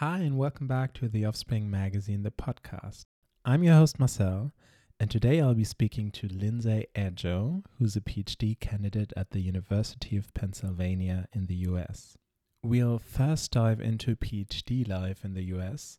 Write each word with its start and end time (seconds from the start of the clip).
Hi, 0.00 0.18
and 0.18 0.36
welcome 0.36 0.66
back 0.66 0.92
to 0.92 1.08
the 1.08 1.24
Offspring 1.24 1.70
Magazine, 1.70 2.22
the 2.22 2.30
podcast. 2.30 3.06
I'm 3.46 3.62
your 3.64 3.76
host, 3.76 3.98
Marcel, 3.98 4.52
and 5.00 5.10
today 5.10 5.40
I'll 5.40 5.54
be 5.54 5.64
speaking 5.64 6.10
to 6.10 6.28
Lindsay 6.28 6.84
Ejoh, 6.94 7.64
who's 7.78 7.96
a 7.96 8.02
PhD 8.02 8.60
candidate 8.60 9.14
at 9.16 9.30
the 9.30 9.40
University 9.40 10.18
of 10.18 10.34
Pennsylvania 10.34 11.28
in 11.32 11.46
the 11.46 11.54
US. 11.70 12.18
We'll 12.62 12.98
first 12.98 13.52
dive 13.52 13.80
into 13.80 14.16
PhD 14.16 14.86
life 14.86 15.24
in 15.24 15.32
the 15.32 15.44
US 15.44 15.98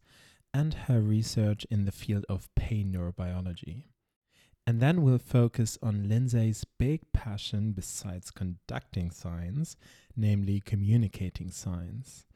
and 0.54 0.76
her 0.76 1.02
research 1.02 1.66
in 1.72 1.86
the 1.86 1.92
field 1.92 2.24
of 2.30 2.54
pain 2.54 2.94
neurobiology. 2.94 3.86
And 4.68 4.80
then 4.80 5.02
we'll 5.02 5.18
focus 5.18 5.76
on 5.82 6.08
Lindsay's 6.08 6.66
big 6.78 7.02
passion 7.14 7.72
besides 7.72 8.30
conducting 8.30 9.10
science, 9.10 9.76
namely 10.16 10.62
communicating 10.64 11.50
science. 11.50 12.28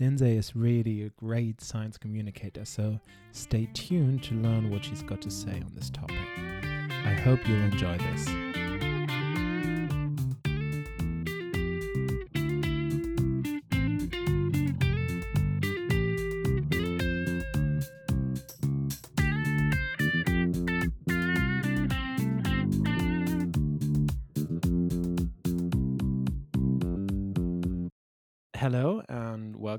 Lindsay 0.00 0.38
is 0.38 0.56
really 0.56 1.02
a 1.02 1.10
great 1.10 1.60
science 1.60 1.98
communicator, 1.98 2.64
so 2.64 2.98
stay 3.32 3.68
tuned 3.74 4.22
to 4.22 4.34
learn 4.34 4.70
what 4.70 4.82
she's 4.82 5.02
got 5.02 5.20
to 5.20 5.30
say 5.30 5.52
on 5.52 5.72
this 5.74 5.90
topic. 5.90 6.16
I 7.04 7.12
hope 7.22 7.46
you'll 7.46 7.60
enjoy 7.60 7.98
this. 7.98 8.59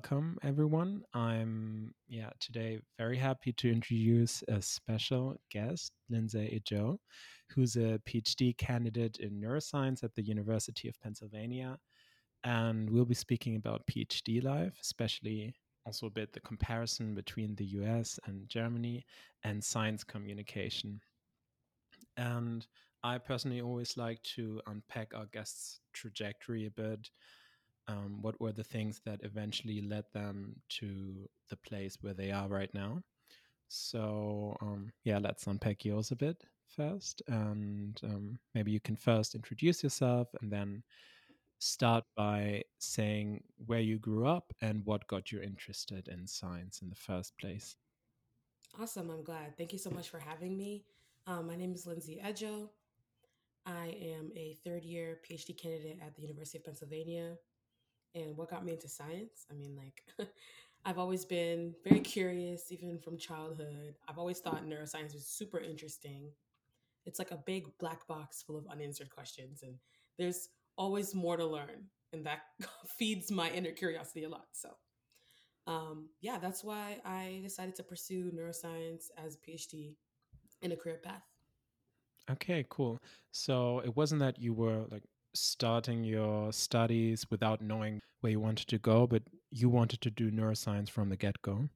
Welcome 0.02 0.40
everyone. 0.42 1.04
I'm 1.14 1.94
yeah 2.10 2.32
today 2.40 2.80
very 2.98 3.18
happy 3.18 3.54
to 3.54 3.72
introduce 3.72 4.44
a 4.48 4.60
special 4.60 5.36
guest, 5.52 5.92
Lindsay 6.10 6.60
Ejoh, 6.60 6.98
who's 7.52 7.76
a 7.76 8.00
PhD 8.10 8.58
candidate 8.58 9.18
in 9.18 9.40
neuroscience 9.40 10.04
at 10.04 10.16
the 10.16 10.24
University 10.24 10.88
of 10.90 11.00
Pennsylvania, 11.02 11.78
and 12.44 12.90
we'll 12.90 13.06
be 13.06 13.14
speaking 13.14 13.58
about 13.58 13.86
PhD 13.86 14.44
life, 14.44 14.74
especially 14.82 15.54
also 15.86 16.08
a 16.08 16.10
bit 16.10 16.34
the 16.34 16.40
comparison 16.40 17.14
between 17.14 17.54
the 17.54 17.66
US 17.66 18.20
and 18.26 18.50
Germany 18.50 19.06
and 19.44 19.64
science 19.64 20.04
communication. 20.04 21.00
And 22.18 22.66
I 23.04 23.20
personally 23.20 23.62
always 23.62 23.98
like 23.98 24.24
to 24.36 24.62
unpack 24.66 25.14
our 25.14 25.28
guests' 25.28 25.80
trajectory 25.94 26.66
a 26.66 26.72
bit 26.72 27.08
um, 27.88 28.22
what 28.22 28.40
were 28.40 28.52
the 28.52 28.64
things 28.64 29.02
that 29.06 29.22
eventually 29.24 29.82
led 29.82 30.06
them 30.14 30.56
to 30.70 31.30
the 31.50 31.58
place 31.58 31.98
where 32.02 32.14
they 32.14 32.32
are 32.32 32.48
right 32.48 32.74
now. 32.74 33.02
So, 33.68 34.58
um, 34.62 34.92
yeah, 35.04 35.20
let's 35.20 35.48
unpack 35.48 35.86
yours 35.86 36.12
a 36.12 36.16
bit 36.16 36.44
first. 36.76 37.22
And 37.28 38.00
um, 38.04 38.40
maybe 38.54 38.72
you 38.72 38.80
can 38.80 38.96
first 38.96 39.36
introduce 39.36 39.84
yourself 39.84 40.28
and 40.42 40.52
then 40.52 40.84
start 41.60 42.04
by 42.18 42.64
saying 42.80 43.44
where 43.66 43.80
you 43.80 44.00
grew 44.00 44.26
up 44.26 44.52
and 44.62 44.86
what 44.86 45.08
got 45.08 45.32
you 45.32 45.42
interested 45.42 46.08
in 46.08 46.28
science 46.28 46.82
in 46.82 46.90
the 46.90 46.96
first 46.96 47.38
place. 47.38 47.78
Awesome. 48.80 49.10
I'm 49.10 49.24
glad. 49.24 49.58
Thank 49.58 49.74
you 49.74 49.80
so 49.80 49.90
much 49.90 50.10
for 50.10 50.20
having 50.20 50.58
me. 50.58 50.86
Um, 51.28 51.48
my 51.48 51.56
name 51.56 51.74
is 51.74 51.86
Lindsay 51.86 52.20
Ejoh. 52.24 52.70
I 53.66 53.96
am 54.02 54.32
a 54.36 54.58
third 54.66 54.84
year 54.84 55.20
PhD 55.30 55.56
candidate 55.56 56.00
at 56.06 56.16
the 56.16 56.24
University 56.24 56.58
of 56.58 56.66
Pennsylvania 56.66 57.38
and 58.16 58.36
what 58.36 58.50
got 58.50 58.66
me 58.66 58.74
into 58.74 58.88
science. 58.88 59.46
I 59.50 59.54
mean, 59.54 59.76
like, 59.76 60.04
I've 60.86 60.98
always 60.98 61.26
been 61.26 61.74
very 61.84 62.00
curious, 62.00 62.72
even 62.72 63.00
from 63.00 63.18
childhood. 63.18 63.96
I've 64.08 64.18
always 64.18 64.40
thought 64.40 64.66
neuroscience 64.66 65.14
was 65.14 65.28
super 65.28 65.60
interesting. 65.60 66.32
It's 67.06 67.20
like 67.20 67.32
a 67.32 67.40
big 67.46 67.68
black 67.80 68.08
box 68.08 68.42
full 68.42 68.58
of 68.58 68.68
unanswered 68.68 69.10
questions, 69.10 69.64
and 69.64 69.76
there's 70.18 70.50
always 70.78 71.14
more 71.16 71.38
to 71.38 71.46
learn, 71.46 71.86
and 72.14 72.26
that 72.26 72.42
feeds 72.98 73.32
my 73.32 73.50
inner 73.52 73.72
curiosity 73.72 74.24
a 74.24 74.30
lot. 74.30 74.48
So, 74.54 74.70
um, 75.68 76.10
yeah, 76.22 76.38
that's 76.40 76.64
why 76.64 77.00
I 77.06 77.40
decided 77.44 77.76
to 77.76 77.84
pursue 77.84 78.32
neuroscience 78.32 79.06
as 79.18 79.36
a 79.36 79.40
PhD 79.40 79.96
in 80.62 80.72
a 80.72 80.76
career 80.76 81.00
path. 81.04 81.24
Okay, 82.30 82.66
cool. 82.70 82.98
So 83.32 83.80
it 83.80 83.96
wasn't 83.96 84.20
that 84.22 84.40
you 84.40 84.54
were 84.54 84.86
like 84.92 85.04
starting 85.34 86.04
your 86.04 86.52
studies 86.52 87.26
without 87.30 87.62
knowing 87.62 88.00
where 88.22 88.32
you 88.32 88.40
wanted 88.40 88.68
to 88.68 88.78
go, 88.78 89.08
but 89.08 89.24
you 89.50 89.70
wanted 89.70 90.02
to 90.02 90.10
do 90.10 90.32
neuroscience 90.32 90.90
from 90.90 91.10
the 91.10 91.18
get 91.18 91.42
go? 91.42 91.70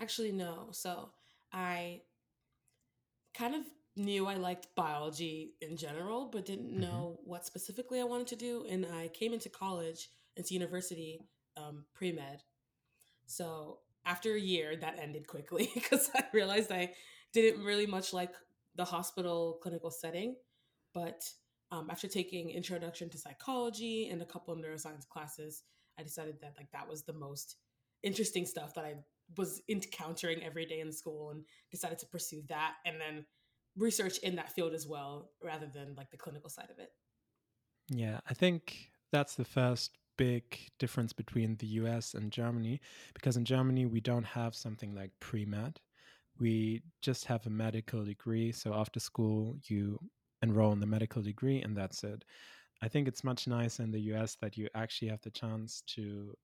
Actually, 0.00 0.32
no. 0.32 0.68
So 0.72 1.10
I 1.52 2.00
kind 3.34 3.54
of 3.54 3.62
knew 3.96 4.26
I 4.26 4.34
liked 4.34 4.68
biology 4.74 5.54
in 5.60 5.76
general, 5.76 6.26
but 6.26 6.46
didn't 6.46 6.70
mm-hmm. 6.70 6.80
know 6.80 7.20
what 7.24 7.46
specifically 7.46 8.00
I 8.00 8.04
wanted 8.04 8.26
to 8.28 8.36
do. 8.36 8.66
And 8.68 8.86
I 8.86 9.08
came 9.08 9.32
into 9.32 9.48
college, 9.48 10.08
into 10.36 10.54
university, 10.54 11.20
um, 11.56 11.84
pre 11.94 12.12
med. 12.12 12.42
So 13.26 13.78
after 14.04 14.34
a 14.34 14.40
year, 14.40 14.76
that 14.76 14.98
ended 15.00 15.26
quickly 15.26 15.70
because 15.74 16.10
I 16.14 16.24
realized 16.32 16.72
I 16.72 16.92
didn't 17.32 17.64
really 17.64 17.86
much 17.86 18.12
like 18.12 18.34
the 18.74 18.84
hospital 18.84 19.58
clinical 19.62 19.90
setting. 19.90 20.36
But 20.94 21.28
um, 21.72 21.88
after 21.90 22.06
taking 22.06 22.50
introduction 22.50 23.08
to 23.08 23.18
psychology 23.18 24.10
and 24.10 24.20
a 24.20 24.26
couple 24.26 24.52
of 24.52 24.60
neuroscience 24.60 25.08
classes, 25.08 25.62
I 25.98 26.02
decided 26.02 26.36
that 26.42 26.54
like 26.58 26.70
that 26.72 26.88
was 26.88 27.02
the 27.02 27.14
most 27.14 27.56
interesting 28.02 28.44
stuff 28.44 28.74
that 28.74 28.84
I 28.84 28.96
was 29.38 29.62
encountering 29.70 30.42
every 30.44 30.66
day 30.66 30.80
in 30.80 30.92
school 30.92 31.30
and 31.30 31.44
decided 31.70 31.98
to 32.00 32.06
pursue 32.06 32.42
that 32.48 32.74
and 32.84 33.00
then 33.00 33.24
research 33.76 34.18
in 34.18 34.36
that 34.36 34.52
field 34.52 34.74
as 34.74 34.86
well 34.86 35.30
rather 35.42 35.66
than 35.66 35.94
like 35.96 36.10
the 36.10 36.18
clinical 36.18 36.50
side 36.50 36.68
of 36.70 36.78
it. 36.78 36.90
Yeah, 37.88 38.20
I 38.28 38.34
think 38.34 38.90
that's 39.10 39.34
the 39.34 39.44
first 39.44 39.96
big 40.18 40.44
difference 40.78 41.14
between 41.14 41.56
the 41.56 41.66
US 41.68 42.12
and 42.12 42.30
Germany 42.30 42.82
because 43.14 43.38
in 43.38 43.46
Germany 43.46 43.86
we 43.86 44.00
don't 44.00 44.26
have 44.26 44.54
something 44.54 44.94
like 44.94 45.10
pre-med. 45.20 45.80
We 46.38 46.82
just 47.00 47.24
have 47.26 47.46
a 47.46 47.50
medical 47.50 48.04
degree, 48.04 48.52
so 48.52 48.74
after 48.74 49.00
school 49.00 49.56
you 49.64 49.98
enroll 50.42 50.72
in 50.72 50.80
the 50.80 50.86
medical 50.86 51.22
degree 51.22 51.62
and 51.62 51.76
that's 51.76 52.04
it. 52.04 52.24
I 52.82 52.88
think 52.88 53.06
it's 53.06 53.24
much 53.24 53.46
nicer 53.46 53.82
in 53.82 53.90
the 53.90 54.00
US 54.12 54.36
that 54.40 54.56
you 54.56 54.68
actually 54.74 55.08
have 55.08 55.22
the 55.22 55.30
chance 55.30 55.82
to 55.88 56.36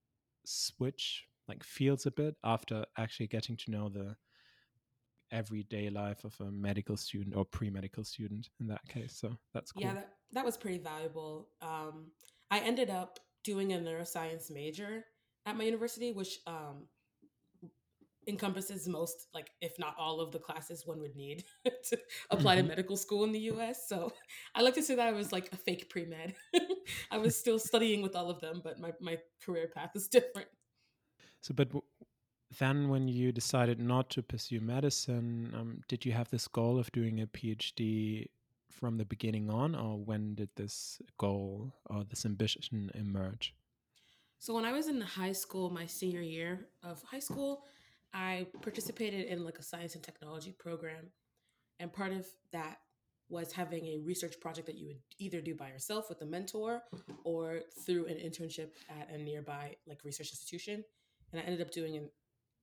switch 0.45 1.25
like 1.47 1.63
fields 1.63 2.05
a 2.05 2.11
bit 2.11 2.35
after 2.43 2.85
actually 2.97 3.27
getting 3.27 3.57
to 3.57 3.71
know 3.71 3.89
the 3.89 4.15
everyday 5.31 5.89
life 5.89 6.23
of 6.23 6.35
a 6.39 6.51
medical 6.51 6.97
student 6.97 7.35
or 7.35 7.45
pre-medical 7.45 8.03
student 8.03 8.49
in 8.59 8.67
that 8.67 8.87
case. 8.87 9.15
So 9.19 9.37
that's 9.53 9.71
cool. 9.71 9.83
Yeah, 9.83 9.93
that, 9.95 10.13
that 10.33 10.45
was 10.45 10.57
pretty 10.57 10.77
valuable. 10.77 11.49
Um, 11.61 12.11
I 12.51 12.59
ended 12.59 12.89
up 12.89 13.19
doing 13.43 13.73
a 13.73 13.77
neuroscience 13.77 14.51
major 14.51 15.05
at 15.45 15.57
my 15.57 15.63
university, 15.63 16.11
which 16.11 16.39
um, 16.47 16.87
encompasses 18.29 18.87
most 18.87 19.27
like 19.33 19.51
if 19.61 19.77
not 19.79 19.95
all 19.97 20.21
of 20.21 20.31
the 20.31 20.39
classes 20.39 20.85
one 20.85 20.99
would 21.01 21.15
need 21.15 21.43
to 21.83 21.97
apply 22.29 22.55
mm-hmm. 22.55 22.63
to 22.63 22.69
medical 22.69 22.97
school 22.97 23.23
in 23.23 23.31
the 23.31 23.39
US. 23.51 23.87
So 23.87 24.13
I 24.55 24.61
like 24.61 24.75
to 24.75 24.83
say 24.83 24.95
that 24.95 25.07
I 25.07 25.11
was 25.11 25.31
like 25.31 25.49
a 25.51 25.57
fake 25.57 25.89
pre-med. 25.89 26.35
I 27.11 27.17
was 27.17 27.35
still 27.35 27.59
studying 27.59 28.01
with 28.01 28.15
all 28.15 28.29
of 28.29 28.39
them, 28.39 28.61
but 28.63 28.79
my, 28.79 28.93
my 29.01 29.17
career 29.43 29.69
path 29.73 29.91
is 29.95 30.07
different. 30.17 30.47
So 31.41 31.53
but 31.53 31.69
then 32.57 32.89
when 32.89 33.07
you 33.07 33.31
decided 33.31 33.79
not 33.79 34.09
to 34.11 34.23
pursue 34.23 34.59
medicine, 34.59 35.53
um, 35.55 35.81
did 35.87 36.05
you 36.05 36.11
have 36.13 36.29
this 36.29 36.47
goal 36.47 36.79
of 36.79 36.91
doing 36.91 37.21
a 37.21 37.27
PhD 37.27 38.27
from 38.71 38.97
the 38.97 39.05
beginning 39.05 39.49
on 39.49 39.75
or 39.75 39.97
when 39.97 40.35
did 40.35 40.49
this 40.55 41.01
goal 41.17 41.73
or 41.89 42.03
this 42.03 42.25
ambition 42.25 42.89
emerge? 42.95 43.53
So 44.39 44.53
when 44.53 44.63
I 44.63 44.71
was 44.71 44.87
in 44.87 45.01
high 45.01 45.33
school, 45.33 45.69
my 45.69 45.85
senior 45.85 46.21
year 46.21 46.67
of 46.81 47.03
high 47.03 47.19
school, 47.19 47.65
I 48.13 48.47
participated 48.61 49.27
in 49.27 49.43
like 49.43 49.59
a 49.59 49.63
science 49.63 49.95
and 49.95 50.03
technology 50.03 50.53
program. 50.57 51.11
And 51.79 51.93
part 51.93 52.11
of 52.11 52.25
that 52.51 52.79
was 53.29 53.51
having 53.51 53.85
a 53.85 53.99
research 53.99 54.39
project 54.39 54.65
that 54.67 54.77
you 54.77 54.87
would 54.87 55.01
either 55.19 55.39
do 55.39 55.55
by 55.55 55.67
yourself 55.67 56.09
with 56.09 56.21
a 56.21 56.25
mentor 56.25 56.81
or 57.23 57.61
through 57.85 58.07
an 58.07 58.15
internship 58.15 58.71
at 58.89 59.09
a 59.11 59.17
nearby 59.17 59.75
like 59.87 60.03
research 60.03 60.31
institution. 60.31 60.83
And 61.31 61.39
I 61.39 61.45
ended 61.45 61.61
up 61.61 61.71
doing 61.71 61.95
an 61.95 62.09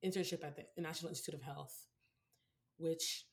internship 0.05 0.45
at 0.45 0.57
the 0.57 0.83
National 0.83 1.11
Institute 1.11 1.35
of 1.35 1.43
Health, 1.43 1.87
which 2.79 3.27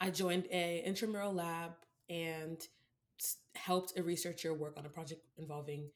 I 0.00 0.10
joined 0.10 0.46
a 0.50 0.82
intramural 0.84 1.34
lab 1.34 1.72
and 2.08 2.60
helped 3.54 3.96
a 3.98 4.02
researcher 4.02 4.54
work 4.54 4.74
on 4.78 4.86
a 4.86 4.88
project 4.88 5.20
involving 5.36 5.90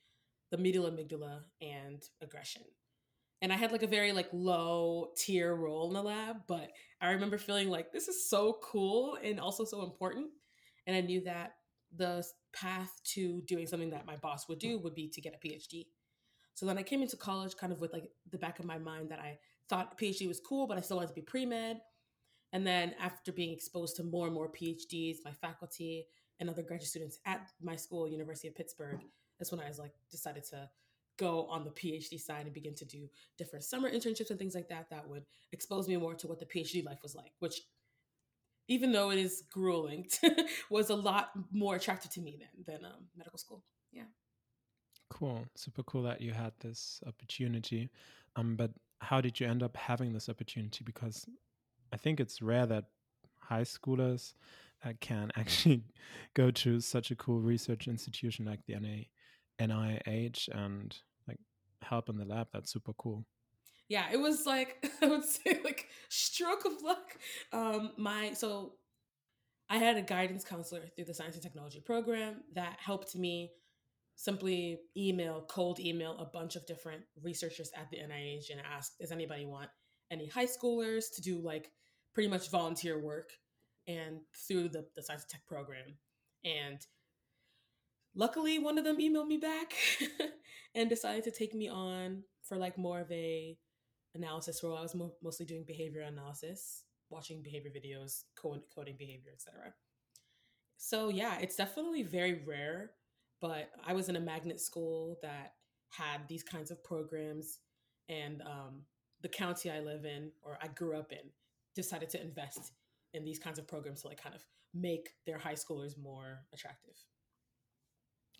the 0.50 0.58
medial 0.58 0.88
amygdala 0.88 1.40
and 1.60 2.02
aggression 2.22 2.62
and 3.42 3.52
I 3.52 3.56
had 3.56 3.72
like 3.72 3.82
a 3.82 3.88
very 3.88 4.12
like 4.12 4.28
low 4.32 5.08
tier 5.16 5.54
role 5.54 5.88
in 5.88 5.94
the 5.94 6.02
lab, 6.02 6.36
but 6.46 6.70
I 7.00 7.10
remember 7.10 7.38
feeling 7.38 7.68
like 7.68 7.92
this 7.92 8.08
is 8.08 8.28
so 8.28 8.58
cool 8.62 9.18
and 9.22 9.38
also 9.38 9.64
so 9.64 9.82
important. 9.82 10.28
And 10.86 10.96
I 10.96 11.00
knew 11.00 11.22
that 11.24 11.52
the 11.94 12.24
path 12.54 12.90
to 13.14 13.42
doing 13.42 13.66
something 13.66 13.90
that 13.90 14.06
my 14.06 14.16
boss 14.16 14.48
would 14.48 14.58
do 14.58 14.78
would 14.78 14.94
be 14.94 15.08
to 15.08 15.20
get 15.20 15.34
a 15.34 15.46
PhD. 15.46 15.86
So 16.54 16.64
then 16.64 16.78
I 16.78 16.82
came 16.82 17.02
into 17.02 17.16
college 17.16 17.56
kind 17.56 17.72
of 17.72 17.80
with 17.80 17.92
like 17.92 18.10
the 18.30 18.38
back 18.38 18.58
of 18.58 18.64
my 18.64 18.78
mind 18.78 19.10
that 19.10 19.18
I 19.18 19.38
thought 19.68 19.98
PhD 19.98 20.26
was 20.26 20.40
cool, 20.40 20.66
but 20.66 20.78
I 20.78 20.80
still 20.80 20.96
wanted 20.96 21.08
to 21.08 21.14
be 21.14 21.20
pre 21.20 21.44
med. 21.44 21.80
And 22.52 22.66
then 22.66 22.94
after 22.98 23.32
being 23.32 23.52
exposed 23.52 23.96
to 23.96 24.02
more 24.02 24.26
and 24.26 24.34
more 24.34 24.50
PhDs, 24.50 25.16
my 25.24 25.32
faculty 25.32 26.06
and 26.40 26.48
other 26.48 26.62
graduate 26.62 26.88
students 26.88 27.18
at 27.26 27.50
my 27.60 27.76
school, 27.76 28.08
University 28.08 28.48
of 28.48 28.54
Pittsburgh, 28.54 29.00
that's 29.38 29.52
when 29.52 29.60
I 29.60 29.68
was 29.68 29.78
like 29.78 29.92
decided 30.10 30.44
to 30.44 30.70
go 31.16 31.46
on 31.46 31.64
the 31.64 31.70
PhD 31.70 32.20
side 32.20 32.44
and 32.44 32.54
begin 32.54 32.74
to 32.74 32.84
do 32.84 33.08
different 33.38 33.64
summer 33.64 33.90
internships 33.90 34.30
and 34.30 34.38
things 34.38 34.54
like 34.54 34.68
that 34.68 34.90
that 34.90 35.08
would 35.08 35.24
expose 35.52 35.88
me 35.88 35.96
more 35.96 36.14
to 36.14 36.26
what 36.26 36.38
the 36.38 36.46
PhD 36.46 36.84
life 36.84 37.02
was 37.02 37.14
like, 37.14 37.32
which 37.40 37.60
even 38.68 38.92
though 38.92 39.10
it 39.10 39.18
is 39.18 39.44
grueling, 39.52 40.06
was 40.70 40.90
a 40.90 40.94
lot 40.94 41.30
more 41.52 41.76
attractive 41.76 42.10
to 42.12 42.20
me 42.20 42.38
than 42.38 42.64
than 42.66 42.84
um, 42.84 43.06
medical 43.16 43.38
school. 43.38 43.62
Yeah. 43.92 44.04
Cool. 45.10 45.46
Super 45.54 45.82
cool 45.84 46.02
that 46.02 46.20
you 46.20 46.32
had 46.32 46.52
this 46.60 47.00
opportunity. 47.06 47.90
Um, 48.34 48.56
but 48.56 48.72
how 49.00 49.20
did 49.20 49.38
you 49.38 49.46
end 49.46 49.62
up 49.62 49.76
having 49.76 50.12
this 50.12 50.28
opportunity? 50.28 50.84
Because 50.84 51.26
I 51.92 51.96
think 51.96 52.18
it's 52.18 52.42
rare 52.42 52.66
that 52.66 52.86
high 53.38 53.62
schoolers 53.62 54.34
uh, 54.84 54.92
can 55.00 55.30
actually 55.36 55.82
go 56.34 56.50
to 56.50 56.80
such 56.80 57.10
a 57.10 57.16
cool 57.16 57.40
research 57.40 57.86
institution 57.88 58.44
like 58.44 58.60
the 58.66 58.74
NA, 58.78 59.04
NIH 59.60 60.48
and 60.52 60.96
like 61.26 61.38
help 61.82 62.08
in 62.08 62.16
the 62.16 62.24
lab. 62.24 62.48
That's 62.52 62.72
super 62.72 62.92
cool. 62.94 63.24
Yeah, 63.88 64.06
it 64.12 64.20
was 64.20 64.46
like 64.46 64.84
I 65.02 65.06
would 65.06 65.24
say 65.24 65.60
like 65.64 65.86
stroke 66.08 66.64
of 66.64 66.82
luck. 66.82 67.16
Um, 67.52 67.92
my 67.96 68.32
so 68.32 68.74
I 69.68 69.78
had 69.78 69.96
a 69.96 70.02
guidance 70.02 70.44
counselor 70.44 70.82
through 70.94 71.06
the 71.06 71.14
science 71.14 71.34
and 71.34 71.42
technology 71.42 71.80
program 71.80 72.42
that 72.54 72.78
helped 72.78 73.16
me 73.16 73.50
simply 74.14 74.78
email, 74.96 75.44
cold 75.48 75.78
email 75.80 76.16
a 76.18 76.24
bunch 76.24 76.56
of 76.56 76.64
different 76.66 77.02
researchers 77.22 77.70
at 77.76 77.90
the 77.90 77.98
NIH 77.98 78.50
and 78.50 78.60
ask, 78.64 78.96
does 78.98 79.12
anybody 79.12 79.44
want 79.44 79.68
any 80.10 80.28
high 80.28 80.46
schoolers 80.46 81.06
to 81.14 81.20
do 81.20 81.40
like 81.40 81.70
pretty 82.14 82.28
much 82.28 82.50
volunteer 82.50 82.98
work 82.98 83.30
and 83.86 84.20
through 84.48 84.68
the, 84.68 84.86
the 84.96 85.02
science 85.02 85.24
tech 85.28 85.42
program. 85.46 85.96
And 86.44 86.78
luckily 88.16 88.58
one 88.58 88.78
of 88.78 88.84
them 88.84 88.98
emailed 88.98 89.28
me 89.28 89.36
back 89.36 89.74
and 90.74 90.88
decided 90.88 91.22
to 91.24 91.30
take 91.30 91.54
me 91.54 91.68
on 91.68 92.24
for 92.42 92.56
like 92.56 92.76
more 92.76 93.00
of 93.00 93.12
a 93.12 93.56
analysis 94.14 94.62
role. 94.64 94.76
I 94.76 94.82
was 94.82 94.94
mo- 94.94 95.14
mostly 95.22 95.46
doing 95.46 95.64
behavior 95.64 96.00
analysis, 96.00 96.82
watching 97.10 97.42
behavior 97.42 97.70
videos, 97.70 98.24
coding 98.36 98.96
behavior, 98.98 99.30
etc. 99.32 99.74
So 100.78 101.10
yeah, 101.10 101.38
it's 101.38 101.56
definitely 101.56 102.02
very 102.02 102.42
rare 102.44 102.90
but 103.40 103.70
I 103.86 103.92
was 103.92 104.08
in 104.08 104.16
a 104.16 104.20
magnet 104.20 104.60
school 104.60 105.18
that 105.22 105.54
had 105.90 106.26
these 106.28 106.42
kinds 106.42 106.70
of 106.70 106.82
programs, 106.82 107.60
and 108.08 108.42
um, 108.42 108.82
the 109.22 109.28
county 109.28 109.70
I 109.70 109.80
live 109.80 110.04
in 110.04 110.30
or 110.42 110.58
I 110.62 110.68
grew 110.68 110.96
up 110.96 111.12
in 111.12 111.30
decided 111.74 112.10
to 112.10 112.22
invest 112.22 112.72
in 113.12 113.24
these 113.24 113.38
kinds 113.38 113.58
of 113.58 113.68
programs 113.68 114.02
to 114.02 114.08
like 114.08 114.22
kind 114.22 114.34
of 114.34 114.42
make 114.74 115.10
their 115.26 115.38
high 115.38 115.54
schoolers 115.54 115.98
more 115.98 116.40
attractive. 116.52 116.94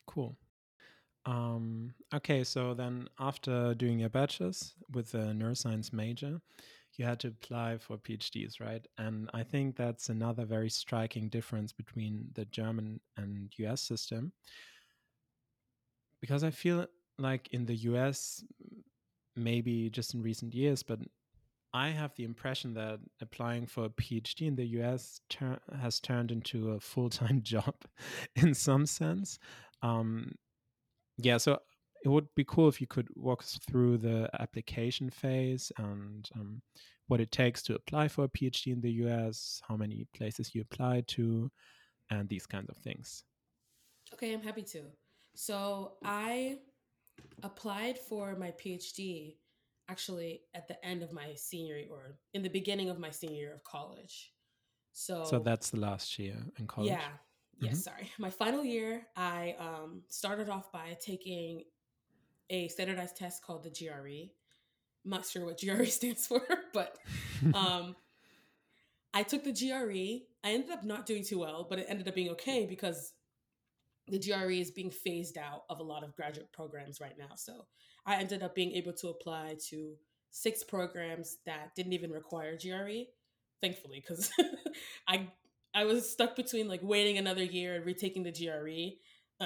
Cool. 0.06 0.36
Um, 1.26 1.94
okay, 2.14 2.44
so 2.44 2.74
then 2.74 3.08
after 3.18 3.74
doing 3.74 3.98
your 4.00 4.08
bachelor's 4.10 4.74
with 4.92 5.14
a 5.14 5.32
neuroscience 5.34 5.92
major, 5.92 6.40
you 6.94 7.04
had 7.04 7.20
to 7.20 7.28
apply 7.28 7.78
for 7.78 7.98
PhDs, 7.98 8.60
right? 8.60 8.86
And 8.98 9.30
I 9.34 9.42
think 9.42 9.76
that's 9.76 10.08
another 10.08 10.44
very 10.44 10.70
striking 10.70 11.28
difference 11.28 11.72
between 11.72 12.28
the 12.34 12.44
German 12.46 13.00
and 13.16 13.52
US 13.58 13.82
system 13.82 14.32
because 16.20 16.44
I 16.44 16.50
feel 16.50 16.86
like 17.18 17.48
in 17.52 17.66
the 17.66 17.74
US, 17.76 18.44
maybe 19.34 19.90
just 19.90 20.14
in 20.14 20.22
recent 20.22 20.54
years, 20.54 20.82
but 20.82 21.00
I 21.74 21.90
have 21.90 22.14
the 22.16 22.24
impression 22.24 22.74
that 22.74 23.00
applying 23.20 23.66
for 23.66 23.86
a 23.86 23.90
PhD 23.90 24.46
in 24.46 24.56
the 24.56 24.66
US 24.80 25.20
ter- 25.28 25.60
has 25.80 26.00
turned 26.00 26.30
into 26.30 26.70
a 26.72 26.80
full 26.80 27.10
time 27.10 27.42
job 27.44 27.74
in 28.36 28.54
some 28.54 28.86
sense. 28.86 29.38
Um, 29.82 30.32
yeah, 31.18 31.38
so 31.38 31.58
it 32.04 32.08
would 32.08 32.26
be 32.34 32.44
cool 32.44 32.68
if 32.68 32.80
you 32.80 32.86
could 32.86 33.08
walk 33.16 33.42
us 33.42 33.58
through 33.68 33.98
the 33.98 34.30
application 34.38 35.10
phase 35.10 35.72
and 35.78 36.28
um, 36.36 36.62
what 37.08 37.20
it 37.20 37.30
takes 37.32 37.62
to 37.62 37.74
apply 37.74 38.08
for 38.08 38.24
a 38.24 38.28
PhD 38.28 38.72
in 38.72 38.80
the 38.80 38.92
US, 39.04 39.60
how 39.66 39.76
many 39.76 40.06
places 40.14 40.54
you 40.54 40.62
apply 40.62 41.02
to, 41.08 41.50
and 42.10 42.28
these 42.28 42.46
kinds 42.46 42.68
of 42.68 42.76
things. 42.78 43.24
Okay, 44.12 44.32
I'm 44.32 44.42
happy 44.42 44.62
to. 44.62 44.82
So 45.34 45.94
I 46.04 46.58
applied 47.42 47.98
for 47.98 48.36
my 48.36 48.52
PhD 48.52 49.36
actually 49.88 50.42
at 50.54 50.66
the 50.68 50.84
end 50.84 51.02
of 51.02 51.12
my 51.12 51.34
senior 51.34 51.76
year 51.76 51.88
or 51.90 52.18
in 52.34 52.42
the 52.42 52.48
beginning 52.48 52.90
of 52.90 52.98
my 52.98 53.10
senior 53.10 53.36
year 53.36 53.54
of 53.54 53.62
college. 53.64 54.32
So 54.92 55.24
So 55.24 55.38
that's 55.38 55.70
the 55.70 55.78
last 55.78 56.18
year 56.18 56.36
in 56.58 56.66
college. 56.66 56.90
Yeah. 56.90 57.08
Yes, 57.58 57.74
mm-hmm. 57.74 57.80
sorry. 57.80 58.10
My 58.18 58.30
final 58.30 58.64
year, 58.64 59.06
I 59.16 59.56
um, 59.58 60.02
started 60.08 60.48
off 60.48 60.70
by 60.72 60.96
taking 61.00 61.64
a 62.50 62.68
standardized 62.68 63.16
test 63.16 63.42
called 63.42 63.64
the 63.64 63.70
GRE. 63.70 64.30
I'm 65.04 65.10
not 65.10 65.26
sure 65.26 65.44
what 65.44 65.60
GRE 65.60 65.84
stands 65.86 66.26
for, 66.26 66.42
but 66.72 66.96
um, 67.54 67.96
I 69.14 69.22
took 69.22 69.44
the 69.44 69.52
GRE. 69.52 70.26
I 70.44 70.52
ended 70.52 70.70
up 70.70 70.84
not 70.84 71.06
doing 71.06 71.24
too 71.24 71.38
well, 71.38 71.66
but 71.68 71.78
it 71.78 71.86
ended 71.88 72.08
up 72.08 72.14
being 72.14 72.30
okay 72.30 72.66
because 72.66 73.12
the 74.08 74.18
GRE 74.18 74.52
is 74.52 74.70
being 74.70 74.90
phased 74.90 75.38
out 75.38 75.64
of 75.70 75.80
a 75.80 75.82
lot 75.82 76.04
of 76.04 76.14
graduate 76.14 76.52
programs 76.52 77.00
right 77.00 77.18
now. 77.18 77.34
So 77.34 77.66
I 78.04 78.16
ended 78.16 78.42
up 78.42 78.54
being 78.54 78.72
able 78.72 78.92
to 78.94 79.08
apply 79.08 79.56
to 79.68 79.94
six 80.30 80.62
programs 80.62 81.38
that 81.46 81.74
didn't 81.74 81.94
even 81.94 82.10
require 82.10 82.56
GRE, 82.56 83.04
thankfully, 83.60 84.04
because 84.06 84.30
I 85.08 85.28
I 85.76 85.84
was 85.84 86.10
stuck 86.10 86.34
between 86.34 86.68
like 86.68 86.80
waiting 86.82 87.18
another 87.18 87.44
year 87.44 87.74
and 87.74 87.84
retaking 87.84 88.22
the 88.22 88.32
GRE 88.32 88.96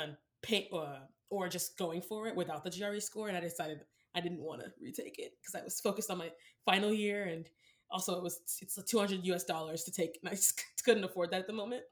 and 0.01 0.17
pay 0.43 0.69
uh, 0.73 1.01
or 1.29 1.49
just 1.49 1.77
going 1.77 2.01
for 2.01 2.29
it 2.29 2.37
without 2.37 2.63
the 2.63 2.71
GRE 2.71 3.01
score, 3.01 3.27
and 3.27 3.37
I 3.37 3.41
decided 3.41 3.81
I 4.15 4.21
didn't 4.21 4.41
want 4.41 4.61
to 4.61 4.73
retake 4.81 5.19
it 5.19 5.33
because 5.41 5.61
I 5.61 5.65
was 5.65 5.81
focused 5.81 6.09
on 6.09 6.19
my 6.19 6.31
final 6.65 6.93
year 6.93 7.25
and 7.25 7.49
also 7.91 8.17
it 8.17 8.23
was 8.23 8.41
it's 8.63 8.79
200 8.81 9.25
US 9.27 9.43
dollars 9.43 9.83
to 9.85 9.93
take 9.93 10.19
and 10.23 10.31
I 10.31 10.37
just 10.37 10.63
couldn't 10.85 11.05
afford 11.05 11.33
that 11.33 11.41
at 11.41 11.47
the 11.49 11.53
moment. 11.53 11.83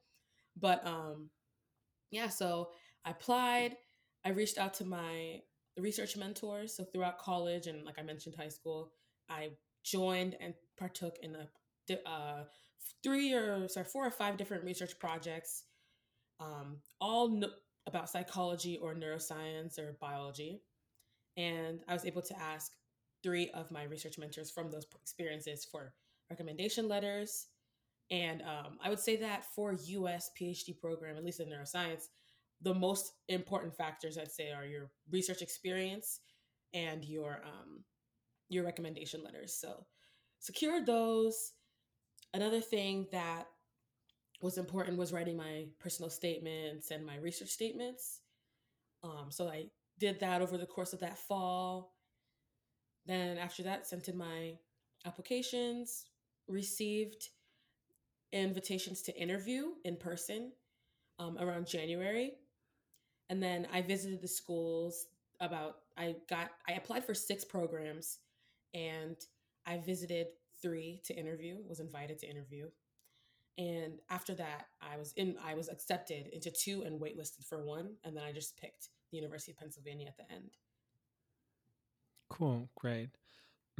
But 0.56 0.86
um 0.86 1.30
yeah, 2.12 2.28
so 2.28 2.70
I 3.04 3.10
applied. 3.10 3.76
I 4.24 4.30
reached 4.30 4.58
out 4.58 4.74
to 4.74 4.84
my 4.84 5.40
research 5.76 6.16
mentors. 6.16 6.76
So 6.76 6.84
throughout 6.84 7.18
college 7.18 7.66
and 7.66 7.84
like 7.84 7.98
I 7.98 8.02
mentioned, 8.02 8.36
high 8.36 8.48
school, 8.48 8.92
I 9.28 9.50
joined 9.84 10.36
and 10.40 10.54
partook 10.76 11.16
in 11.22 11.36
a 11.36 11.48
uh, 12.06 12.44
three 13.02 13.32
or 13.32 13.68
sorry 13.68 13.86
four 13.86 14.06
or 14.06 14.10
five 14.10 14.36
different 14.36 14.64
research 14.64 14.98
projects, 14.98 15.64
um, 16.40 16.78
all 17.00 17.28
no- 17.28 17.50
about 17.86 18.10
psychology 18.10 18.76
or 18.76 18.94
neuroscience 18.94 19.78
or 19.78 19.96
biology, 20.00 20.62
and 21.36 21.80
I 21.88 21.94
was 21.94 22.04
able 22.04 22.22
to 22.22 22.38
ask 22.40 22.72
three 23.22 23.50
of 23.50 23.70
my 23.70 23.84
research 23.84 24.18
mentors 24.18 24.50
from 24.50 24.70
those 24.70 24.86
experiences 25.02 25.66
for 25.70 25.94
recommendation 26.30 26.88
letters 26.88 27.48
and 28.10 28.42
um, 28.42 28.78
I 28.82 28.88
would 28.88 29.00
say 29.00 29.16
that 29.16 29.44
for 29.54 29.72
US 29.72 30.30
PhD 30.40 30.78
program, 30.78 31.16
at 31.16 31.24
least 31.24 31.40
in 31.40 31.48
neuroscience, 31.48 32.04
the 32.62 32.74
most 32.74 33.12
important 33.28 33.74
factors 33.74 34.16
I'd 34.18 34.32
say 34.32 34.50
are 34.50 34.64
your 34.64 34.90
research 35.10 35.42
experience 35.42 36.20
and 36.74 37.04
your 37.04 37.42
um, 37.44 37.84
your 38.48 38.64
recommendation 38.64 39.22
letters. 39.22 39.54
So 39.54 39.84
secure 40.38 40.84
those. 40.84 41.52
Another 42.34 42.60
thing 42.60 43.06
that 43.12 43.46
was 44.40 44.58
important 44.58 44.98
was 44.98 45.12
writing 45.12 45.36
my 45.36 45.66
personal 45.80 46.10
statements 46.10 46.90
and 46.90 47.04
my 47.04 47.16
research 47.16 47.48
statements. 47.48 48.20
Um, 49.02 49.26
so 49.30 49.48
I 49.48 49.66
did 49.98 50.20
that 50.20 50.42
over 50.42 50.56
the 50.56 50.66
course 50.66 50.92
of 50.92 51.00
that 51.00 51.18
fall. 51.18 51.94
Then 53.06 53.38
after 53.38 53.62
that, 53.64 53.86
sent 53.86 54.08
in 54.08 54.16
my 54.16 54.58
applications, 55.06 56.04
received 56.46 57.28
invitations 58.32 59.02
to 59.02 59.20
interview 59.20 59.70
in 59.84 59.96
person 59.96 60.52
um, 61.18 61.38
around 61.38 61.66
January. 61.66 62.32
And 63.30 63.42
then 63.42 63.66
I 63.72 63.82
visited 63.82 64.20
the 64.22 64.28
schools 64.28 65.06
about, 65.40 65.76
I 65.96 66.16
got, 66.28 66.50
I 66.68 66.72
applied 66.72 67.04
for 67.04 67.14
six 67.14 67.44
programs 67.44 68.18
and 68.74 69.16
I 69.66 69.78
visited 69.78 70.28
three 70.62 71.00
to 71.04 71.14
interview, 71.14 71.56
was 71.66 71.80
invited 71.80 72.18
to 72.20 72.30
interview. 72.30 72.68
And 73.56 73.94
after 74.08 74.34
that, 74.34 74.66
I 74.80 74.96
was 74.96 75.12
in, 75.16 75.36
I 75.44 75.54
was 75.54 75.68
accepted 75.68 76.28
into 76.28 76.50
two 76.50 76.82
and 76.82 77.00
waitlisted 77.00 77.44
for 77.48 77.64
one. 77.64 77.94
And 78.04 78.16
then 78.16 78.24
I 78.24 78.32
just 78.32 78.56
picked 78.56 78.88
the 79.10 79.16
University 79.16 79.52
of 79.52 79.58
Pennsylvania 79.58 80.06
at 80.06 80.16
the 80.16 80.32
end. 80.32 80.50
Cool, 82.30 82.68
great. 82.76 83.08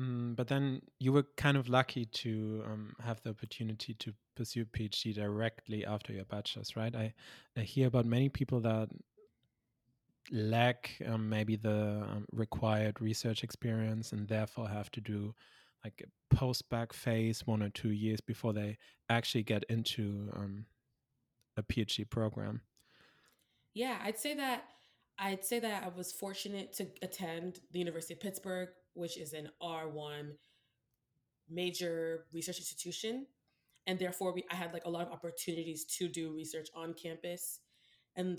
Mm, 0.00 0.36
but 0.36 0.48
then 0.48 0.82
you 0.98 1.12
were 1.12 1.24
kind 1.36 1.56
of 1.56 1.68
lucky 1.68 2.06
to 2.06 2.62
um, 2.66 2.94
have 3.02 3.20
the 3.22 3.30
opportunity 3.30 3.94
to 3.94 4.12
pursue 4.36 4.64
PhD 4.64 5.14
directly 5.14 5.84
after 5.84 6.12
your 6.12 6.24
bachelor's, 6.24 6.76
right? 6.76 6.94
I, 6.94 7.12
I 7.56 7.60
hear 7.60 7.88
about 7.88 8.06
many 8.06 8.28
people 8.28 8.60
that 8.60 8.88
lack 10.30 10.90
um, 11.06 11.28
maybe 11.28 11.56
the 11.56 12.04
um, 12.08 12.26
required 12.32 13.00
research 13.00 13.42
experience 13.42 14.12
and 14.12 14.28
therefore 14.28 14.68
have 14.68 14.90
to 14.92 15.00
do 15.00 15.34
like 15.84 16.02
a 16.04 16.34
post-bac 16.34 16.92
phase 16.92 17.46
one 17.46 17.62
or 17.62 17.70
two 17.70 17.90
years 17.90 18.20
before 18.20 18.52
they 18.52 18.76
actually 19.08 19.42
get 19.42 19.64
into 19.68 20.30
um, 20.34 20.66
a 21.56 21.62
PhD 21.62 22.08
program. 22.08 22.60
Yeah, 23.74 23.98
I'd 24.02 24.18
say 24.18 24.34
that 24.34 24.64
I'd 25.18 25.44
say 25.44 25.58
that 25.60 25.84
I 25.84 25.88
was 25.88 26.12
fortunate 26.12 26.72
to 26.74 26.86
attend 27.02 27.60
the 27.72 27.80
University 27.80 28.14
of 28.14 28.20
Pittsburgh, 28.20 28.68
which 28.94 29.18
is 29.18 29.32
an 29.32 29.50
R1 29.60 30.30
major 31.50 32.24
research 32.32 32.58
institution. 32.58 33.26
And 33.86 33.98
therefore 33.98 34.32
we, 34.32 34.44
I 34.50 34.54
had 34.54 34.72
like 34.72 34.84
a 34.84 34.90
lot 34.90 35.06
of 35.06 35.12
opportunities 35.12 35.84
to 35.96 36.08
do 36.08 36.32
research 36.34 36.68
on 36.74 36.94
campus 36.94 37.60
and 38.16 38.38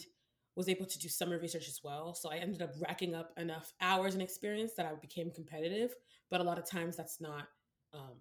was 0.56 0.70
able 0.70 0.86
to 0.86 1.00
do 1.00 1.08
summer 1.08 1.40
research 1.40 1.68
as 1.68 1.80
well. 1.84 2.14
So 2.14 2.30
I 2.30 2.38
ended 2.38 2.62
up 2.62 2.72
racking 2.80 3.16
up 3.16 3.32
enough 3.38 3.74
hours 3.82 4.14
and 4.14 4.22
experience 4.22 4.74
that 4.76 4.86
I 4.86 4.94
became 4.96 5.32
competitive. 5.32 5.94
But 6.30 6.42
a 6.42 6.44
lot 6.44 6.58
of 6.58 6.70
times 6.70 6.98
that's 6.98 7.22
not 7.22 7.48
um, 7.94 8.18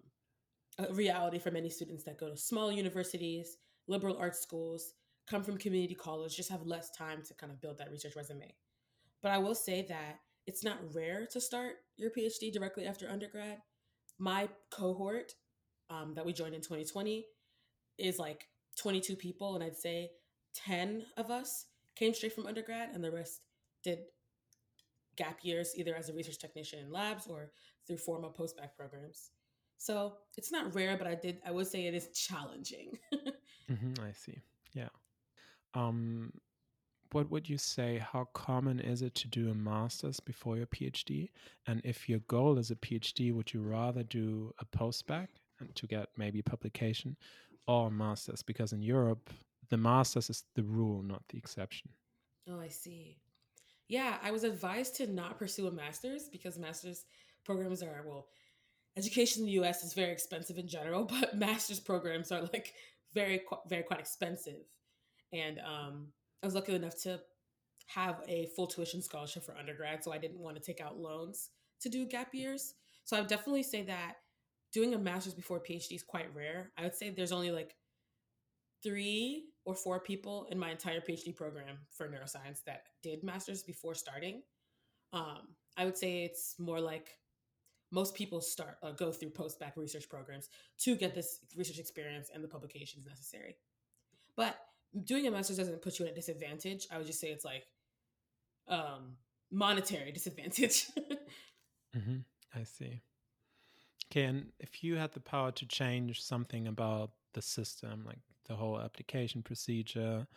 a 0.77 0.93
reality 0.93 1.39
for 1.39 1.51
many 1.51 1.69
students 1.69 2.03
that 2.05 2.19
go 2.19 2.29
to 2.29 2.37
small 2.37 2.71
universities, 2.71 3.57
liberal 3.87 4.17
arts 4.17 4.39
schools, 4.39 4.93
come 5.29 5.43
from 5.43 5.57
community 5.57 5.95
college, 5.95 6.35
just 6.35 6.49
have 6.49 6.65
less 6.65 6.89
time 6.91 7.21
to 7.27 7.33
kind 7.35 7.51
of 7.51 7.61
build 7.61 7.77
that 7.77 7.91
research 7.91 8.15
resume. 8.15 8.53
But 9.21 9.31
I 9.31 9.37
will 9.37 9.55
say 9.55 9.85
that 9.89 10.19
it's 10.47 10.63
not 10.63 10.77
rare 10.93 11.27
to 11.27 11.41
start 11.41 11.75
your 11.97 12.09
PhD 12.09 12.51
directly 12.51 12.85
after 12.85 13.09
undergrad. 13.09 13.57
My 14.17 14.49
cohort 14.71 15.33
um, 15.89 16.13
that 16.15 16.25
we 16.25 16.33
joined 16.33 16.55
in 16.55 16.61
2020 16.61 17.25
is 17.97 18.17
like 18.17 18.47
22 18.77 19.15
people, 19.15 19.55
and 19.55 19.63
I'd 19.63 19.77
say 19.77 20.11
10 20.55 21.05
of 21.17 21.29
us 21.29 21.65
came 21.99 22.13
straight 22.13 22.33
from 22.33 22.47
undergrad, 22.47 22.89
and 22.93 23.03
the 23.03 23.11
rest 23.11 23.41
did 23.83 23.99
gap 25.17 25.39
years 25.43 25.73
either 25.75 25.93
as 25.95 26.07
a 26.07 26.13
research 26.13 26.39
technician 26.39 26.79
in 26.79 26.91
labs 26.91 27.27
or 27.27 27.51
through 27.85 27.97
formal 27.97 28.29
post-bac 28.29 28.75
programs. 28.77 29.31
So 29.77 30.13
it's 30.37 30.51
not 30.51 30.73
rare, 30.73 30.97
but 30.97 31.07
I 31.07 31.15
did 31.15 31.39
I 31.45 31.51
would 31.51 31.67
say 31.67 31.85
it 31.85 31.93
is 31.93 32.07
challenging. 32.09 32.97
mm-hmm, 33.71 33.93
I 34.01 34.11
see. 34.13 34.37
Yeah. 34.73 34.89
Um, 35.73 36.31
what 37.11 37.29
would 37.31 37.49
you 37.49 37.57
say? 37.57 37.97
How 37.97 38.27
common 38.33 38.79
is 38.79 39.01
it 39.01 39.15
to 39.15 39.27
do 39.27 39.49
a 39.49 39.55
master's 39.55 40.19
before 40.19 40.57
your 40.57 40.67
PhD? 40.67 41.29
And 41.67 41.81
if 41.83 42.07
your 42.07 42.19
goal 42.27 42.57
is 42.57 42.71
a 42.71 42.75
PhD, 42.75 43.33
would 43.33 43.53
you 43.53 43.61
rather 43.61 44.03
do 44.03 44.53
a 44.59 44.65
post-bac 44.65 45.29
to 45.73 45.87
get 45.87 46.09
maybe 46.17 46.41
publication 46.41 47.17
or 47.67 47.87
a 47.87 47.91
master's? 47.91 48.43
Because 48.43 48.73
in 48.73 48.83
Europe, 48.83 49.29
the 49.69 49.77
master's 49.77 50.29
is 50.29 50.43
the 50.55 50.63
rule, 50.63 51.01
not 51.03 51.23
the 51.29 51.37
exception. 51.37 51.89
Oh, 52.49 52.59
I 52.59 52.69
see. 52.69 53.17
Yeah, 53.87 54.17
I 54.21 54.31
was 54.31 54.43
advised 54.43 54.95
to 54.97 55.07
not 55.07 55.39
pursue 55.39 55.67
a 55.67 55.71
master's 55.71 56.29
because 56.29 56.57
master's 56.57 57.05
programs 57.45 57.81
are, 57.81 58.03
well, 58.05 58.27
education 58.97 59.41
in 59.41 59.47
the 59.47 59.63
US 59.63 59.83
is 59.83 59.93
very 59.93 60.11
expensive 60.11 60.57
in 60.57 60.67
general, 60.67 61.05
but 61.21 61.37
master's 61.37 61.79
programs 61.79 62.31
are 62.31 62.41
like 62.41 62.73
very, 63.13 63.41
very 63.67 63.83
quite 63.83 63.99
expensive. 63.99 64.61
And 65.33 65.59
um, 65.59 66.07
I 66.41 66.47
was 66.47 66.55
lucky 66.55 66.75
enough 66.75 66.99
to 67.03 67.19
have 67.87 68.21
a 68.27 68.47
full 68.55 68.67
tuition 68.67 69.01
scholarship 69.01 69.43
for 69.43 69.57
undergrad, 69.57 70.03
so 70.03 70.11
I 70.11 70.17
didn't 70.17 70.39
want 70.39 70.55
to 70.57 70.63
take 70.63 70.81
out 70.81 70.99
loans 70.99 71.49
to 71.81 71.89
do 71.89 72.05
gap 72.05 72.33
years. 72.33 72.75
So 73.05 73.17
I 73.17 73.21
would 73.21 73.29
definitely 73.29 73.63
say 73.63 73.83
that 73.83 74.15
doing 74.71 74.93
a 74.93 74.99
master's 74.99 75.33
before 75.33 75.57
a 75.57 75.61
PhD 75.61 75.93
is 75.93 76.03
quite 76.03 76.33
rare. 76.35 76.71
I 76.77 76.83
would 76.83 76.95
say 76.95 77.09
there's 77.09 77.31
only 77.31 77.51
like 77.51 77.75
three 78.83 79.45
or 79.65 79.75
four 79.75 79.99
people 79.99 80.47
in 80.49 80.57
my 80.57 80.71
entire 80.71 80.99
PhD 80.99 81.35
program 81.35 81.77
for 81.91 82.07
neuroscience 82.07 82.63
that 82.65 82.83
did 83.03 83.23
masters 83.23 83.63
before 83.63 83.93
starting. 83.93 84.41
Um, 85.13 85.55
I 85.77 85.85
would 85.85 85.97
say 85.97 86.23
it's 86.23 86.55
more 86.59 86.79
like 86.79 87.09
most 87.91 88.13
people 88.15 88.41
start 88.41 88.77
uh, 88.83 88.91
go 88.91 89.11
through 89.11 89.31
post-bac 89.31 89.73
research 89.75 90.09
programs 90.09 90.49
to 90.79 90.95
get 90.95 91.15
this 91.15 91.39
research 91.55 91.79
experience 91.79 92.29
and 92.33 92.43
the 92.43 92.47
publications 92.47 93.05
necessary. 93.05 93.57
But 94.35 94.57
doing 95.03 95.27
a 95.27 95.31
master's 95.31 95.57
doesn't 95.57 95.81
put 95.81 95.99
you 95.99 96.05
at 96.05 96.11
a 96.11 96.15
disadvantage. 96.15 96.87
I 96.91 96.97
would 96.97 97.07
just 97.07 97.19
say 97.19 97.29
it's 97.29 97.45
like 97.45 97.63
um, 98.67 99.17
monetary 99.51 100.11
disadvantage. 100.19 100.87
mm-hmm. 101.95 102.17
I 102.55 102.63
see. 102.63 103.01
Okay, 104.11 104.23
and 104.23 104.51
if 104.59 104.83
you 104.83 104.95
had 104.95 105.11
the 105.11 105.19
power 105.19 105.51
to 105.51 105.65
change 105.67 106.23
something 106.23 106.67
about 106.67 107.11
the 107.33 107.41
system, 107.41 108.03
like 108.05 108.17
the 108.49 108.55
whole 108.55 108.79
application 108.81 109.41
procedure 109.41 110.27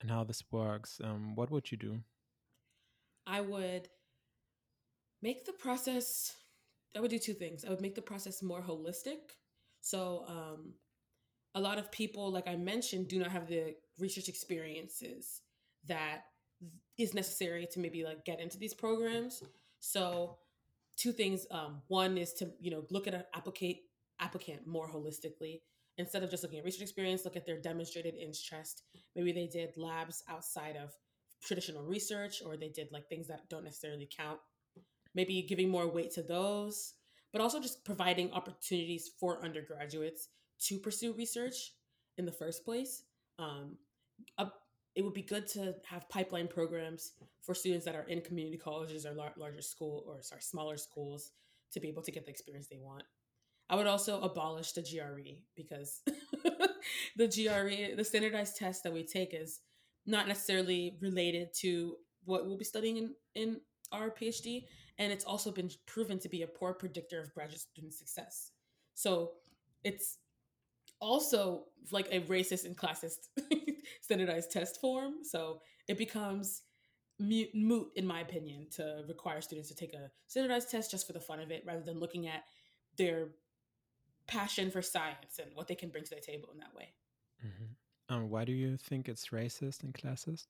and 0.00 0.10
how 0.10 0.24
this 0.24 0.42
works, 0.50 1.00
um, 1.04 1.36
what 1.36 1.50
would 1.50 1.70
you 1.70 1.78
do? 1.78 2.00
I 3.26 3.40
would 3.40 3.88
make 5.22 5.44
the 5.44 5.52
process. 5.52 6.34
I 6.96 7.00
would 7.00 7.10
do 7.10 7.18
two 7.18 7.34
things. 7.34 7.64
I 7.64 7.70
would 7.70 7.80
make 7.80 7.94
the 7.94 8.02
process 8.02 8.42
more 8.42 8.62
holistic. 8.62 9.36
So, 9.80 10.24
um, 10.26 10.72
a 11.54 11.60
lot 11.60 11.78
of 11.78 11.90
people, 11.92 12.30
like 12.30 12.48
I 12.48 12.56
mentioned, 12.56 13.08
do 13.08 13.18
not 13.18 13.30
have 13.30 13.48
the 13.48 13.74
research 13.98 14.28
experiences 14.28 15.42
that 15.86 16.22
is 16.96 17.14
necessary 17.14 17.66
to 17.72 17.80
maybe 17.80 18.04
like 18.04 18.24
get 18.24 18.40
into 18.40 18.58
these 18.58 18.74
programs. 18.74 19.42
So 19.80 20.38
two 20.96 21.12
things. 21.12 21.46
Um, 21.50 21.82
one 21.88 22.18
is 22.18 22.32
to 22.34 22.50
you 22.60 22.70
know 22.70 22.84
look 22.90 23.06
at 23.06 23.14
an 23.14 23.24
applicant 23.34 23.76
applicant 24.20 24.66
more 24.66 24.88
holistically 24.88 25.60
instead 25.98 26.22
of 26.22 26.30
just 26.30 26.42
looking 26.42 26.58
at 26.58 26.64
research 26.64 26.82
experience. 26.82 27.24
Look 27.24 27.36
at 27.36 27.44
their 27.44 27.60
demonstrated 27.60 28.14
interest. 28.14 28.82
Maybe 29.14 29.32
they 29.32 29.46
did 29.46 29.70
labs 29.76 30.22
outside 30.28 30.76
of 30.76 30.94
traditional 31.44 31.84
research, 31.84 32.42
or 32.44 32.56
they 32.56 32.68
did 32.68 32.88
like 32.92 33.08
things 33.08 33.28
that 33.28 33.48
don't 33.48 33.64
necessarily 33.64 34.08
count. 34.16 34.38
Maybe 35.14 35.42
giving 35.42 35.68
more 35.68 35.90
weight 35.90 36.12
to 36.12 36.22
those, 36.22 36.94
but 37.32 37.40
also 37.40 37.60
just 37.60 37.84
providing 37.84 38.32
opportunities 38.32 39.10
for 39.18 39.42
undergraduates 39.42 40.28
to 40.66 40.78
pursue 40.78 41.12
research 41.12 41.72
in 42.16 42.24
the 42.24 42.32
first 42.32 42.64
place. 42.64 43.02
Um, 43.38 43.76
it 44.98 45.02
would 45.02 45.14
be 45.14 45.22
good 45.22 45.46
to 45.48 45.76
have 45.84 46.08
pipeline 46.08 46.48
programs 46.48 47.12
for 47.42 47.54
students 47.54 47.84
that 47.86 47.94
are 47.94 48.02
in 48.08 48.20
community 48.20 48.56
colleges 48.56 49.06
or 49.06 49.12
lar- 49.12 49.32
larger 49.36 49.62
school 49.62 50.04
or 50.08 50.22
sorry 50.22 50.42
smaller 50.42 50.76
schools 50.76 51.30
to 51.72 51.78
be 51.78 51.88
able 51.88 52.02
to 52.02 52.10
get 52.10 52.24
the 52.24 52.30
experience 52.30 52.66
they 52.66 52.78
want. 52.78 53.04
I 53.70 53.76
would 53.76 53.86
also 53.86 54.20
abolish 54.20 54.72
the 54.72 54.82
GRE 54.82 55.36
because 55.54 56.00
the 57.16 57.28
GRE, 57.28 57.96
the 57.96 58.04
standardized 58.04 58.56
test 58.56 58.82
that 58.82 58.92
we 58.92 59.04
take, 59.04 59.34
is 59.34 59.60
not 60.06 60.26
necessarily 60.26 60.96
related 61.00 61.52
to 61.60 61.96
what 62.24 62.46
we'll 62.46 62.56
be 62.56 62.64
studying 62.64 62.96
in, 62.96 63.14
in 63.34 63.60
our 63.92 64.10
PhD. 64.10 64.64
And 64.98 65.12
it's 65.12 65.24
also 65.24 65.50
been 65.50 65.70
proven 65.86 66.18
to 66.20 66.28
be 66.28 66.42
a 66.42 66.46
poor 66.46 66.72
predictor 66.72 67.20
of 67.20 67.32
graduate 67.34 67.60
student 67.60 67.94
success. 67.94 68.52
So 68.94 69.32
it's 69.84 70.18
also 71.00 71.64
like 71.92 72.08
a 72.10 72.20
racist 72.22 72.64
and 72.64 72.76
classist 72.76 73.28
standardized 74.00 74.50
test 74.50 74.80
form. 74.80 75.16
So 75.22 75.60
it 75.88 75.98
becomes 75.98 76.62
moot, 77.20 77.88
in 77.96 78.06
my 78.06 78.20
opinion, 78.20 78.66
to 78.72 79.04
require 79.08 79.40
students 79.40 79.68
to 79.68 79.74
take 79.74 79.94
a 79.94 80.10
standardized 80.26 80.70
test 80.70 80.90
just 80.90 81.06
for 81.06 81.12
the 81.12 81.20
fun 81.20 81.40
of 81.40 81.50
it, 81.50 81.64
rather 81.66 81.82
than 81.82 82.00
looking 82.00 82.28
at 82.28 82.44
their 82.96 83.28
passion 84.28 84.70
for 84.70 84.82
science 84.82 85.40
and 85.40 85.50
what 85.54 85.66
they 85.66 85.74
can 85.74 85.88
bring 85.88 86.04
to 86.04 86.14
the 86.14 86.20
table 86.20 86.50
in 86.52 86.60
that 86.60 86.74
way. 86.76 86.92
Mm-hmm. 87.44 88.14
Um, 88.14 88.30
why 88.30 88.44
do 88.44 88.52
you 88.52 88.76
think 88.76 89.08
it's 89.08 89.28
racist 89.28 89.82
and 89.82 89.92
classist? 89.92 90.46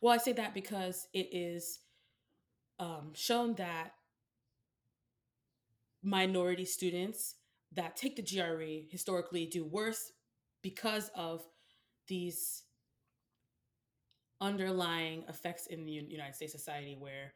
Well, 0.00 0.12
I 0.12 0.18
say 0.18 0.32
that 0.34 0.54
because 0.54 1.08
it 1.12 1.28
is 1.32 1.80
um, 2.78 3.12
shown 3.14 3.54
that 3.54 3.94
minority 6.02 6.64
students 6.64 7.36
that 7.72 7.96
take 7.96 8.16
the 8.16 8.22
GRE 8.22 8.90
historically 8.90 9.46
do 9.46 9.64
worse 9.64 10.12
because 10.62 11.10
of 11.14 11.42
these 12.08 12.64
underlying 14.40 15.24
effects 15.28 15.66
in 15.66 15.84
the 15.84 15.92
United 15.92 16.34
States 16.34 16.52
society 16.52 16.96
where 16.98 17.32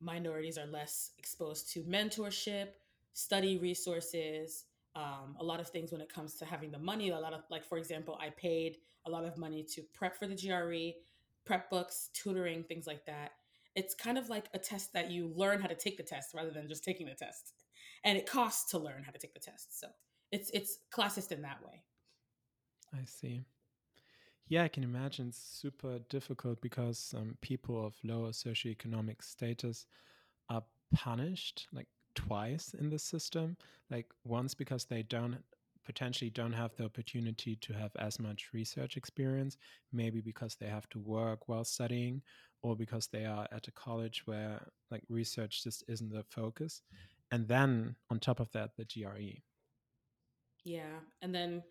minorities 0.00 0.58
are 0.58 0.66
less 0.66 1.12
exposed 1.18 1.72
to 1.72 1.80
mentorship, 1.84 2.68
study 3.12 3.56
resources, 3.56 4.64
um, 4.96 5.36
a 5.38 5.44
lot 5.44 5.60
of 5.60 5.68
things 5.68 5.92
when 5.92 6.00
it 6.00 6.12
comes 6.12 6.34
to 6.36 6.44
having 6.44 6.72
the 6.72 6.78
money. 6.78 7.10
A 7.10 7.18
lot 7.18 7.32
of, 7.32 7.42
like, 7.50 7.64
for 7.64 7.78
example, 7.78 8.18
I 8.20 8.30
paid 8.30 8.78
a 9.06 9.10
lot 9.10 9.24
of 9.24 9.36
money 9.38 9.64
to 9.74 9.82
prep 9.94 10.18
for 10.18 10.26
the 10.26 10.34
GRE, 10.34 10.98
prep 11.44 11.70
books, 11.70 12.10
tutoring, 12.14 12.64
things 12.64 12.86
like 12.86 13.06
that. 13.06 13.32
It's 13.76 13.94
kind 13.94 14.18
of 14.18 14.28
like 14.28 14.46
a 14.54 14.58
test 14.58 14.92
that 14.94 15.10
you 15.10 15.30
learn 15.36 15.60
how 15.60 15.68
to 15.68 15.74
take 15.74 15.96
the 15.98 16.02
test 16.02 16.34
rather 16.34 16.50
than 16.50 16.66
just 16.66 16.82
taking 16.82 17.06
the 17.06 17.14
test 17.14 17.52
and 18.06 18.16
it 18.16 18.26
costs 18.26 18.70
to 18.70 18.78
learn 18.78 19.02
how 19.04 19.10
to 19.10 19.18
take 19.18 19.34
the 19.34 19.40
test. 19.40 19.78
So 19.78 19.88
it's 20.32 20.50
it's 20.54 20.78
classist 20.94 21.32
in 21.32 21.42
that 21.42 21.58
way. 21.62 21.82
I 22.94 23.04
see. 23.04 23.42
Yeah, 24.48 24.62
I 24.62 24.68
can 24.68 24.84
imagine 24.84 25.28
it's 25.28 25.42
super 25.42 25.98
difficult 26.08 26.60
because 26.60 27.12
um, 27.16 27.36
people 27.40 27.84
of 27.84 27.94
lower 28.04 28.30
socioeconomic 28.30 29.22
status 29.22 29.86
are 30.48 30.62
punished 30.94 31.66
like 31.72 31.88
twice 32.16 32.74
in 32.74 32.90
the 32.90 32.98
system. 32.98 33.56
Like 33.90 34.06
once 34.24 34.54
because 34.54 34.84
they 34.84 35.02
don't 35.04 35.38
potentially 35.84 36.30
don't 36.30 36.52
have 36.52 36.74
the 36.76 36.84
opportunity 36.84 37.54
to 37.54 37.72
have 37.72 37.92
as 38.00 38.18
much 38.18 38.48
research 38.52 38.96
experience, 38.96 39.56
maybe 39.92 40.20
because 40.20 40.56
they 40.56 40.66
have 40.66 40.88
to 40.88 40.98
work 40.98 41.48
while 41.48 41.64
studying, 41.64 42.20
or 42.62 42.74
because 42.74 43.06
they 43.06 43.24
are 43.24 43.46
at 43.52 43.68
a 43.68 43.72
college 43.72 44.26
where 44.26 44.60
like 44.90 45.04
research 45.08 45.62
just 45.62 45.84
isn't 45.88 46.12
the 46.12 46.24
focus. 46.28 46.82
And 47.30 47.46
then 47.46 47.94
on 48.10 48.18
top 48.18 48.40
of 48.40 48.50
that, 48.52 48.70
the 48.76 48.84
GRE. 48.84 49.40
Yeah. 50.64 50.98
And 51.22 51.32
then, 51.32 51.62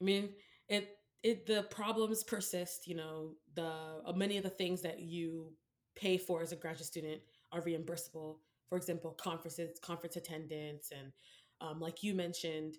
I 0.00 0.04
mean, 0.04 0.30
it, 0.68 0.98
it, 1.24 1.46
the 1.46 1.64
problems 1.64 2.22
persist, 2.22 2.86
you 2.86 2.94
know, 2.94 3.32
the, 3.54 3.72
uh, 4.04 4.12
many 4.14 4.36
of 4.36 4.44
the 4.44 4.50
things 4.50 4.82
that 4.82 5.00
you 5.00 5.52
pay 5.96 6.18
for 6.18 6.42
as 6.42 6.52
a 6.52 6.56
graduate 6.56 6.86
student 6.86 7.20
are 7.50 7.60
reimbursable. 7.60 8.36
For 8.68 8.76
example, 8.76 9.12
conferences, 9.12 9.78
conference 9.80 10.16
attendance, 10.16 10.90
and 10.96 11.12
um, 11.60 11.80
like 11.80 12.02
you 12.02 12.14
mentioned, 12.14 12.76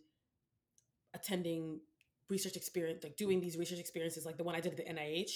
attending 1.14 1.80
research 2.30 2.56
experience, 2.56 3.04
like 3.04 3.16
doing 3.16 3.40
these 3.40 3.58
research 3.58 3.80
experiences, 3.80 4.26
like 4.26 4.38
the 4.38 4.44
one 4.44 4.56
I 4.56 4.60
did 4.60 4.74
at 4.74 4.78
the 4.78 4.84
NIH, 4.84 5.32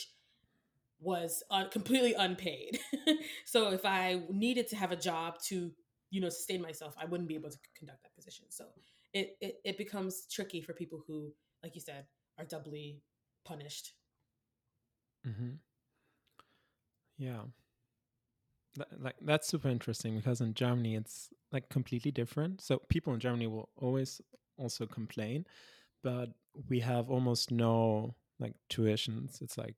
was 1.00 1.44
un- 1.50 1.70
completely 1.70 2.14
unpaid. 2.14 2.80
so 3.46 3.72
if 3.72 3.86
I 3.86 4.22
needed 4.30 4.68
to 4.70 4.76
have 4.76 4.92
a 4.92 4.96
job 4.96 5.40
to, 5.48 5.72
you 6.10 6.22
know, 6.22 6.30
sustain 6.30 6.62
myself, 6.62 6.96
I 7.00 7.06
wouldn't 7.06 7.28
be 7.28 7.36
able 7.36 7.50
to 7.50 7.58
conduct 7.78 8.04
that 8.04 8.16
position. 8.16 8.46
So 8.50 8.66
it 9.14 9.38
it, 9.42 9.56
it 9.64 9.78
becomes 9.78 10.28
tricky 10.30 10.62
for 10.62 10.74
people 10.74 11.04
who, 11.08 11.34
like 11.64 11.76
you 11.76 11.82
said, 11.82 12.06
are 12.38 12.46
doubly 12.46 13.02
punished. 13.46 13.94
Mm-hmm. 15.28 15.52
Yeah. 17.18 17.42
Like 19.00 19.16
that's 19.22 19.48
super 19.48 19.70
interesting 19.70 20.16
because 20.16 20.42
in 20.42 20.54
Germany 20.54 20.96
it's 20.96 21.30
like 21.52 21.70
completely 21.70 22.12
different. 22.12 22.62
So 22.62 22.82
people 22.90 23.14
in 23.14 23.20
Germany 23.20 23.48
will 23.48 23.70
always 23.76 24.22
also 24.58 24.86
complain, 24.86 25.46
but 26.04 26.30
we 26.70 26.80
have 26.80 27.10
almost 27.10 27.52
no 27.52 28.16
like 28.40 28.54
tuitions. 28.70 29.42
It's 29.42 29.58
like 29.58 29.76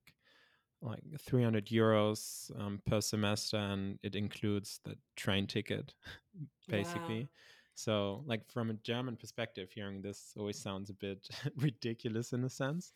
like 0.84 1.02
300 1.20 1.68
euros 1.68 2.52
um, 2.60 2.82
per 2.86 3.02
semester 3.02 3.58
and 3.58 3.98
it 4.04 4.16
includes 4.16 4.80
the 4.84 4.98
train 5.16 5.48
ticket 5.48 5.94
basically 6.68 7.22
wow. 7.22 7.30
so 7.74 8.24
like 8.26 8.42
from 8.52 8.70
a 8.70 8.74
german 8.74 9.16
perspective 9.16 9.70
hearing 9.74 10.02
this 10.02 10.34
always 10.38 10.60
sounds 10.60 10.90
a 10.90 10.94
bit 10.94 11.28
ridiculous 11.58 12.34
in 12.34 12.44
a 12.44 12.50
sense 12.50 12.92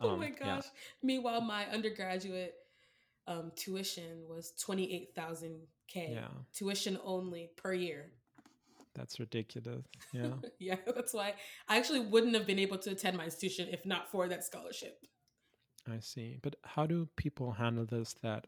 um, 0.00 0.10
oh 0.10 0.16
my 0.16 0.28
gosh 0.28 0.64
yeah. 0.64 0.80
meanwhile 1.02 1.40
my 1.40 1.66
undergraduate 1.66 2.54
um, 3.26 3.52
tuition 3.56 4.24
was 4.28 4.52
28000 4.52 5.60
k 5.88 6.12
yeah. 6.14 6.28
tuition 6.54 6.98
only 7.04 7.50
per 7.56 7.72
year 7.72 8.10
that's 8.94 9.18
ridiculous 9.20 9.84
yeah 10.12 10.28
yeah 10.58 10.76
that's 10.94 11.14
why 11.14 11.34
i 11.68 11.76
actually 11.76 12.00
wouldn't 12.00 12.34
have 12.34 12.46
been 12.46 12.58
able 12.58 12.78
to 12.78 12.90
attend 12.90 13.16
my 13.16 13.24
institution 13.24 13.68
if 13.70 13.86
not 13.86 14.10
for 14.10 14.28
that 14.28 14.44
scholarship 14.44 15.06
I 15.90 15.98
see. 16.00 16.38
But 16.42 16.56
how 16.62 16.86
do 16.86 17.08
people 17.16 17.52
handle 17.52 17.84
this 17.84 18.14
that 18.22 18.46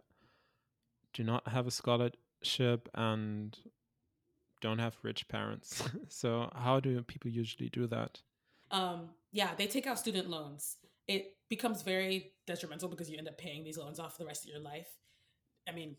do 1.12 1.24
not 1.24 1.48
have 1.48 1.66
a 1.66 1.70
scholarship 1.70 2.88
and 2.94 3.56
don't 4.60 4.78
have 4.78 4.96
rich 5.02 5.26
parents? 5.28 5.82
so 6.08 6.50
how 6.54 6.80
do 6.80 7.02
people 7.02 7.30
usually 7.30 7.68
do 7.68 7.86
that? 7.88 8.20
Um, 8.70 9.10
yeah, 9.32 9.50
they 9.56 9.66
take 9.66 9.86
out 9.86 9.98
student 9.98 10.30
loans. 10.30 10.76
It 11.06 11.36
becomes 11.48 11.82
very 11.82 12.32
detrimental 12.46 12.88
because 12.88 13.10
you 13.10 13.18
end 13.18 13.28
up 13.28 13.38
paying 13.38 13.64
these 13.64 13.78
loans 13.78 13.98
off 13.98 14.16
for 14.16 14.22
the 14.22 14.26
rest 14.26 14.44
of 14.44 14.50
your 14.50 14.60
life. 14.60 14.88
I 15.68 15.72
mean, 15.72 15.96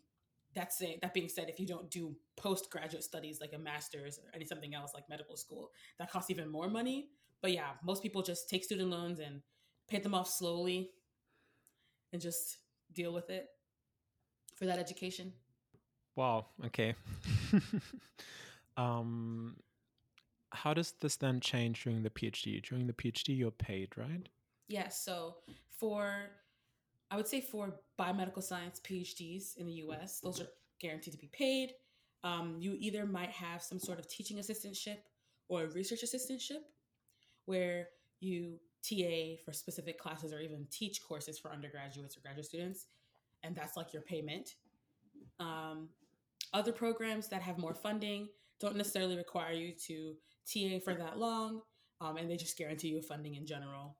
that's 0.54 0.82
it. 0.82 1.02
That 1.02 1.14
being 1.14 1.30
said, 1.30 1.50
if 1.50 1.60
you 1.60 1.68
don't 1.68 1.92
do 1.92 2.16
postgraduate 2.38 3.04
studies 3.04 3.40
like 3.42 3.54
a 3.54 3.60
master's 3.60 4.18
or 4.18 4.24
any 4.34 4.46
something 4.46 4.74
else 4.74 4.92
like 4.94 5.10
medical 5.10 5.36
school, 5.36 5.72
that 6.00 6.12
costs 6.12 6.32
even 6.32 6.50
more 6.50 6.70
money. 6.70 7.10
But 7.42 7.52
yeah, 7.52 7.72
most 7.84 8.02
people 8.02 8.24
just 8.24 8.50
take 8.50 8.64
student 8.64 8.90
loans 8.90 9.20
and 9.20 9.42
pay 9.90 10.00
them 10.00 10.16
off 10.16 10.30
slowly 10.30 10.92
and 12.14 12.22
just 12.22 12.58
deal 12.94 13.14
with 13.14 13.30
it 13.30 13.48
for 14.56 14.66
that 14.66 14.80
education. 14.80 15.34
Wow. 16.16 16.48
Okay. 16.66 16.96
um, 18.78 19.58
how 20.52 20.74
does 20.74 20.94
this 21.02 21.18
then 21.18 21.42
change 21.42 21.84
during 21.84 22.04
the 22.04 22.10
PhD? 22.10 22.64
During 22.64 22.88
the 22.88 22.94
PhD, 22.94 23.38
you're 23.38 23.52
paid, 23.52 23.90
right? 23.98 24.28
Yes. 24.68 25.04
So 25.04 25.36
for, 25.80 26.32
I 27.12 27.16
would 27.16 27.28
say 27.28 27.42
for 27.42 27.80
biomedical 28.00 28.44
science 28.44 28.80
PhDs 28.84 29.58
in 29.58 29.68
the 29.68 29.74
US, 29.74 30.20
those 30.20 30.42
are 30.42 30.48
guaranteed 30.80 31.14
to 31.14 31.20
be 31.20 31.30
paid. 31.32 31.72
Um, 32.24 32.56
you 32.60 32.76
either 32.80 33.06
might 33.06 33.30
have 33.30 33.62
some 33.62 33.80
sort 33.80 34.00
of 34.00 34.08
teaching 34.08 34.38
assistantship 34.38 34.98
or 35.48 35.66
a 35.66 35.68
research 35.68 36.04
assistantship 36.04 36.64
where 37.46 37.90
you 38.20 38.60
TA 38.88 39.42
for 39.44 39.52
specific 39.52 40.00
classes 40.00 40.34
or 40.34 40.40
even 40.40 40.66
teach 40.72 41.02
courses 41.04 41.40
for 41.40 41.52
undergraduates 41.52 42.18
or 42.18 42.22
graduate 42.22 42.46
students. 42.46 42.88
And 43.44 43.56
that's 43.56 43.78
like 43.78 43.94
your 43.94 44.02
payment. 44.02 44.56
Um, 45.40 45.90
other 46.54 46.72
programs 46.72 47.28
that 47.30 47.42
have 47.42 47.58
more 47.58 47.74
funding 47.74 48.30
don't 48.60 48.76
necessarily 48.76 49.18
require 49.18 49.52
you 49.54 49.74
to 49.88 50.16
TA 50.52 50.80
for 50.84 50.94
that 50.96 51.18
long, 51.18 51.62
um, 52.02 52.18
and 52.18 52.30
they 52.30 52.38
just 52.38 52.58
guarantee 52.58 52.90
you 52.90 53.02
funding 53.02 53.36
in 53.36 53.46
general. 53.46 53.98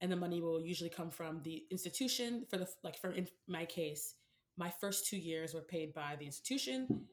And 0.00 0.10
the 0.10 0.16
money 0.16 0.40
will 0.40 0.60
usually 0.60 0.90
come 0.90 1.10
from 1.10 1.40
the 1.42 1.64
institution. 1.70 2.44
For 2.50 2.58
the 2.58 2.68
like, 2.82 2.98
for 2.98 3.10
in 3.10 3.28
my 3.48 3.64
case, 3.64 4.14
my 4.56 4.70
first 4.80 5.06
two 5.06 5.16
years 5.16 5.54
were 5.54 5.62
paid 5.62 5.94
by 5.94 6.16
the 6.18 6.26
institution 6.26 7.06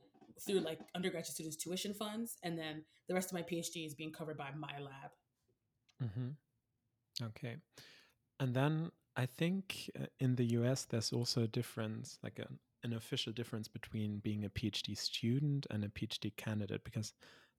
through 0.45 0.59
like 0.59 0.79
undergraduate 0.95 1.33
students' 1.33 1.55
tuition 1.55 1.93
funds, 1.93 2.37
and 2.43 2.57
then 2.57 2.83
the 3.07 3.13
rest 3.13 3.29
of 3.29 3.33
my 3.33 3.43
PhD 3.43 3.85
is 3.85 3.93
being 3.93 4.11
covered 4.11 4.37
by 4.37 4.49
my 4.57 4.79
lab. 4.79 5.11
Mm-hmm. 6.03 7.25
Okay. 7.27 7.57
And 8.39 8.53
then 8.53 8.91
I 9.15 9.25
think 9.25 9.91
uh, 9.99 10.05
in 10.19 10.35
the 10.35 10.45
US, 10.57 10.85
there's 10.85 11.13
also 11.13 11.43
a 11.43 11.47
difference, 11.47 12.17
like 12.23 12.39
a, 12.39 12.47
an 12.83 12.93
official 12.93 13.33
difference 13.33 13.67
between 13.67 14.19
being 14.19 14.45
a 14.45 14.49
PhD 14.49 14.97
student 14.97 15.67
and 15.69 15.83
a 15.83 15.89
PhD 15.89 16.35
candidate, 16.37 16.83
because 16.83 17.13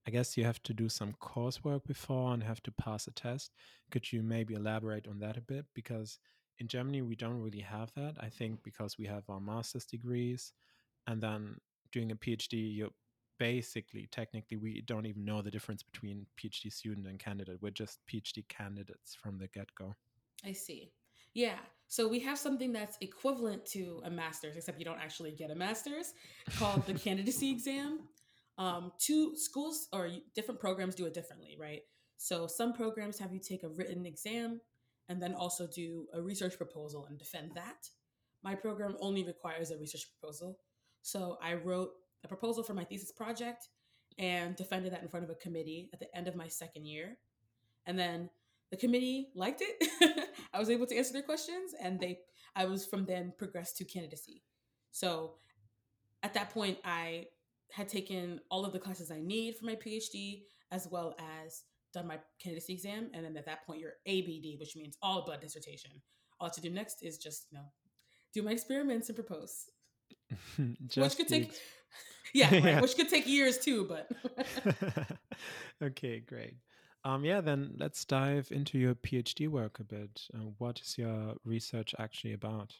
I 0.06 0.10
guess 0.10 0.36
you 0.36 0.44
have 0.44 0.62
to 0.64 0.74
do 0.74 0.88
some 0.88 1.14
coursework 1.20 1.84
before 1.86 2.34
and 2.34 2.42
have 2.42 2.62
to 2.64 2.72
pass 2.72 3.06
a 3.06 3.12
test. 3.12 3.52
Could 3.90 4.12
you 4.12 4.22
maybe 4.22 4.54
elaborate 4.54 5.06
on 5.06 5.20
that 5.20 5.36
a 5.36 5.40
bit? 5.40 5.66
Because 5.74 6.18
in 6.58 6.66
Germany, 6.66 7.02
we 7.02 7.14
don't 7.14 7.40
really 7.40 7.60
have 7.60 7.92
that. 7.94 8.16
I 8.20 8.28
think 8.28 8.62
because 8.62 8.98
we 8.98 9.06
have 9.06 9.22
our 9.28 9.40
master's 9.40 9.86
degrees, 9.86 10.52
and 11.06 11.20
then 11.20 11.56
doing 11.92 12.10
a 12.12 12.16
PhD, 12.16 12.76
you're 12.76 12.90
basically, 13.38 14.08
technically, 14.10 14.56
we 14.56 14.82
don't 14.82 15.06
even 15.06 15.24
know 15.24 15.42
the 15.42 15.50
difference 15.50 15.82
between 15.82 16.26
PhD 16.38 16.72
student 16.72 17.06
and 17.06 17.18
candidate. 17.18 17.58
We're 17.60 17.70
just 17.70 17.98
PhD 18.12 18.46
candidates 18.48 19.14
from 19.14 19.38
the 19.38 19.48
get 19.48 19.68
go. 19.76 19.94
I 20.44 20.52
see. 20.52 20.92
Yeah. 21.34 21.58
So 21.88 22.08
we 22.08 22.20
have 22.20 22.38
something 22.38 22.72
that's 22.72 22.96
equivalent 23.00 23.66
to 23.66 24.00
a 24.04 24.10
master's, 24.10 24.56
except 24.56 24.78
you 24.78 24.84
don't 24.84 25.00
actually 25.00 25.32
get 25.32 25.50
a 25.50 25.54
master's, 25.54 26.14
called 26.56 26.86
the 26.86 26.94
candidacy 27.06 27.50
exam. 27.50 28.00
Um, 28.58 28.92
two 28.98 29.36
schools 29.36 29.88
or 29.92 30.10
different 30.34 30.60
programs 30.60 30.94
do 30.94 31.06
it 31.06 31.14
differently, 31.14 31.56
right? 31.58 31.80
So 32.18 32.46
some 32.46 32.72
programs 32.72 33.18
have 33.18 33.32
you 33.32 33.40
take 33.40 33.62
a 33.62 33.68
written 33.68 34.06
exam 34.06 34.60
and 35.08 35.20
then 35.20 35.34
also 35.34 35.66
do 35.66 36.06
a 36.14 36.22
research 36.22 36.56
proposal 36.56 37.06
and 37.08 37.18
defend 37.18 37.52
that. 37.54 37.88
My 38.42 38.54
program 38.54 38.96
only 39.00 39.24
requires 39.24 39.70
a 39.70 39.78
research 39.78 40.06
proposal. 40.08 40.58
So 41.02 41.38
I 41.42 41.54
wrote 41.54 41.90
a 42.24 42.28
proposal 42.28 42.62
for 42.62 42.74
my 42.74 42.84
thesis 42.84 43.12
project 43.12 43.68
and 44.18 44.54
defended 44.56 44.92
that 44.92 45.02
in 45.02 45.08
front 45.08 45.24
of 45.24 45.30
a 45.30 45.34
committee 45.34 45.90
at 45.92 46.00
the 46.00 46.14
end 46.16 46.28
of 46.28 46.36
my 46.36 46.48
second 46.48 46.86
year. 46.86 47.16
And 47.86 47.98
then 47.98 48.30
the 48.70 48.76
committee 48.76 49.28
liked 49.34 49.62
it. 49.62 50.28
I 50.52 50.58
was 50.58 50.70
able 50.70 50.86
to 50.86 50.96
answer 50.96 51.12
their 51.12 51.22
questions 51.22 51.74
and 51.80 51.98
they 52.00 52.20
I 52.54 52.66
was 52.66 52.84
from 52.84 53.06
then 53.06 53.32
progressed 53.38 53.78
to 53.78 53.84
candidacy. 53.84 54.42
So 54.90 55.34
at 56.22 56.34
that 56.34 56.50
point 56.50 56.78
I 56.84 57.26
had 57.72 57.88
taken 57.88 58.40
all 58.50 58.64
of 58.64 58.72
the 58.72 58.78
classes 58.78 59.10
I 59.10 59.20
need 59.20 59.56
for 59.56 59.66
my 59.66 59.74
PhD 59.74 60.42
as 60.70 60.88
well 60.90 61.14
as 61.18 61.62
done 61.92 62.06
my 62.06 62.18
candidacy 62.42 62.72
exam 62.72 63.10
and 63.12 63.24
then 63.24 63.36
at 63.36 63.46
that 63.46 63.66
point 63.66 63.80
you're 63.80 63.94
ABD 64.06 64.58
which 64.58 64.76
means 64.76 64.96
all 65.02 65.24
but 65.26 65.40
dissertation. 65.40 65.90
All 66.40 66.50
to 66.50 66.60
do 66.60 66.70
next 66.70 67.02
is 67.02 67.18
just, 67.18 67.46
you 67.50 67.58
know, 67.58 67.64
do 68.34 68.42
my 68.42 68.52
experiments 68.52 69.08
and 69.08 69.16
propose. 69.16 69.66
which 70.96 71.16
could 71.16 71.28
take 71.28 71.52
yeah, 72.34 72.52
right, 72.52 72.64
yeah, 72.64 72.80
which 72.80 72.96
could 72.96 73.08
take 73.08 73.26
years 73.26 73.58
too, 73.58 73.86
but 73.88 74.10
okay, 75.82 76.20
great. 76.20 76.56
Um, 77.04 77.24
yeah, 77.24 77.40
then 77.40 77.74
let's 77.78 78.04
dive 78.04 78.48
into 78.52 78.78
your 78.78 78.94
PhD 78.94 79.48
work 79.48 79.80
a 79.80 79.84
bit. 79.84 80.22
Uh, 80.34 80.50
what 80.58 80.80
is 80.80 80.96
your 80.96 81.34
research 81.44 81.94
actually 81.98 82.32
about? 82.32 82.74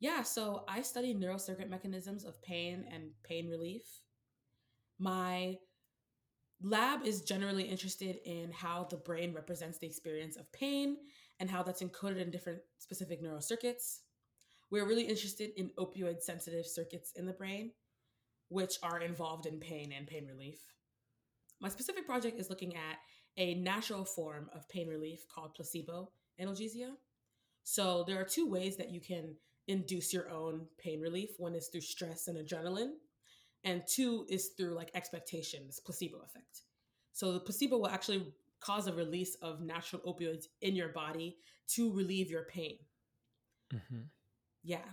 Yeah, 0.00 0.22
so 0.22 0.64
I 0.68 0.82
study 0.82 1.14
neurocircuit 1.14 1.70
mechanisms 1.70 2.24
of 2.24 2.42
pain 2.42 2.84
and 2.92 3.10
pain 3.22 3.48
relief. 3.48 3.82
My 4.98 5.58
lab 6.62 7.04
is 7.04 7.22
generally 7.22 7.64
interested 7.64 8.18
in 8.24 8.50
how 8.50 8.86
the 8.88 8.96
brain 8.96 9.34
represents 9.34 9.78
the 9.78 9.86
experience 9.86 10.36
of 10.36 10.50
pain 10.52 10.96
and 11.38 11.50
how 11.50 11.62
that's 11.62 11.82
encoded 11.82 12.20
in 12.20 12.30
different 12.30 12.60
specific 12.78 13.20
neural 13.22 13.42
circuits. 13.42 14.02
We're 14.70 14.86
really 14.86 15.04
interested 15.04 15.50
in 15.56 15.70
opioid 15.78 16.22
sensitive 16.22 16.66
circuits 16.66 17.12
in 17.14 17.26
the 17.26 17.32
brain 17.32 17.72
which 18.48 18.76
are 18.82 19.00
involved 19.00 19.46
in 19.46 19.58
pain 19.58 19.92
and 19.96 20.06
pain 20.06 20.26
relief. 20.26 20.60
My 21.60 21.68
specific 21.68 22.06
project 22.06 22.38
is 22.38 22.50
looking 22.50 22.74
at 22.76 22.98
a 23.36 23.54
natural 23.54 24.04
form 24.04 24.48
of 24.54 24.68
pain 24.68 24.88
relief 24.88 25.26
called 25.28 25.54
placebo 25.54 26.10
analgesia. 26.40 26.92
So 27.64 28.04
there 28.06 28.20
are 28.20 28.24
two 28.24 28.48
ways 28.48 28.76
that 28.76 28.90
you 28.90 29.00
can 29.00 29.34
induce 29.66 30.12
your 30.12 30.30
own 30.30 30.66
pain 30.78 31.00
relief. 31.00 31.30
One 31.38 31.54
is 31.54 31.68
through 31.68 31.80
stress 31.80 32.28
and 32.28 32.38
adrenaline, 32.38 32.92
and 33.66 33.82
two 33.86 34.24
is 34.30 34.52
through 34.56 34.74
like 34.74 34.90
expectation, 34.94 35.64
this 35.66 35.80
placebo 35.80 36.18
effect. 36.24 36.62
So 37.12 37.32
the 37.32 37.40
placebo 37.40 37.76
will 37.76 37.88
actually 37.88 38.32
cause 38.60 38.86
a 38.86 38.92
release 38.92 39.34
of 39.42 39.60
natural 39.60 40.00
opioids 40.06 40.46
in 40.62 40.74
your 40.74 40.88
body 40.88 41.36
to 41.74 41.92
relieve 41.92 42.30
your 42.30 42.44
pain. 42.44 42.78
Mm-hmm. 43.74 44.02
Yeah. 44.62 44.88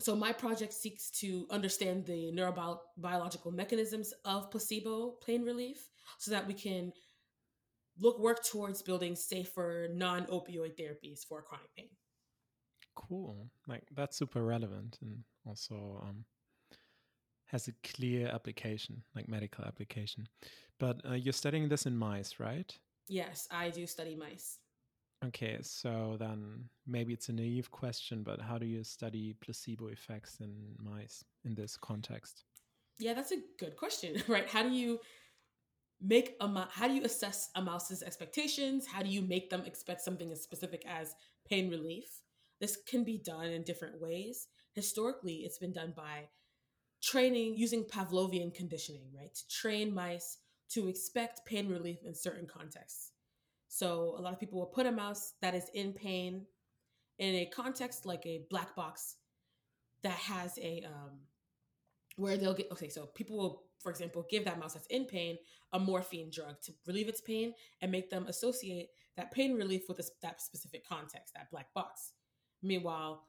So 0.00 0.16
my 0.16 0.32
project 0.32 0.72
seeks 0.72 1.10
to 1.20 1.46
understand 1.50 2.06
the 2.06 2.32
neurobiological 2.32 3.52
mechanisms 3.52 4.12
of 4.24 4.50
placebo 4.50 5.16
pain 5.24 5.44
relief 5.44 5.90
so 6.18 6.30
that 6.32 6.46
we 6.46 6.54
can 6.54 6.92
look 7.98 8.18
work 8.18 8.42
towards 8.44 8.82
building 8.82 9.14
safer 9.14 9.88
non-opioid 9.92 10.76
therapies 10.76 11.24
for 11.26 11.42
chronic 11.42 11.72
pain. 11.76 11.90
Cool. 12.96 13.50
Like 13.68 13.84
that's 13.94 14.16
super 14.16 14.42
relevant 14.42 14.98
and 15.02 15.22
also 15.46 16.02
um, 16.02 16.24
has 17.50 17.68
a 17.68 17.72
clear 17.82 18.28
application, 18.28 19.02
like 19.14 19.28
medical 19.28 19.64
application. 19.64 20.28
But 20.78 21.00
uh, 21.08 21.14
you're 21.14 21.32
studying 21.32 21.68
this 21.68 21.86
in 21.86 21.96
mice, 21.96 22.38
right? 22.38 22.72
Yes, 23.08 23.48
I 23.50 23.70
do 23.70 23.86
study 23.86 24.14
mice. 24.14 24.58
Okay, 25.26 25.58
so 25.60 26.16
then 26.18 26.64
maybe 26.86 27.12
it's 27.12 27.28
a 27.28 27.32
naive 27.32 27.70
question, 27.70 28.22
but 28.22 28.40
how 28.40 28.56
do 28.56 28.66
you 28.66 28.82
study 28.84 29.34
placebo 29.40 29.88
effects 29.88 30.38
in 30.40 30.54
mice 30.78 31.24
in 31.44 31.54
this 31.54 31.76
context? 31.76 32.44
Yeah, 32.98 33.14
that's 33.14 33.32
a 33.32 33.42
good 33.58 33.76
question, 33.76 34.22
right? 34.28 34.48
How 34.48 34.62
do 34.62 34.70
you 34.70 35.00
make 36.00 36.36
a 36.40 36.68
how 36.70 36.88
do 36.88 36.94
you 36.94 37.04
assess 37.04 37.50
a 37.56 37.60
mouse's 37.60 38.02
expectations? 38.02 38.86
How 38.86 39.02
do 39.02 39.10
you 39.10 39.20
make 39.20 39.50
them 39.50 39.62
expect 39.66 40.00
something 40.00 40.30
as 40.32 40.40
specific 40.40 40.84
as 40.86 41.14
pain 41.46 41.68
relief? 41.68 42.22
This 42.60 42.78
can 42.88 43.04
be 43.04 43.18
done 43.18 43.46
in 43.46 43.62
different 43.62 44.00
ways. 44.00 44.48
Historically, 44.72 45.38
it's 45.44 45.58
been 45.58 45.72
done 45.72 45.92
by 45.96 46.28
training 47.02 47.56
using 47.56 47.84
Pavlovian 47.84 48.54
conditioning, 48.54 49.08
right? 49.16 49.34
To 49.34 49.48
train 49.48 49.94
mice 49.94 50.38
to 50.70 50.88
expect 50.88 51.44
pain 51.44 51.68
relief 51.68 51.98
in 52.04 52.14
certain 52.14 52.46
contexts. 52.46 53.12
So 53.68 54.14
a 54.18 54.20
lot 54.20 54.32
of 54.32 54.40
people 54.40 54.58
will 54.58 54.66
put 54.66 54.86
a 54.86 54.92
mouse 54.92 55.34
that 55.42 55.54
is 55.54 55.70
in 55.74 55.92
pain 55.92 56.46
in 57.18 57.34
a 57.36 57.46
context 57.46 58.06
like 58.06 58.24
a 58.26 58.44
black 58.50 58.74
box 58.74 59.16
that 60.02 60.12
has 60.12 60.58
a 60.58 60.84
um, 60.86 61.20
where 62.16 62.36
they'll 62.36 62.54
get 62.54 62.70
okay. 62.72 62.88
So 62.88 63.06
people 63.06 63.36
will, 63.36 63.62
for 63.80 63.90
example, 63.90 64.26
give 64.28 64.44
that 64.44 64.58
mouse 64.58 64.74
that's 64.74 64.86
in 64.88 65.04
pain 65.04 65.38
a 65.72 65.78
morphine 65.78 66.30
drug 66.32 66.60
to 66.62 66.72
relieve 66.86 67.08
its 67.08 67.20
pain 67.20 67.54
and 67.80 67.92
make 67.92 68.10
them 68.10 68.26
associate 68.26 68.88
that 69.16 69.30
pain 69.30 69.54
relief 69.54 69.82
with 69.88 70.00
that 70.22 70.40
specific 70.40 70.86
context, 70.88 71.34
that 71.34 71.50
black 71.50 71.72
box. 71.74 72.12
Meanwhile, 72.62 73.22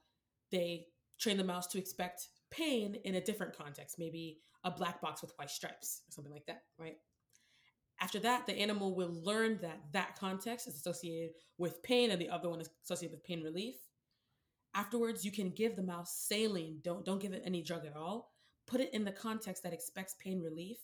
they 0.51 0.87
train 1.19 1.37
the 1.37 1.43
mouse 1.43 1.67
to 1.67 1.77
expect 1.77 2.27
pain 2.51 2.95
in 3.03 3.15
a 3.15 3.21
different 3.21 3.57
context, 3.57 3.97
maybe 3.97 4.39
a 4.63 4.71
black 4.71 5.01
box 5.01 5.21
with 5.21 5.33
white 5.37 5.49
stripes 5.49 6.01
or 6.07 6.11
something 6.11 6.31
like 6.31 6.45
that, 6.45 6.63
right? 6.77 6.97
After 7.99 8.19
that, 8.19 8.47
the 8.47 8.57
animal 8.57 8.95
will 8.95 9.13
learn 9.23 9.59
that 9.61 9.79
that 9.93 10.17
context 10.19 10.67
is 10.67 10.75
associated 10.75 11.31
with 11.57 11.83
pain 11.83 12.11
and 12.11 12.19
the 12.19 12.29
other 12.29 12.49
one 12.49 12.59
is 12.59 12.69
associated 12.83 13.15
with 13.15 13.23
pain 13.23 13.43
relief. 13.43 13.75
Afterwards, 14.73 15.23
you 15.23 15.31
can 15.31 15.51
give 15.51 15.75
the 15.75 15.83
mouse 15.83 16.15
saline. 16.27 16.79
Don't 16.83 17.05
don't 17.05 17.21
give 17.21 17.33
it 17.33 17.43
any 17.45 17.61
drug 17.61 17.85
at 17.85 17.95
all. 17.95 18.31
Put 18.65 18.81
it 18.81 18.93
in 18.93 19.03
the 19.03 19.11
context 19.11 19.63
that 19.63 19.73
expects 19.73 20.15
pain 20.19 20.41
relief, 20.41 20.77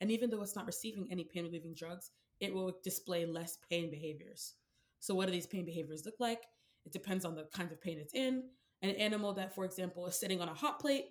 and 0.00 0.10
even 0.10 0.30
though 0.30 0.42
it's 0.42 0.56
not 0.56 0.66
receiving 0.66 1.06
any 1.10 1.24
pain 1.24 1.44
relieving 1.44 1.74
drugs, 1.74 2.10
it 2.40 2.52
will 2.52 2.78
display 2.82 3.26
less 3.26 3.58
pain 3.70 3.90
behaviors. 3.90 4.54
So, 4.98 5.14
what 5.14 5.26
do 5.26 5.32
these 5.32 5.46
pain 5.46 5.64
behaviors 5.64 6.04
look 6.04 6.14
like? 6.18 6.42
It 6.86 6.92
depends 6.92 7.24
on 7.24 7.34
the 7.34 7.46
kind 7.54 7.70
of 7.70 7.80
pain 7.80 7.98
it's 7.98 8.14
in. 8.14 8.44
An 8.82 8.90
animal 8.90 9.32
that, 9.34 9.54
for 9.54 9.64
example, 9.64 10.06
is 10.06 10.18
sitting 10.18 10.40
on 10.40 10.48
a 10.48 10.54
hot 10.54 10.80
plate 10.80 11.06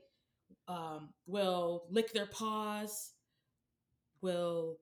um, 0.68 1.10
will 1.26 1.86
lick 1.90 2.14
their 2.14 2.26
paws, 2.28 3.12
will 4.22 4.78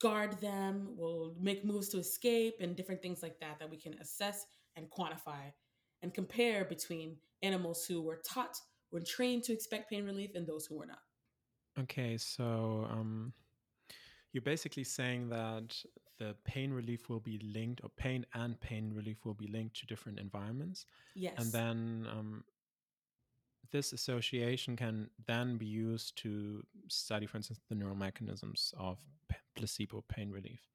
guard 0.00 0.40
them, 0.40 0.94
will 0.96 1.34
make 1.40 1.64
moves 1.64 1.88
to 1.90 1.98
escape, 1.98 2.54
and 2.60 2.76
different 2.76 3.02
things 3.02 3.22
like 3.22 3.38
that 3.40 3.58
that 3.58 3.70
we 3.70 3.76
can 3.76 3.94
assess 4.00 4.46
and 4.76 4.86
quantify 4.90 5.52
and 6.02 6.14
compare 6.14 6.64
between 6.64 7.16
animals 7.42 7.84
who 7.84 8.02
were 8.02 8.20
taught, 8.26 8.56
were 8.90 9.00
trained 9.00 9.44
to 9.44 9.52
expect 9.52 9.90
pain 9.90 10.04
relief, 10.04 10.30
and 10.34 10.46
those 10.46 10.66
who 10.66 10.78
were 10.78 10.86
not. 10.86 11.00
Okay, 11.78 12.16
so 12.16 12.86
um, 12.90 13.32
you're 14.32 14.42
basically 14.42 14.84
saying 14.84 15.28
that 15.28 15.76
the 16.18 16.34
pain 16.44 16.72
relief 16.72 17.08
will 17.08 17.20
be 17.20 17.38
linked, 17.54 17.82
or 17.82 17.90
pain 17.96 18.24
and 18.34 18.60
pain 18.60 18.92
relief 18.94 19.24
will 19.24 19.34
be 19.34 19.46
linked 19.46 19.78
to 19.80 19.86
different 19.86 20.18
environments. 20.18 20.86
Yes. 21.14 21.34
And 21.38 21.52
then 21.52 22.06
um, 22.10 22.44
this 23.70 23.92
association 23.92 24.76
can 24.76 25.08
then 25.26 25.56
be 25.56 25.66
used 25.66 26.16
to 26.22 26.64
study, 26.88 27.26
for 27.26 27.36
instance, 27.36 27.60
the 27.68 27.74
neural 27.74 27.96
mechanisms 27.96 28.74
of 28.78 28.98
placebo 29.56 30.04
pain 30.08 30.30
relief. 30.30 30.68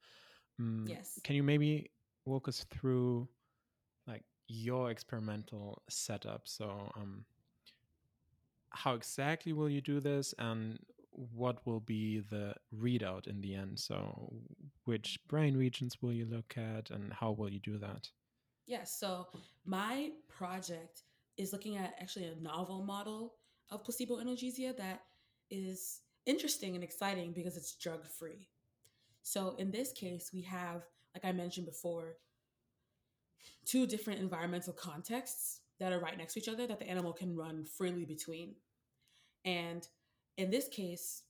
Mm, 0.61 0.87
yes. 0.87 1.19
Can 1.23 1.35
you 1.35 1.43
maybe 1.43 1.91
walk 2.25 2.47
us 2.47 2.65
through 2.69 3.27
like 4.07 4.23
your 4.47 4.91
experimental 4.91 5.81
setup? 5.89 6.41
So, 6.45 6.91
um, 6.95 7.25
how 8.69 8.93
exactly 8.93 9.53
will 9.53 9.69
you 9.69 9.81
do 9.81 9.99
this, 9.99 10.33
and 10.37 10.79
what 11.11 11.65
will 11.65 11.79
be 11.79 12.19
the 12.19 12.55
readout 12.77 13.27
in 13.27 13.41
the 13.41 13.55
end? 13.55 13.79
So, 13.79 14.33
which 14.83 15.19
brain 15.27 15.55
regions 15.55 16.01
will 16.01 16.13
you 16.13 16.25
look 16.25 16.55
at, 16.57 16.89
and 16.91 17.13
how 17.13 17.31
will 17.31 17.49
you 17.49 17.59
do 17.59 17.77
that? 17.77 18.09
Yes. 18.67 18.79
Yeah, 18.79 18.83
so, 18.83 19.27
my 19.65 20.11
project 20.27 21.03
is 21.37 21.51
looking 21.51 21.77
at 21.77 21.95
actually 21.99 22.25
a 22.25 22.41
novel 22.41 22.83
model 22.83 23.33
of 23.69 23.83
placebo 23.83 24.17
analgesia 24.17 24.75
that 24.77 25.01
is 25.49 26.01
interesting 26.25 26.75
and 26.75 26.83
exciting 26.83 27.33
because 27.33 27.57
it's 27.57 27.75
drug 27.75 28.05
free. 28.05 28.47
So 29.23 29.55
in 29.57 29.71
this 29.71 29.91
case, 29.91 30.31
we 30.33 30.41
have, 30.43 30.83
like 31.13 31.25
I 31.25 31.31
mentioned 31.31 31.65
before, 31.65 32.17
two 33.65 33.87
different 33.87 34.19
environmental 34.19 34.73
contexts 34.73 35.61
that 35.79 35.91
are 35.91 35.99
right 35.99 36.17
next 36.17 36.33
to 36.33 36.39
each 36.39 36.47
other 36.47 36.67
that 36.67 36.79
the 36.79 36.89
animal 36.89 37.13
can 37.13 37.35
run 37.35 37.65
freely 37.65 38.05
between. 38.05 38.55
And 39.43 39.87
in 40.37 40.49
this 40.49 40.67
case, 40.67 41.23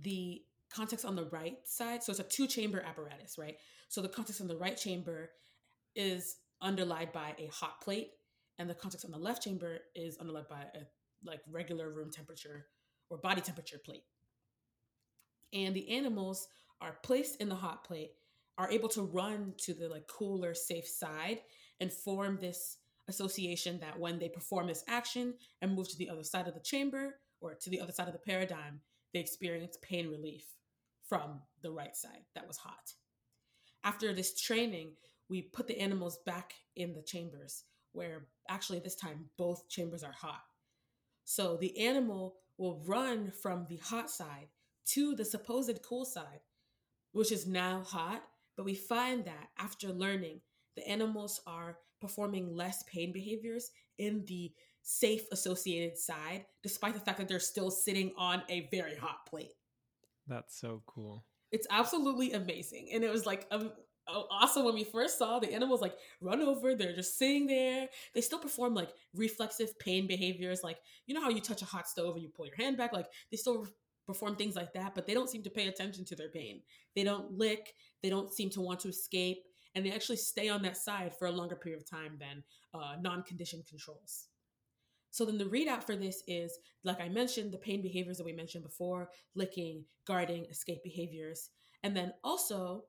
the 0.00 0.42
context 0.70 1.04
on 1.04 1.16
the 1.16 1.26
right 1.26 1.58
side, 1.64 2.02
so 2.02 2.10
it's 2.10 2.20
a 2.20 2.24
two 2.24 2.46
chamber 2.46 2.80
apparatus, 2.80 3.38
right? 3.38 3.56
So 3.88 4.00
the 4.00 4.08
context 4.08 4.40
on 4.40 4.48
the 4.48 4.56
right 4.56 4.76
chamber 4.76 5.30
is 5.94 6.36
underlaid 6.60 7.12
by 7.12 7.34
a 7.38 7.48
hot 7.52 7.80
plate 7.80 8.10
and 8.58 8.68
the 8.68 8.74
context 8.74 9.04
on 9.04 9.10
the 9.10 9.18
left 9.18 9.42
chamber 9.42 9.78
is 9.94 10.16
underlaid 10.18 10.48
by 10.48 10.62
a 10.62 10.84
like 11.24 11.40
regular 11.50 11.90
room 11.90 12.10
temperature 12.10 12.66
or 13.10 13.18
body 13.18 13.40
temperature 13.40 13.78
plate. 13.78 14.04
And 15.52 15.74
the 15.74 15.90
animals 15.90 16.48
are 16.80 16.98
placed 17.02 17.40
in 17.40 17.48
the 17.48 17.54
hot 17.54 17.84
plate, 17.84 18.12
are 18.58 18.70
able 18.70 18.88
to 18.90 19.02
run 19.02 19.54
to 19.58 19.74
the 19.74 19.88
like 19.88 20.06
cooler, 20.08 20.54
safe 20.54 20.86
side 20.86 21.40
and 21.80 21.92
form 21.92 22.38
this 22.40 22.78
association 23.08 23.78
that 23.80 23.98
when 23.98 24.18
they 24.18 24.28
perform 24.28 24.66
this 24.66 24.84
action 24.88 25.34
and 25.62 25.74
move 25.74 25.88
to 25.88 25.98
the 25.98 26.10
other 26.10 26.24
side 26.24 26.48
of 26.48 26.54
the 26.54 26.60
chamber 26.60 27.16
or 27.40 27.54
to 27.54 27.70
the 27.70 27.80
other 27.80 27.92
side 27.92 28.08
of 28.08 28.12
the 28.12 28.18
paradigm, 28.18 28.80
they 29.12 29.20
experience 29.20 29.78
pain 29.82 30.08
relief 30.08 30.44
from 31.08 31.40
the 31.62 31.70
right 31.70 31.96
side 31.96 32.24
that 32.34 32.46
was 32.46 32.56
hot. 32.56 32.92
After 33.84 34.12
this 34.12 34.38
training, 34.40 34.92
we 35.28 35.42
put 35.42 35.68
the 35.68 35.78
animals 35.78 36.18
back 36.26 36.54
in 36.74 36.92
the 36.92 37.02
chambers 37.02 37.64
where 37.96 38.26
actually 38.48 38.78
this 38.78 38.94
time 38.94 39.30
both 39.36 39.68
chambers 39.68 40.04
are 40.04 40.12
hot. 40.12 40.42
So 41.24 41.56
the 41.60 41.76
animal 41.78 42.36
will 42.58 42.82
run 42.86 43.32
from 43.42 43.66
the 43.68 43.78
hot 43.78 44.10
side 44.10 44.48
to 44.90 45.16
the 45.16 45.24
supposed 45.24 45.80
cool 45.82 46.04
side, 46.04 46.40
which 47.12 47.32
is 47.32 47.46
now 47.46 47.82
hot. 47.84 48.22
But 48.56 48.64
we 48.64 48.74
find 48.74 49.24
that 49.24 49.48
after 49.58 49.88
learning, 49.88 50.40
the 50.76 50.86
animals 50.86 51.40
are 51.46 51.78
performing 52.00 52.54
less 52.54 52.84
pain 52.84 53.12
behaviors 53.12 53.70
in 53.98 54.24
the 54.26 54.52
safe 54.82 55.22
associated 55.32 55.98
side, 55.98 56.46
despite 56.62 56.94
the 56.94 57.00
fact 57.00 57.18
that 57.18 57.28
they're 57.28 57.40
still 57.40 57.70
sitting 57.70 58.12
on 58.16 58.42
a 58.48 58.68
very 58.70 58.94
hot 58.94 59.26
plate. 59.28 59.52
That's 60.26 60.58
so 60.58 60.82
cool. 60.86 61.24
It's 61.50 61.66
absolutely 61.70 62.32
amazing. 62.32 62.90
And 62.92 63.02
it 63.02 63.10
was 63.10 63.26
like 63.26 63.46
um, 63.50 63.72
also 64.08 64.64
when 64.64 64.74
we 64.74 64.84
first 64.84 65.18
saw 65.18 65.38
the 65.38 65.52
animals 65.52 65.80
like 65.80 65.94
run 66.20 66.40
over 66.40 66.74
they're 66.74 66.94
just 66.94 67.18
sitting 67.18 67.46
there. 67.46 67.88
They 68.14 68.20
still 68.20 68.38
perform 68.38 68.74
like 68.74 68.90
reflexive 69.14 69.78
pain 69.78 70.06
behaviors 70.06 70.62
like 70.62 70.78
you 71.06 71.14
know 71.14 71.22
how 71.22 71.30
you 71.30 71.40
touch 71.40 71.62
a 71.62 71.66
hot 71.66 71.88
stove 71.88 72.14
and 72.14 72.22
you 72.22 72.28
pull 72.28 72.46
your 72.46 72.56
hand 72.56 72.76
back? 72.76 72.92
Like 72.92 73.06
they 73.30 73.36
still 73.36 73.66
perform 74.06 74.36
things 74.36 74.54
like 74.54 74.72
that 74.72 74.94
but 74.94 75.06
they 75.06 75.14
don't 75.14 75.30
seem 75.30 75.42
to 75.42 75.50
pay 75.50 75.66
attention 75.66 76.04
to 76.06 76.16
their 76.16 76.30
pain. 76.30 76.62
They 76.94 77.04
don't 77.04 77.32
lick. 77.32 77.74
They 78.02 78.10
don't 78.10 78.32
seem 78.32 78.50
to 78.50 78.60
want 78.60 78.80
to 78.80 78.88
escape 78.88 79.42
and 79.74 79.84
they 79.84 79.92
actually 79.92 80.16
stay 80.16 80.48
on 80.48 80.62
that 80.62 80.76
side 80.76 81.14
for 81.18 81.26
a 81.26 81.32
longer 81.32 81.56
period 81.56 81.80
of 81.82 81.88
time 81.88 82.16
than 82.18 82.42
uh, 82.74 82.96
non-conditioned 83.00 83.66
controls. 83.66 84.28
So 85.10 85.24
then 85.24 85.38
the 85.38 85.44
readout 85.44 85.84
for 85.84 85.96
this 85.96 86.22
is 86.28 86.58
like 86.84 87.00
i 87.00 87.08
mentioned 87.08 87.50
the 87.50 87.58
pain 87.58 87.80
behaviors 87.80 88.18
that 88.18 88.26
we 88.26 88.34
mentioned 88.34 88.64
before 88.64 89.08
licking 89.34 89.84
guarding 90.06 90.44
escape 90.50 90.82
behaviors. 90.84 91.50
And 91.82 91.96
then 91.96 92.12
also 92.22 92.84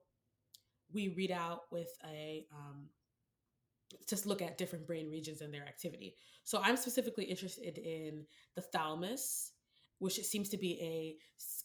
we 0.92 1.08
read 1.08 1.30
out 1.30 1.62
with 1.70 1.90
a 2.06 2.46
um, 2.52 2.88
just 4.08 4.26
look 4.26 4.42
at 4.42 4.58
different 4.58 4.86
brain 4.86 5.10
regions 5.10 5.40
and 5.40 5.52
their 5.52 5.66
activity. 5.66 6.14
So 6.44 6.60
I'm 6.62 6.76
specifically 6.76 7.24
interested 7.24 7.78
in 7.78 8.24
the 8.54 8.62
thalamus, 8.62 9.52
which 9.98 10.14
seems 10.24 10.48
to 10.50 10.58
be 10.58 10.80
a 10.80 11.16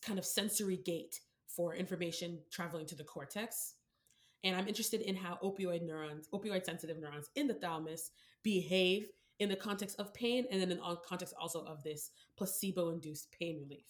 kind 0.06 0.20
of 0.20 0.26
sensory 0.26 0.78
gate 0.78 1.20
for 1.48 1.76
information 1.76 2.40
traveling 2.52 2.86
to 2.88 2.96
the 2.96 3.04
cortex. 3.04 3.76
And 4.44 4.56
I'm 4.56 4.68
interested 4.68 5.02
in 5.02 5.16
how 5.16 5.38
opioid 5.44 5.84
neurons, 5.84 6.28
opioid 6.34 6.66
sensitive 6.66 7.00
neurons 7.00 7.30
in 7.36 7.48
the 7.48 7.54
thalamus 7.54 8.12
behave 8.44 9.10
in 9.40 9.50
the 9.50 9.56
context 9.56 10.00
of 10.00 10.14
pain 10.14 10.46
and 10.52 10.62
then 10.62 10.72
in 10.72 10.78
the 10.78 10.98
context 11.08 11.34
also 11.40 11.64
of 11.66 11.84
this 11.84 12.12
placebo 12.38 12.90
induced 12.90 13.32
pain 13.32 13.58
relief. 13.60 13.86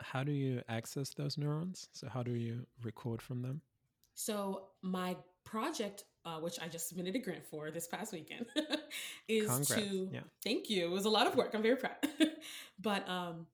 How 0.00 0.24
do 0.24 0.32
you 0.32 0.62
access 0.68 1.10
those 1.10 1.36
neurons? 1.36 1.88
So, 1.92 2.08
how 2.08 2.22
do 2.22 2.32
you 2.32 2.66
record 2.82 3.20
from 3.20 3.42
them? 3.42 3.60
So, 4.20 4.64
my 4.82 5.16
project, 5.46 6.04
uh, 6.26 6.40
which 6.40 6.60
I 6.60 6.68
just 6.68 6.90
submitted 6.90 7.16
a 7.16 7.20
grant 7.20 7.46
for 7.46 7.70
this 7.70 7.86
past 7.86 8.12
weekend, 8.12 8.44
is 9.28 9.46
Congrats. 9.46 9.74
to 9.76 10.10
yeah. 10.12 10.20
thank 10.44 10.68
you. 10.68 10.84
It 10.84 10.90
was 10.90 11.06
a 11.06 11.08
lot 11.08 11.26
of 11.26 11.36
work. 11.36 11.52
I'm 11.54 11.62
very 11.62 11.76
proud. 11.76 11.96
but 12.78 13.08
um, 13.08 13.46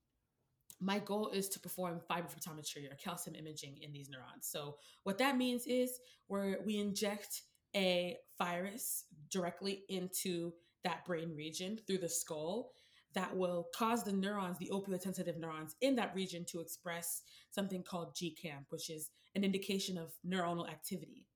my 0.80 0.98
goal 0.98 1.28
is 1.28 1.48
to 1.50 1.60
perform 1.60 2.00
fiber 2.08 2.26
photometry 2.26 2.90
or 2.90 2.96
calcium 2.96 3.36
imaging 3.36 3.78
in 3.80 3.92
these 3.92 4.10
neurons. 4.10 4.48
So 4.48 4.78
what 5.04 5.18
that 5.18 5.36
means 5.36 5.68
is 5.68 6.00
where 6.26 6.58
we 6.66 6.78
inject 6.78 7.42
a 7.76 8.16
virus 8.36 9.04
directly 9.30 9.84
into 9.88 10.52
that 10.82 11.04
brain 11.04 11.36
region 11.36 11.78
through 11.86 11.98
the 11.98 12.08
skull 12.08 12.72
that 13.16 13.34
will 13.34 13.68
cause 13.74 14.04
the 14.04 14.12
neurons, 14.12 14.58
the 14.58 14.70
opioid 14.72 15.00
sensitive 15.00 15.38
neurons 15.38 15.74
in 15.80 15.96
that 15.96 16.14
region 16.14 16.44
to 16.50 16.60
express 16.60 17.22
something 17.50 17.82
called 17.82 18.14
GCAMP, 18.14 18.66
which 18.68 18.90
is 18.90 19.10
an 19.34 19.42
indication 19.42 19.98
of 19.98 20.12
neuronal 20.24 20.68
activity. 20.68 21.26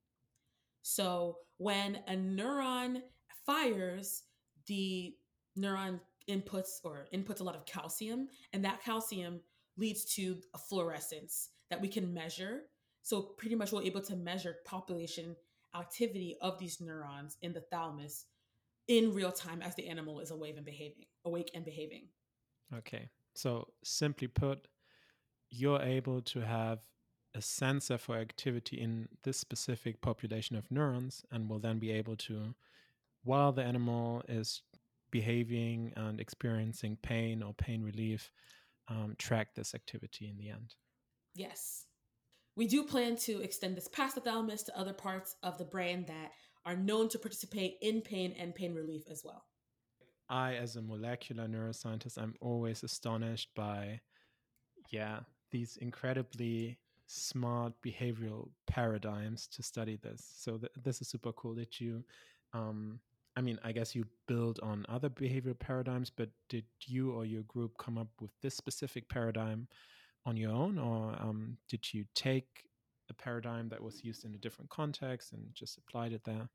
So 0.82 1.38
when 1.56 1.96
a 2.06 2.12
neuron 2.12 3.00
fires, 3.46 4.24
the 4.66 5.14
neuron 5.58 6.00
inputs 6.28 6.80
or 6.84 7.06
inputs 7.14 7.40
a 7.40 7.44
lot 7.44 7.56
of 7.56 7.66
calcium, 7.66 8.28
and 8.52 8.64
that 8.64 8.84
calcium 8.84 9.40
leads 9.76 10.04
to 10.14 10.36
a 10.54 10.58
fluorescence 10.58 11.48
that 11.70 11.80
we 11.80 11.88
can 11.88 12.12
measure. 12.12 12.60
So 13.02 13.22
pretty 13.38 13.56
much 13.56 13.72
we're 13.72 13.82
able 13.82 14.02
to 14.02 14.16
measure 14.16 14.56
population 14.66 15.34
activity 15.74 16.36
of 16.42 16.58
these 16.58 16.80
neurons 16.80 17.38
in 17.40 17.52
the 17.52 17.62
thalamus 17.72 18.26
in 18.90 19.14
real 19.14 19.30
time 19.30 19.62
as 19.62 19.76
the 19.76 19.86
animal 19.86 20.18
is 20.18 20.32
awake 20.32 20.56
and 20.56 20.66
behaving, 20.66 21.04
awake 21.24 21.52
and 21.54 21.64
behaving. 21.64 22.08
Okay. 22.76 23.08
So 23.34 23.68
simply 23.84 24.26
put, 24.26 24.66
you're 25.48 25.80
able 25.80 26.20
to 26.22 26.40
have 26.40 26.80
a 27.36 27.40
sensor 27.40 27.96
for 27.98 28.16
activity 28.16 28.80
in 28.80 29.08
this 29.22 29.38
specific 29.38 30.00
population 30.00 30.56
of 30.56 30.68
neurons 30.72 31.22
and 31.30 31.48
will 31.48 31.60
then 31.60 31.78
be 31.78 31.92
able 31.92 32.16
to, 32.16 32.52
while 33.22 33.52
the 33.52 33.62
animal 33.62 34.24
is 34.28 34.62
behaving 35.12 35.92
and 35.94 36.20
experiencing 36.20 36.98
pain 37.00 37.44
or 37.44 37.54
pain 37.54 37.84
relief, 37.84 38.32
um, 38.88 39.14
track 39.18 39.54
this 39.54 39.72
activity 39.72 40.26
in 40.28 40.36
the 40.36 40.50
end. 40.50 40.74
Yes. 41.36 41.86
We 42.56 42.66
do 42.66 42.82
plan 42.82 43.14
to 43.18 43.40
extend 43.40 43.76
this 43.76 43.86
past 43.86 44.16
the 44.16 44.20
thalamus 44.20 44.64
to 44.64 44.76
other 44.76 44.92
parts 44.92 45.36
of 45.44 45.58
the 45.58 45.64
brain 45.64 46.06
that 46.08 46.32
are 46.64 46.76
known 46.76 47.08
to 47.08 47.18
participate 47.18 47.76
in 47.80 48.00
pain 48.00 48.34
and 48.38 48.54
pain 48.54 48.74
relief 48.74 49.04
as 49.10 49.22
well. 49.24 49.44
I, 50.28 50.54
as 50.54 50.76
a 50.76 50.82
molecular 50.82 51.48
neuroscientist, 51.48 52.16
I'm 52.16 52.34
always 52.40 52.84
astonished 52.84 53.48
by, 53.56 54.00
yeah, 54.90 55.20
these 55.50 55.76
incredibly 55.78 56.78
smart 57.06 57.72
behavioral 57.84 58.50
paradigms 58.68 59.48
to 59.48 59.62
study 59.62 59.98
this. 60.00 60.24
So 60.36 60.58
th- 60.58 60.72
this 60.84 61.00
is 61.00 61.08
super 61.08 61.32
cool 61.32 61.54
that 61.56 61.80
you, 61.80 62.04
um, 62.52 63.00
I 63.36 63.40
mean, 63.40 63.58
I 63.64 63.72
guess 63.72 63.96
you 63.96 64.04
build 64.28 64.60
on 64.62 64.86
other 64.88 65.08
behavioral 65.08 65.58
paradigms, 65.58 66.10
but 66.10 66.28
did 66.48 66.64
you 66.86 67.10
or 67.12 67.24
your 67.24 67.42
group 67.42 67.76
come 67.78 67.98
up 67.98 68.08
with 68.20 68.30
this 68.42 68.56
specific 68.56 69.08
paradigm 69.08 69.66
on 70.26 70.36
your 70.36 70.52
own, 70.52 70.78
or 70.78 71.16
um, 71.18 71.56
did 71.68 71.92
you 71.92 72.04
take 72.14 72.69
a 73.10 73.14
paradigm 73.14 73.68
that 73.68 73.82
was 73.82 74.04
used 74.04 74.24
in 74.24 74.34
a 74.34 74.38
different 74.38 74.70
context 74.70 75.32
and 75.32 75.42
just 75.54 75.78
applied 75.78 76.12
it 76.12 76.22
there? 76.24 76.48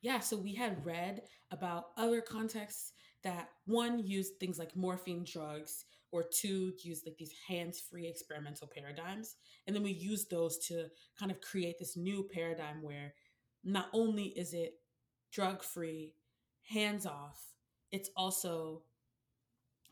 Yeah, 0.00 0.18
so 0.20 0.36
we 0.36 0.54
had 0.54 0.84
read 0.84 1.22
about 1.50 1.86
other 1.96 2.20
contexts 2.20 2.92
that 3.22 3.50
one 3.66 4.04
used 4.04 4.38
things 4.40 4.58
like 4.58 4.74
morphine 4.74 5.24
drugs 5.24 5.84
or 6.10 6.22
two 6.22 6.72
used 6.82 7.06
like 7.06 7.16
these 7.16 7.32
hands-free 7.48 8.06
experimental 8.06 8.68
paradigms 8.68 9.36
and 9.66 9.74
then 9.74 9.82
we 9.82 9.92
used 9.92 10.30
those 10.30 10.58
to 10.58 10.86
kind 11.18 11.30
of 11.30 11.40
create 11.40 11.78
this 11.78 11.96
new 11.96 12.28
paradigm 12.34 12.82
where 12.82 13.14
not 13.64 13.86
only 13.92 14.24
is 14.24 14.52
it 14.52 14.74
drug-free 15.32 16.12
hands 16.68 17.06
off 17.06 17.40
it's 17.90 18.10
also 18.16 18.82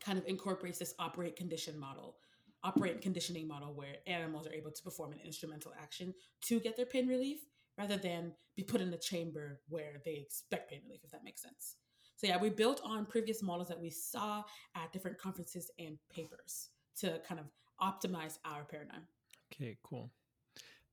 kind 0.03 0.17
of 0.17 0.25
incorporates 0.27 0.79
this 0.79 0.93
operant 0.99 1.35
condition 1.35 1.79
model 1.79 2.17
operant 2.63 3.01
conditioning 3.01 3.47
model 3.47 3.73
where 3.73 3.95
animals 4.07 4.47
are 4.47 4.53
able 4.53 4.71
to 4.71 4.83
perform 4.83 5.11
an 5.13 5.19
instrumental 5.25 5.73
action 5.81 6.13
to 6.41 6.59
get 6.59 6.75
their 6.77 6.85
pain 6.85 7.07
relief 7.07 7.39
rather 7.77 7.97
than 7.97 8.33
be 8.55 8.63
put 8.63 8.81
in 8.81 8.93
a 8.93 8.97
chamber 8.97 9.59
where 9.69 10.01
they 10.05 10.13
expect 10.13 10.69
pain 10.69 10.81
relief, 10.85 11.01
if 11.03 11.11
that 11.11 11.23
makes 11.23 11.41
sense. 11.41 11.75
So, 12.17 12.27
yeah, 12.27 12.37
we 12.37 12.49
built 12.49 12.81
on 12.83 13.05
previous 13.05 13.41
models 13.41 13.69
that 13.69 13.81
we 13.81 13.89
saw 13.89 14.43
at 14.75 14.91
different 14.93 15.17
conferences 15.17 15.71
and 15.79 15.97
papers 16.13 16.69
to 16.99 17.19
kind 17.27 17.39
of 17.39 17.47
optimize 17.81 18.37
our 18.45 18.63
paradigm. 18.63 19.07
Okay, 19.51 19.77
cool. 19.81 20.11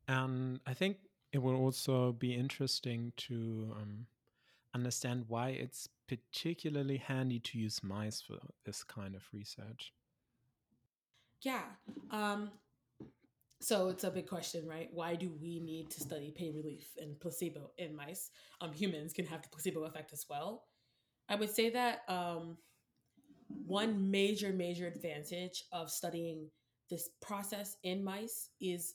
And 0.07 0.61
I 0.66 0.72
think 0.72 0.96
it 1.33 1.38
will 1.38 1.57
also 1.57 2.12
be 2.12 2.35
interesting 2.35 3.12
to 3.18 3.74
um, 3.76 4.07
understand 4.74 5.24
why 5.28 5.50
it's 5.50 5.88
particularly 6.09 6.96
handy 6.96 7.38
to 7.40 7.59
use 7.59 7.83
mice 7.83 8.22
for 8.22 8.38
this 8.64 8.83
kind 8.83 9.14
of 9.14 9.22
research. 9.33 9.92
Yeah. 11.42 11.62
Um, 12.11 12.51
so 13.61 13.88
it's 13.88 14.05
a 14.05 14.11
big 14.11 14.29
question, 14.29 14.66
right? 14.68 14.88
Why 14.92 15.16
do 15.16 15.33
we 15.40 15.61
need 15.61 15.90
to 15.90 16.01
study 16.01 16.33
pain 16.37 16.55
relief 16.55 16.92
and 16.98 17.18
placebo 17.18 17.70
in 17.79 17.94
mice? 17.94 18.31
Um, 18.61 18.72
humans 18.72 19.12
can 19.12 19.27
have 19.27 19.42
the 19.42 19.48
placebo 19.48 19.85
effect 19.85 20.12
as 20.12 20.27
well. 20.31 20.64
I 21.29 21.35
would 21.35 21.51
say 21.51 21.70
that 21.70 22.03
um, 22.09 22.57
one 23.66 24.11
major, 24.11 24.53
major 24.53 24.87
advantage 24.87 25.64
of 25.72 25.90
studying 25.90 26.48
this 26.88 27.11
process 27.20 27.77
in 27.83 28.03
mice 28.05 28.51
is 28.61 28.94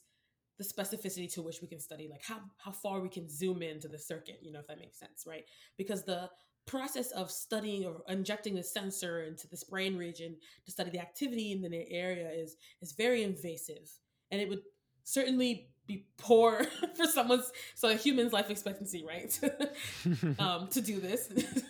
the 0.58 0.64
specificity 0.64 1.32
to 1.34 1.42
which 1.42 1.60
we 1.60 1.68
can 1.68 1.80
study, 1.80 2.08
like 2.10 2.22
how 2.22 2.40
how 2.58 2.70
far 2.70 3.00
we 3.00 3.08
can 3.08 3.28
zoom 3.28 3.62
into 3.62 3.88
the 3.88 3.98
circuit. 3.98 4.38
You 4.40 4.52
know, 4.52 4.60
if 4.60 4.66
that 4.68 4.78
makes 4.78 4.98
sense, 4.98 5.24
right? 5.26 5.44
Because 5.76 6.04
the 6.04 6.30
process 6.66 7.10
of 7.12 7.30
studying 7.30 7.84
or 7.84 8.02
injecting 8.08 8.58
a 8.58 8.62
sensor 8.62 9.22
into 9.22 9.46
this 9.48 9.64
brain 9.64 9.96
region 9.96 10.36
to 10.64 10.70
study 10.70 10.90
the 10.90 11.00
activity 11.00 11.52
in 11.52 11.60
the 11.62 11.90
area 11.90 12.30
is 12.30 12.56
is 12.80 12.92
very 12.92 13.22
invasive. 13.22 13.90
And 14.30 14.40
it 14.40 14.48
would 14.48 14.62
certainly 15.04 15.68
be 15.86 16.06
poor 16.16 16.64
for 16.96 17.06
someone's 17.06 17.52
so 17.74 17.90
a 17.90 17.94
human's 17.94 18.32
life 18.32 18.50
expectancy 18.50 19.04
right? 19.06 19.38
Um, 20.38 20.68
to 20.68 20.80
do 20.80 21.00
this. 21.00 21.32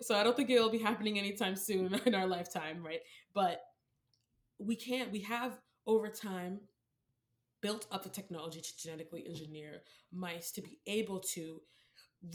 So 0.00 0.14
i 0.14 0.22
don't 0.22 0.36
think 0.36 0.48
it'll 0.48 0.70
be 0.70 0.78
happening 0.78 1.18
anytime 1.18 1.56
soon 1.56 1.92
in 2.06 2.14
our 2.14 2.28
lifetime 2.28 2.86
right? 2.86 3.00
But 3.34 3.62
we 4.60 4.76
can't 4.76 5.10
we 5.10 5.22
have 5.22 5.58
over 5.88 6.08
time 6.08 6.60
built 7.62 7.86
up 7.90 8.04
the 8.04 8.08
technology 8.08 8.60
to 8.60 8.78
genetically 8.78 9.26
engineer 9.26 9.82
mice 10.12 10.52
to 10.52 10.62
be 10.62 10.78
able 10.86 11.18
to 11.34 11.60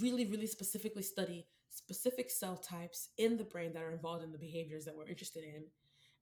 really 0.02 0.26
really 0.26 0.48
specifically 0.48 1.04
study 1.04 1.48
specific 1.72 2.30
cell 2.30 2.58
types 2.58 3.10
in 3.18 3.38
the 3.38 3.44
brain 3.44 3.74
that 3.74 3.84
are 3.84 3.92
involved 3.92 4.24
in 4.24 4.32
the 4.32 4.38
behaviors 4.38 4.86
that 4.86 4.96
we're 4.96 5.08
interested 5.08 5.44
in. 5.44 5.64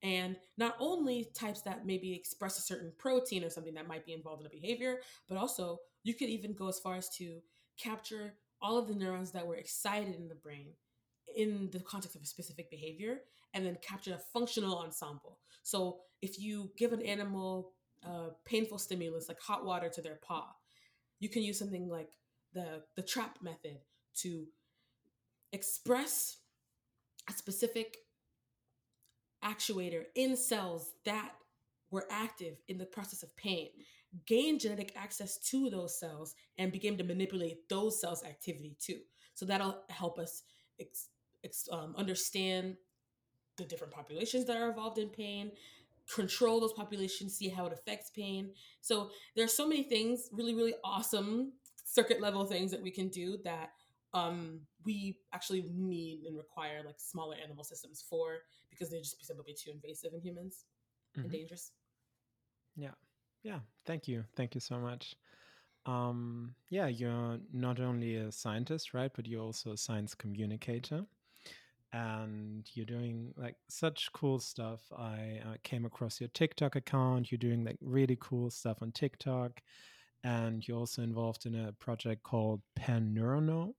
And 0.02 0.38
not 0.58 0.76
only 0.80 1.30
types 1.34 1.62
that 1.64 1.86
maybe 1.86 2.14
express 2.14 2.58
a 2.58 2.62
certain 2.62 2.94
protein 2.98 3.44
or 3.44 3.50
something 3.50 3.74
that 3.74 3.88
might 3.88 4.06
be 4.06 4.14
involved 4.14 4.42
in 4.42 4.48
a 4.48 4.50
behavior, 4.50 5.00
but 5.28 5.38
also 5.38 5.80
you 6.04 6.14
could 6.14 6.30
even 6.30 6.54
go 6.54 6.70
as 6.70 6.80
far 6.80 6.96
as 6.96 7.10
to 7.18 7.42
capture 7.78 8.36
all 8.62 8.78
of 8.78 8.88
the 8.88 8.96
neurons 8.96 9.32
that 9.32 9.46
were 9.46 9.56
excited 9.56 10.16
in 10.16 10.28
the 10.28 10.36
brain 10.36 10.68
in 11.36 11.70
the 11.72 11.80
context 11.80 12.16
of 12.16 12.22
a 12.22 12.26
specific 12.26 12.70
behavior 12.70 13.20
and 13.54 13.66
then 13.66 13.78
capture 13.82 14.14
a 14.14 14.20
functional 14.34 14.80
ensemble. 14.80 15.40
So 15.64 16.00
if 16.22 16.40
you 16.40 16.72
give 16.78 16.94
an 16.94 17.02
animal 17.02 17.74
a 18.04 18.30
painful 18.46 18.78
stimulus 18.78 19.28
like 19.28 19.40
hot 19.40 19.66
water 19.66 19.90
to 19.90 20.02
their 20.02 20.20
paw, 20.26 20.48
you 21.20 21.30
can 21.30 21.44
use 21.44 21.60
something 21.60 21.90
like 21.90 22.12
the 22.54 22.84
the 22.96 23.04
trap 23.04 23.38
method 23.42 23.80
to 24.16 24.48
express 25.54 26.38
a 27.30 27.34
specific 27.34 27.98
actuator 29.44 30.04
in 30.16 30.36
cells 30.36 30.94
that 31.06 31.32
were 31.92 32.06
active 32.12 32.58
in 32.68 32.78
the 32.78 32.86
process 32.86 33.24
of 33.24 33.36
pain, 33.36 33.70
gain 34.26 34.60
genetic 34.60 34.94
access 34.96 35.38
to 35.38 35.70
those 35.70 36.00
cells, 36.00 36.36
and 36.58 36.72
begin 36.72 36.98
to 36.98 37.04
manipulate 37.04 37.68
those 37.70 38.00
cells' 38.00 38.24
activity 38.24 38.76
too. 38.80 39.00
So 39.34 39.46
that'll 39.46 39.82
help 39.90 40.20
us 40.20 40.44
ex- 40.80 41.08
ex- 41.44 41.70
um, 41.72 41.96
understand 41.98 42.76
the 43.58 43.66
different 43.66 43.94
populations 43.94 44.46
that 44.46 44.58
are 44.58 44.70
involved 44.70 44.98
in 44.98 45.10
pain, 45.10 45.52
control 46.14 46.60
those 46.60 46.74
populations, 46.74 47.38
see 47.38 47.50
how 47.50 47.66
it 47.66 47.74
affects 47.74 48.10
pain. 48.10 48.52
So 48.82 49.10
there's 49.36 49.54
so 49.54 49.68
many 49.68 49.84
things, 49.84 50.30
really, 50.32 50.56
really 50.56 50.76
awesome 50.84 51.54
circuit 51.86 52.22
level 52.22 52.46
things 52.46 52.72
that 52.72 52.82
we 52.82 52.92
can 52.92 53.10
do 53.10 53.38
that 53.44 53.72
um, 54.14 54.62
we 54.86 55.18
actually 55.34 55.66
need 55.74 56.24
and 56.26 56.38
require 56.38 56.82
like 56.86 56.96
smaller 56.98 57.36
animal 57.44 57.64
systems 57.64 58.04
for 58.10 58.38
because 58.70 58.90
they're 58.90 59.02
just 59.02 59.20
be 59.20 59.26
simply 59.26 59.54
too 59.54 59.72
invasive 59.72 60.14
in 60.14 60.22
humans 60.22 60.66
mm-hmm. 61.16 61.26
and 61.26 61.32
dangerous. 61.32 61.72
Yeah. 62.76 62.96
Yeah. 63.44 63.60
Thank 63.86 64.08
you. 64.08 64.24
Thank 64.36 64.56
you 64.56 64.62
so 64.62 64.80
much. 64.80 65.16
Um, 65.86 66.56
yeah, 66.70 66.88
you're 66.88 67.40
not 67.54 67.80
only 67.80 68.16
a 68.18 68.32
scientist, 68.32 68.94
right? 68.94 69.12
But 69.16 69.28
you're 69.28 69.44
also 69.44 69.72
a 69.72 69.78
science 69.78 70.14
communicator. 70.16 71.06
And 71.92 72.70
you're 72.74 72.86
doing 72.86 73.34
like 73.36 73.56
such 73.68 74.10
cool 74.14 74.40
stuff. 74.40 74.82
I 74.96 75.42
uh, 75.44 75.56
came 75.64 75.86
across 75.86 76.20
your 76.20 76.30
TikTok 76.30 76.76
account. 76.76 77.32
You're 77.32 77.40
doing 77.40 77.64
like 77.64 77.78
really 77.82 78.18
cool 78.20 78.52
stuff 78.52 78.78
on 78.82 78.92
TikTok. 78.92 79.62
And 80.24 80.68
you're 80.68 80.78
also 80.78 81.02
involved 81.02 81.46
in 81.46 81.56
a 81.56 81.72
project 81.74 82.24
called 82.24 82.62
Pan 82.76 83.14
Penn 83.14 83.16
NeuroKnow. 83.18 83.74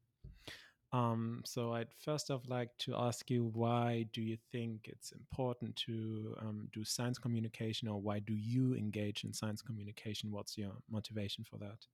Um, 0.93 1.43
so 1.45 1.73
I'd 1.73 1.93
first 2.05 2.31
off 2.31 2.43
like 2.49 2.77
to 2.79 2.97
ask 2.97 3.31
you, 3.31 3.51
why 3.55 4.07
do 4.13 4.23
you 4.23 4.37
think 4.51 4.89
it's 4.89 5.13
important 5.13 5.77
to 5.87 6.35
um, 6.41 6.69
do 6.73 6.85
science 6.85 7.19
communication, 7.19 7.87
or 7.87 8.01
why 8.01 8.19
do 8.19 8.35
you 8.35 8.75
engage 8.75 9.23
in 9.25 9.33
science 9.33 9.63
communication? 9.63 10.33
What's 10.33 10.59
your 10.59 10.73
motivation 10.91 11.45
for 11.45 11.59
that? 11.59 11.87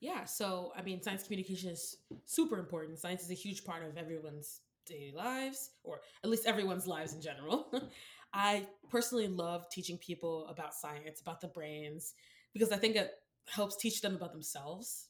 Yeah, 0.00 0.24
so 0.24 0.72
I 0.76 0.82
mean, 0.82 1.02
science 1.02 1.22
communication 1.22 1.70
is 1.70 1.96
super 2.26 2.58
important. 2.58 2.98
Science 2.98 3.22
is 3.22 3.30
a 3.30 3.34
huge 3.34 3.64
part 3.64 3.82
of 3.82 3.96
everyone's 3.96 4.60
daily 4.84 5.12
lives, 5.16 5.70
or 5.82 6.00
at 6.22 6.28
least 6.28 6.46
everyone's 6.46 6.86
lives 6.86 7.14
in 7.14 7.22
general. 7.22 7.72
I 8.34 8.66
personally 8.90 9.28
love 9.28 9.70
teaching 9.70 9.96
people 9.96 10.46
about 10.48 10.74
science, 10.74 11.22
about 11.22 11.40
the 11.40 11.48
brains, 11.48 12.12
because 12.52 12.72
I 12.72 12.76
think 12.76 12.96
it 12.96 13.12
helps 13.48 13.76
teach 13.76 14.02
them 14.02 14.16
about 14.16 14.32
themselves 14.32 15.08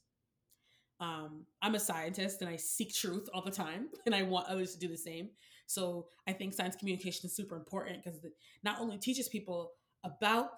um, 1.00 1.44
I'm 1.62 1.74
a 1.74 1.80
scientist 1.80 2.40
and 2.40 2.50
I 2.50 2.56
seek 2.56 2.94
truth 2.94 3.28
all 3.34 3.42
the 3.42 3.50
time, 3.50 3.88
and 4.06 4.14
I 4.14 4.22
want 4.22 4.48
others 4.48 4.72
to 4.74 4.78
do 4.78 4.88
the 4.88 4.96
same. 4.96 5.30
So 5.66 6.06
I 6.28 6.32
think 6.32 6.54
science 6.54 6.76
communication 6.76 7.26
is 7.26 7.34
super 7.34 7.56
important 7.56 8.02
because 8.02 8.24
it 8.24 8.32
not 8.62 8.80
only 8.80 8.98
teaches 8.98 9.28
people 9.28 9.72
about 10.04 10.50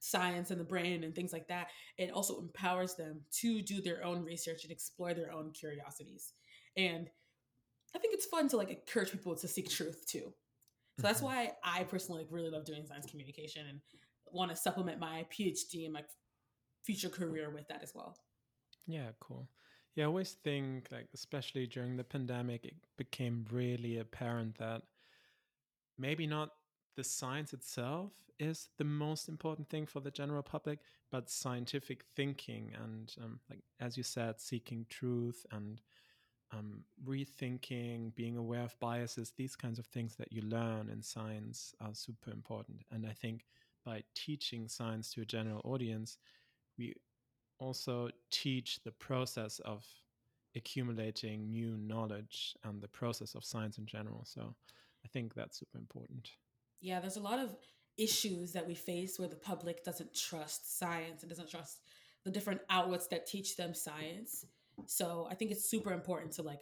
science 0.00 0.50
and 0.50 0.60
the 0.60 0.64
brain 0.64 1.04
and 1.04 1.14
things 1.14 1.32
like 1.32 1.48
that, 1.48 1.68
it 1.98 2.10
also 2.10 2.38
empowers 2.40 2.94
them 2.94 3.20
to 3.30 3.62
do 3.62 3.80
their 3.80 4.04
own 4.04 4.24
research 4.24 4.64
and 4.64 4.72
explore 4.72 5.14
their 5.14 5.32
own 5.32 5.52
curiosities. 5.52 6.32
And 6.76 7.08
I 7.94 7.98
think 7.98 8.14
it's 8.14 8.26
fun 8.26 8.48
to 8.48 8.56
like 8.56 8.70
encourage 8.70 9.12
people 9.12 9.34
to 9.36 9.48
seek 9.48 9.70
truth 9.70 10.04
too. 10.06 10.32
So 10.98 11.06
that's 11.06 11.18
mm-hmm. 11.18 11.26
why 11.26 11.52
I 11.64 11.84
personally 11.84 12.22
like, 12.22 12.32
really 12.32 12.50
love 12.50 12.64
doing 12.64 12.84
science 12.86 13.06
communication 13.06 13.66
and 13.68 13.80
want 14.32 14.50
to 14.50 14.56
supplement 14.56 14.98
my 14.98 15.26
PhD 15.30 15.84
and 15.84 15.92
my 15.92 16.02
future 16.84 17.08
career 17.08 17.50
with 17.50 17.68
that 17.68 17.82
as 17.82 17.92
well. 17.94 18.16
Yeah, 18.86 19.10
cool. 19.20 19.48
Yeah, 19.96 20.04
I 20.04 20.06
always 20.08 20.32
think, 20.34 20.88
like, 20.92 21.08
especially 21.12 21.66
during 21.66 21.96
the 21.96 22.04
pandemic, 22.04 22.64
it 22.64 22.76
became 22.96 23.46
really 23.50 23.98
apparent 23.98 24.58
that 24.58 24.82
maybe 25.98 26.26
not 26.26 26.50
the 26.96 27.04
science 27.04 27.52
itself 27.52 28.12
is 28.38 28.68
the 28.78 28.84
most 28.84 29.28
important 29.28 29.68
thing 29.68 29.86
for 29.86 30.00
the 30.00 30.10
general 30.10 30.42
public, 30.42 30.80
but 31.10 31.30
scientific 31.30 32.04
thinking 32.14 32.72
and, 32.82 33.14
um, 33.22 33.40
like, 33.48 33.60
as 33.80 33.96
you 33.96 34.02
said, 34.02 34.40
seeking 34.40 34.86
truth 34.88 35.46
and 35.52 35.80
um, 36.52 36.84
rethinking, 37.06 38.14
being 38.14 38.36
aware 38.36 38.62
of 38.62 38.78
biases, 38.80 39.32
these 39.36 39.56
kinds 39.56 39.78
of 39.78 39.86
things 39.86 40.16
that 40.16 40.32
you 40.32 40.42
learn 40.42 40.90
in 40.90 41.02
science 41.02 41.74
are 41.80 41.94
super 41.94 42.30
important. 42.30 42.82
And 42.92 43.06
I 43.06 43.12
think 43.12 43.46
by 43.84 44.04
teaching 44.14 44.68
science 44.68 45.12
to 45.12 45.22
a 45.22 45.26
general 45.26 45.62
audience, 45.64 46.18
we 46.78 46.94
also 47.58 48.10
teach 48.30 48.80
the 48.84 48.92
process 48.92 49.60
of 49.60 49.84
accumulating 50.54 51.50
new 51.50 51.76
knowledge 51.76 52.54
and 52.64 52.80
the 52.80 52.88
process 52.88 53.34
of 53.34 53.44
science 53.44 53.78
in 53.78 53.86
general. 53.86 54.24
So 54.24 54.54
I 55.04 55.08
think 55.08 55.34
that's 55.34 55.58
super 55.58 55.78
important. 55.78 56.30
Yeah, 56.80 57.00
there's 57.00 57.16
a 57.16 57.20
lot 57.20 57.38
of 57.38 57.54
issues 57.96 58.52
that 58.52 58.66
we 58.66 58.74
face 58.74 59.18
where 59.18 59.28
the 59.28 59.36
public 59.36 59.84
doesn't 59.84 60.14
trust 60.14 60.78
science 60.78 61.22
and 61.22 61.30
doesn't 61.30 61.50
trust 61.50 61.80
the 62.24 62.30
different 62.30 62.60
outlets 62.70 63.06
that 63.08 63.26
teach 63.26 63.56
them 63.56 63.74
science. 63.74 64.44
So 64.86 65.26
I 65.30 65.34
think 65.34 65.50
it's 65.50 65.70
super 65.70 65.92
important 65.92 66.32
to 66.32 66.42
like 66.42 66.60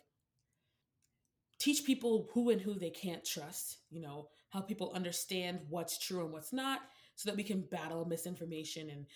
teach 1.58 1.84
people 1.84 2.28
who 2.32 2.50
and 2.50 2.60
who 2.60 2.74
they 2.74 2.90
can't 2.90 3.24
trust, 3.24 3.78
you 3.90 4.00
know, 4.00 4.28
help 4.50 4.68
people 4.68 4.92
understand 4.94 5.60
what's 5.68 5.98
true 5.98 6.22
and 6.22 6.32
what's 6.32 6.52
not 6.52 6.80
so 7.16 7.30
that 7.30 7.36
we 7.36 7.42
can 7.42 7.62
battle 7.62 8.04
misinformation 8.04 8.90
and 8.90 9.06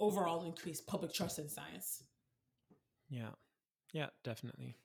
overall 0.00 0.44
increase 0.44 0.80
public 0.80 1.12
trust 1.12 1.38
in 1.38 1.48
science. 1.48 2.02
Yeah. 3.08 3.30
Yeah, 3.92 4.08
definitely. 4.24 4.76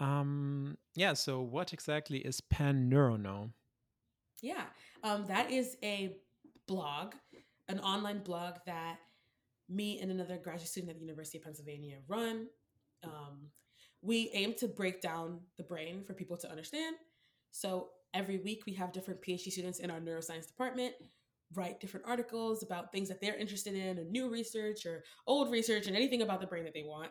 Um 0.00 0.76
yeah, 0.94 1.12
so 1.12 1.40
what 1.40 1.72
exactly 1.72 2.18
is 2.18 2.40
Penn 2.40 2.90
NeuroKnow? 2.90 3.50
Yeah. 4.42 4.64
Um 5.02 5.26
that 5.26 5.50
is 5.50 5.76
a 5.82 6.16
blog, 6.66 7.14
an 7.68 7.80
online 7.80 8.22
blog 8.22 8.54
that 8.66 8.98
me 9.68 10.00
and 10.00 10.10
another 10.10 10.36
graduate 10.36 10.68
student 10.68 10.90
at 10.90 10.96
the 10.96 11.04
University 11.04 11.38
of 11.38 11.44
Pennsylvania 11.44 11.98
run. 12.08 12.46
Um, 13.02 13.50
we 14.02 14.30
aim 14.34 14.54
to 14.58 14.68
break 14.68 15.00
down 15.00 15.40
the 15.56 15.62
brain 15.62 16.04
for 16.06 16.12
people 16.12 16.36
to 16.38 16.50
understand. 16.50 16.96
So 17.50 17.88
every 18.12 18.38
week 18.38 18.64
we 18.66 18.74
have 18.74 18.92
different 18.92 19.22
PhD 19.22 19.50
students 19.50 19.78
in 19.78 19.90
our 19.90 20.00
neuroscience 20.00 20.46
department 20.46 20.94
write 21.54 21.80
different 21.80 22.06
articles 22.06 22.62
about 22.62 22.90
things 22.90 23.08
that 23.08 23.20
they're 23.20 23.36
interested 23.36 23.74
in, 23.74 23.98
or 23.98 24.04
new 24.04 24.30
research, 24.30 24.86
or 24.86 25.04
old 25.26 25.50
research, 25.50 25.86
and 25.86 25.96
anything 25.96 26.22
about 26.22 26.40
the 26.40 26.46
brain 26.46 26.64
that 26.64 26.74
they 26.74 26.82
want. 26.82 27.10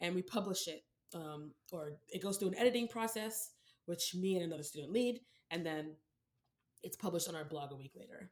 And 0.00 0.14
we 0.14 0.22
publish 0.22 0.68
it, 0.68 0.82
um, 1.14 1.52
or 1.72 1.98
it 2.08 2.22
goes 2.22 2.36
through 2.36 2.48
an 2.48 2.58
editing 2.58 2.88
process, 2.88 3.50
which 3.86 4.14
me 4.14 4.36
and 4.36 4.44
another 4.44 4.62
student 4.62 4.92
lead, 4.92 5.20
and 5.50 5.64
then 5.64 5.94
it's 6.82 6.96
published 6.96 7.28
on 7.28 7.36
our 7.36 7.44
blog 7.44 7.72
a 7.72 7.76
week 7.76 7.92
later. 7.96 8.30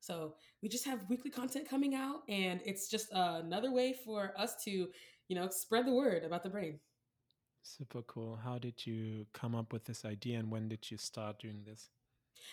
So 0.00 0.34
we 0.62 0.68
just 0.68 0.84
have 0.84 1.00
weekly 1.08 1.30
content 1.30 1.68
coming 1.68 1.94
out, 1.94 2.22
and 2.28 2.60
it's 2.64 2.88
just 2.88 3.12
uh, 3.12 3.40
another 3.44 3.72
way 3.72 3.94
for 4.04 4.32
us 4.38 4.54
to, 4.64 4.70
you 4.70 5.36
know, 5.36 5.48
spread 5.50 5.86
the 5.86 5.94
word 5.94 6.24
about 6.24 6.42
the 6.42 6.50
brain. 6.50 6.78
Super 7.62 8.02
cool. 8.02 8.36
How 8.36 8.58
did 8.58 8.86
you 8.86 9.26
come 9.32 9.54
up 9.54 9.72
with 9.72 9.84
this 9.84 10.04
idea, 10.04 10.38
and 10.38 10.50
when 10.50 10.68
did 10.68 10.90
you 10.90 10.98
start 10.98 11.38
doing 11.38 11.62
this? 11.64 11.88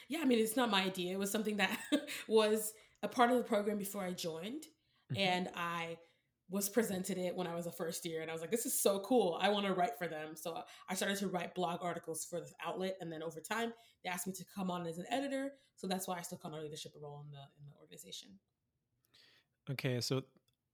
Yeah, 0.08 0.20
I 0.22 0.26
mean, 0.26 0.40
it's 0.40 0.56
not 0.56 0.70
my 0.70 0.84
idea. 0.84 1.14
It 1.14 1.20
was 1.20 1.32
something 1.32 1.58
that 1.58 1.78
was 2.28 2.74
a 3.04 3.08
part 3.08 3.32
of 3.32 3.38
the 3.38 3.44
program 3.44 3.78
before 3.78 4.04
I 4.04 4.12
joined. 4.12 4.64
Mm-hmm. 5.12 5.18
And 5.18 5.50
I 5.56 5.98
was 6.50 6.68
presented 6.68 7.18
it 7.18 7.36
when 7.36 7.48
I 7.48 7.56
was 7.56 7.66
a 7.66 7.72
first 7.72 8.06
year. 8.06 8.22
And 8.22 8.30
I 8.30 8.34
was 8.34 8.42
like, 8.42 8.52
this 8.52 8.66
is 8.66 8.80
so 8.80 9.00
cool. 9.00 9.40
I 9.42 9.50
want 9.50 9.66
to 9.66 9.74
write 9.74 9.98
for 9.98 10.08
them. 10.08 10.36
So 10.36 10.62
I 10.90 10.96
started 10.96 11.18
to 11.20 11.28
write 11.28 11.56
blog 11.56 11.80
articles 11.82 12.26
for 12.26 12.42
the 12.42 12.52
outlet. 12.66 12.98
And 13.00 13.12
then 13.12 13.24
over 13.24 13.40
time, 13.40 13.74
they 14.04 14.10
asked 14.10 14.28
me 14.28 14.34
to 14.34 14.46
come 14.54 14.70
on 14.70 14.86
as 14.86 14.98
an 14.98 15.06
editor. 15.10 15.52
So 15.78 15.88
that's 15.88 16.08
why 16.08 16.18
I 16.18 16.22
still 16.22 16.40
on 16.44 16.54
a 16.54 16.60
leadership 16.60 16.92
role 17.02 17.24
in 17.26 17.32
the, 17.32 17.38
in 17.38 17.70
the 17.70 17.76
organization. 17.80 18.32
Okay. 19.70 20.02
So 20.02 20.24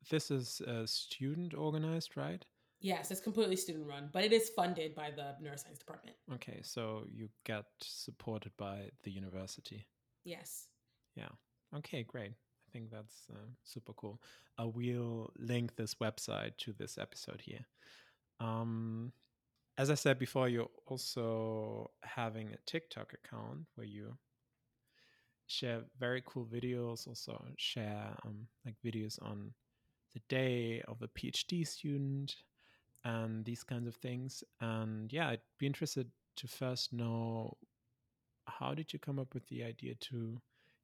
this 0.09 0.31
is 0.31 0.61
a 0.61 0.87
student 0.87 1.53
organized, 1.53 2.17
right? 2.17 2.43
Yes, 2.79 3.09
it's 3.09 3.21
completely 3.21 3.55
student 3.55 3.87
run, 3.87 4.09
but 4.13 4.23
it 4.23 4.31
is 4.31 4.49
funded 4.49 4.93
by 4.93 5.09
the 5.11 5.35
neuroscience 5.41 5.79
department. 5.79 6.15
Okay, 6.33 6.59
so 6.61 7.05
you 7.11 7.29
get 7.43 7.65
supported 7.81 8.51
by 8.57 8.89
the 9.03 9.11
university. 9.11 9.87
Yes. 10.23 10.67
Yeah. 11.15 11.29
Okay, 11.75 12.03
great. 12.03 12.31
I 12.31 12.71
think 12.71 12.91
that's 12.91 13.27
uh, 13.31 13.47
super 13.63 13.93
cool. 13.93 14.21
Uh, 14.59 14.67
we'll 14.67 15.31
link 15.39 15.75
this 15.75 15.95
website 15.95 16.57
to 16.57 16.73
this 16.73 16.97
episode 16.97 17.41
here. 17.41 17.65
Um, 18.39 19.11
as 19.77 19.89
I 19.89 19.95
said 19.95 20.19
before, 20.19 20.47
you're 20.47 20.69
also 20.85 21.91
having 22.03 22.49
a 22.49 22.57
TikTok 22.65 23.13
account 23.13 23.65
where 23.75 23.87
you 23.87 24.17
share 25.47 25.81
very 25.99 26.21
cool 26.25 26.45
videos, 26.45 27.07
also 27.07 27.43
share 27.57 28.15
um, 28.25 28.47
like 28.65 28.75
videos 28.85 29.21
on 29.21 29.53
the 30.13 30.21
day 30.29 30.81
of 30.87 31.01
a 31.01 31.07
PhD 31.07 31.65
student 31.65 32.35
and 33.07 33.45
these 33.45 33.63
kinds 33.63 33.87
of 33.87 33.95
things. 33.95 34.43
And 34.59 35.11
yeah, 35.13 35.29
I'd 35.29 35.41
be 35.57 35.65
interested 35.65 36.11
to 36.35 36.47
first 36.47 36.91
know 36.91 37.57
how 38.47 38.73
did 38.73 38.91
you 38.91 38.99
come 38.99 39.17
up 39.17 39.33
with 39.33 39.47
the 39.47 39.63
idea 39.63 39.95
to 39.95 40.39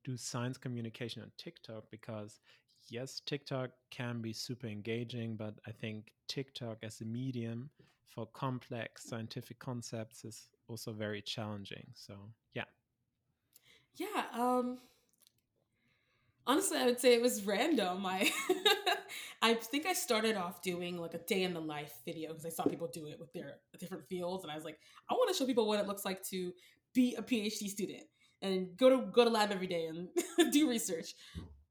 do 0.05 0.15
science 0.17 0.57
communication 0.57 1.21
on 1.21 1.31
TikTok? 1.37 1.83
Because 1.91 2.39
yes, 2.87 3.21
TikTok 3.25 3.71
can 3.91 4.21
be 4.21 4.31
super 4.31 4.67
engaging, 4.67 5.35
but 5.35 5.55
I 5.67 5.71
think 5.71 6.13
TikTok 6.27 6.77
as 6.81 7.01
a 7.01 7.05
medium 7.05 7.69
for 8.05 8.25
complex 8.27 9.03
scientific 9.03 9.59
concepts 9.59 10.23
is 10.23 10.49
also 10.69 10.93
very 10.93 11.21
challenging. 11.21 11.87
So 11.93 12.15
yeah. 12.53 12.65
Yeah. 13.95 14.23
Um 14.33 14.77
honestly 16.45 16.77
I 16.77 16.85
would 16.85 16.99
say 16.99 17.13
it 17.13 17.21
was 17.21 17.45
random. 17.45 18.05
I 18.05 18.31
I 19.41 19.55
think 19.55 19.85
I 19.85 19.93
started 19.93 20.37
off 20.37 20.61
doing 20.61 20.97
like 20.97 21.13
a 21.13 21.19
day 21.19 21.43
in 21.43 21.53
the 21.53 21.59
life 21.59 21.93
video 22.05 22.29
because 22.29 22.45
I 22.45 22.49
saw 22.49 22.63
people 22.63 22.87
do 22.87 23.07
it 23.07 23.19
with 23.19 23.33
their 23.33 23.55
different 23.79 24.07
fields, 24.07 24.43
and 24.43 24.51
I 24.51 24.55
was 24.55 24.63
like, 24.63 24.79
I 25.09 25.13
want 25.13 25.31
to 25.31 25.37
show 25.37 25.45
people 25.45 25.67
what 25.67 25.79
it 25.79 25.87
looks 25.87 26.05
like 26.05 26.23
to 26.29 26.53
be 26.93 27.15
a 27.15 27.21
PhD 27.21 27.67
student 27.67 28.03
and 28.41 28.75
go 28.77 28.89
to 28.89 29.05
go 29.11 29.23
to 29.23 29.29
lab 29.29 29.51
every 29.51 29.67
day 29.67 29.87
and 29.87 30.09
do 30.51 30.69
research. 30.69 31.13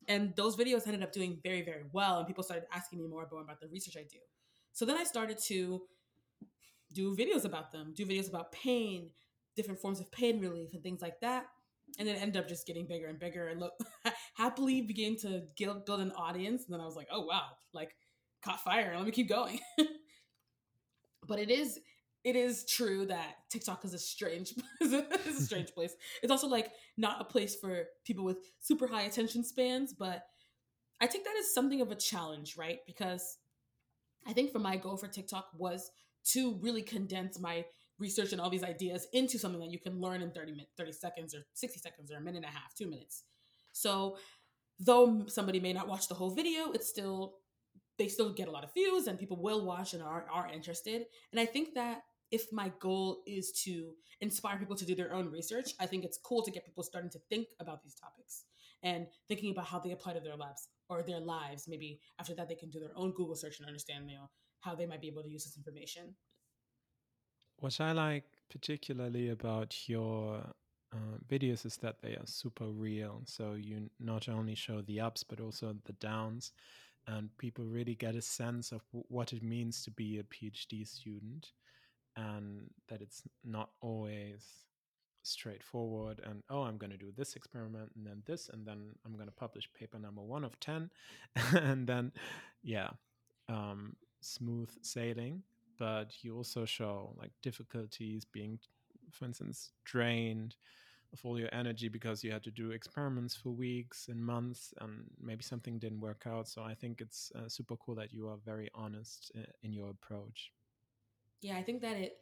And 0.08 0.34
those 0.36 0.56
videos 0.56 0.86
ended 0.86 1.02
up 1.02 1.12
doing 1.12 1.38
very 1.42 1.62
very 1.62 1.84
well, 1.92 2.18
and 2.18 2.26
people 2.26 2.42
started 2.42 2.66
asking 2.72 2.98
me 2.98 3.08
more 3.08 3.24
about, 3.24 3.42
about 3.42 3.60
the 3.60 3.68
research 3.68 3.96
I 3.96 4.02
do. 4.02 4.18
So 4.72 4.84
then 4.84 4.96
I 4.96 5.04
started 5.04 5.38
to 5.46 5.82
do 6.92 7.16
videos 7.16 7.44
about 7.44 7.72
them, 7.72 7.92
do 7.94 8.04
videos 8.04 8.28
about 8.28 8.52
pain, 8.52 9.10
different 9.56 9.80
forms 9.80 10.00
of 10.00 10.10
pain 10.12 10.40
relief, 10.40 10.74
and 10.74 10.82
things 10.82 11.02
like 11.02 11.20
that. 11.20 11.46
And 11.98 12.08
then 12.08 12.16
end 12.16 12.36
up 12.36 12.48
just 12.48 12.66
getting 12.66 12.86
bigger 12.86 13.06
and 13.06 13.18
bigger, 13.18 13.48
and 13.48 13.60
look 13.60 13.74
happily 14.34 14.80
begin 14.80 15.16
to 15.18 15.42
build 15.58 16.00
an 16.00 16.12
audience. 16.12 16.64
And 16.64 16.72
then 16.72 16.80
I 16.80 16.86
was 16.86 16.96
like, 16.96 17.08
oh 17.12 17.26
wow, 17.26 17.42
like 17.74 17.94
caught 18.42 18.60
fire. 18.60 18.94
Let 18.96 19.04
me 19.04 19.12
keep 19.12 19.28
going. 19.28 19.60
but 21.26 21.38
it 21.38 21.50
is 21.50 21.78
it 22.24 22.36
is 22.36 22.64
true 22.64 23.06
that 23.06 23.34
TikTok 23.50 23.84
is 23.84 23.94
a 23.94 23.98
strange 23.98 24.54
is 24.80 24.92
a 24.92 25.42
strange 25.42 25.72
place. 25.74 25.94
It's 26.22 26.30
also 26.30 26.48
like 26.48 26.70
not 26.96 27.20
a 27.20 27.24
place 27.24 27.56
for 27.56 27.84
people 28.04 28.24
with 28.24 28.38
super 28.60 28.86
high 28.86 29.02
attention 29.02 29.44
spans, 29.44 29.92
but 29.92 30.22
I 31.00 31.06
think 31.08 31.24
that 31.24 31.36
is 31.36 31.52
something 31.52 31.80
of 31.80 31.90
a 31.90 31.96
challenge, 31.96 32.56
right? 32.56 32.78
Because 32.86 33.38
I 34.26 34.32
think 34.32 34.52
for 34.52 34.60
my 34.60 34.76
goal 34.76 34.96
for 34.96 35.08
TikTok 35.08 35.48
was 35.56 35.90
to 36.26 36.58
really 36.60 36.82
condense 36.82 37.40
my 37.40 37.64
research 38.02 38.32
and 38.32 38.40
all 38.40 38.50
these 38.50 38.64
ideas 38.64 39.06
into 39.12 39.38
something 39.38 39.60
that 39.60 39.70
you 39.70 39.78
can 39.78 40.00
learn 40.00 40.20
in 40.20 40.30
30 40.30 40.52
minutes, 40.52 40.72
30 40.76 40.92
seconds 40.92 41.34
or 41.34 41.46
60 41.54 41.78
seconds 41.78 42.12
or 42.12 42.16
a 42.16 42.20
minute 42.20 42.44
and 42.44 42.44
a 42.44 42.48
half, 42.48 42.74
2 42.74 42.86
minutes. 42.86 43.24
So, 43.72 44.18
though 44.78 45.24
somebody 45.28 45.60
may 45.60 45.72
not 45.72 45.88
watch 45.88 46.08
the 46.08 46.14
whole 46.14 46.34
video, 46.34 46.72
it's 46.72 46.88
still 46.88 47.36
they 47.98 48.08
still 48.08 48.32
get 48.32 48.48
a 48.48 48.50
lot 48.50 48.64
of 48.64 48.74
views 48.74 49.06
and 49.06 49.18
people 49.18 49.40
will 49.40 49.64
watch 49.64 49.94
and 49.94 50.02
are 50.02 50.26
are 50.30 50.48
interested. 50.52 51.06
And 51.30 51.40
I 51.40 51.46
think 51.46 51.74
that 51.74 52.02
if 52.30 52.52
my 52.52 52.72
goal 52.80 53.22
is 53.26 53.52
to 53.64 53.92
inspire 54.20 54.58
people 54.58 54.76
to 54.76 54.86
do 54.86 54.94
their 54.94 55.12
own 55.12 55.30
research, 55.30 55.72
I 55.78 55.86
think 55.86 56.04
it's 56.04 56.18
cool 56.18 56.42
to 56.42 56.50
get 56.50 56.64
people 56.64 56.82
starting 56.82 57.10
to 57.10 57.20
think 57.28 57.48
about 57.60 57.82
these 57.82 57.94
topics 57.94 58.44
and 58.82 59.06
thinking 59.28 59.50
about 59.52 59.66
how 59.66 59.78
they 59.78 59.92
apply 59.92 60.14
to 60.14 60.20
their 60.20 60.36
labs 60.36 60.68
or 60.88 61.02
their 61.02 61.20
lives. 61.20 61.68
Maybe 61.68 62.00
after 62.18 62.34
that, 62.34 62.48
they 62.48 62.54
can 62.54 62.70
do 62.70 62.80
their 62.80 62.96
own 62.96 63.12
Google 63.12 63.36
search 63.36 63.58
and 63.58 63.66
understand 63.66 64.10
you 64.10 64.16
know, 64.16 64.30
how 64.60 64.74
they 64.74 64.86
might 64.86 65.00
be 65.00 65.08
able 65.08 65.22
to 65.22 65.28
use 65.28 65.44
this 65.44 65.56
information. 65.56 66.14
What 67.62 67.80
I 67.80 67.92
like 67.92 68.24
particularly 68.50 69.28
about 69.28 69.88
your 69.88 70.42
uh, 70.92 70.96
videos 71.28 71.64
is 71.64 71.76
that 71.76 72.02
they 72.02 72.16
are 72.16 72.26
super 72.26 72.64
real. 72.64 73.22
So 73.24 73.52
you 73.52 73.88
not 74.00 74.28
only 74.28 74.56
show 74.56 74.82
the 74.82 74.98
ups, 74.98 75.22
but 75.22 75.38
also 75.38 75.76
the 75.84 75.92
downs. 75.92 76.50
And 77.06 77.30
people 77.38 77.64
really 77.64 77.94
get 77.94 78.16
a 78.16 78.20
sense 78.20 78.72
of 78.72 78.82
what 78.90 79.32
it 79.32 79.44
means 79.44 79.84
to 79.84 79.92
be 79.92 80.18
a 80.18 80.24
PhD 80.24 80.88
student 80.88 81.52
and 82.16 82.68
that 82.88 83.00
it's 83.00 83.22
not 83.44 83.70
always 83.80 84.44
straightforward 85.22 86.20
and 86.26 86.42
oh 86.50 86.62
i'm 86.62 86.76
going 86.76 86.90
to 86.90 86.96
do 86.96 87.12
this 87.16 87.36
experiment 87.36 87.88
and 87.94 88.04
then 88.04 88.20
this 88.26 88.50
and 88.52 88.66
then 88.66 88.88
i'm 89.06 89.14
going 89.14 89.28
to 89.28 89.32
publish 89.32 89.70
paper 89.72 89.96
number 89.96 90.20
one 90.20 90.42
of 90.42 90.58
10 90.58 90.90
and 91.52 91.86
then 91.86 92.10
yeah 92.64 92.88
um, 93.48 93.94
smooth 94.20 94.68
sailing 94.82 95.44
but 95.84 96.08
you 96.22 96.36
also 96.36 96.64
show 96.64 97.14
like 97.22 97.32
difficulties 97.42 98.24
being 98.24 98.58
for 99.10 99.24
instance 99.24 99.72
drained 99.84 100.52
of 101.12 101.20
all 101.24 101.38
your 101.38 101.52
energy 101.52 101.88
because 101.88 102.24
you 102.24 102.32
had 102.32 102.42
to 102.42 102.50
do 102.50 102.70
experiments 102.70 103.34
for 103.36 103.50
weeks 103.50 104.08
and 104.08 104.20
months 104.24 104.72
and 104.80 105.04
maybe 105.20 105.42
something 105.42 105.78
didn't 105.78 106.00
work 106.00 106.22
out 106.26 106.46
so 106.48 106.62
i 106.62 106.74
think 106.74 107.00
it's 107.00 107.32
uh, 107.38 107.48
super 107.48 107.76
cool 107.76 107.94
that 107.94 108.12
you 108.12 108.28
are 108.28 108.38
very 108.52 108.68
honest 108.74 109.32
uh, 109.38 109.42
in 109.62 109.72
your 109.72 109.90
approach 109.90 110.52
yeah, 111.42 111.56
I 111.56 111.62
think 111.62 111.82
that 111.82 111.96
it 111.96 112.16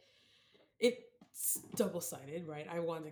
it's 0.79 1.59
double 1.75 2.01
sided, 2.01 2.47
right? 2.47 2.67
I 2.69 2.79
want 2.79 3.05
to 3.05 3.11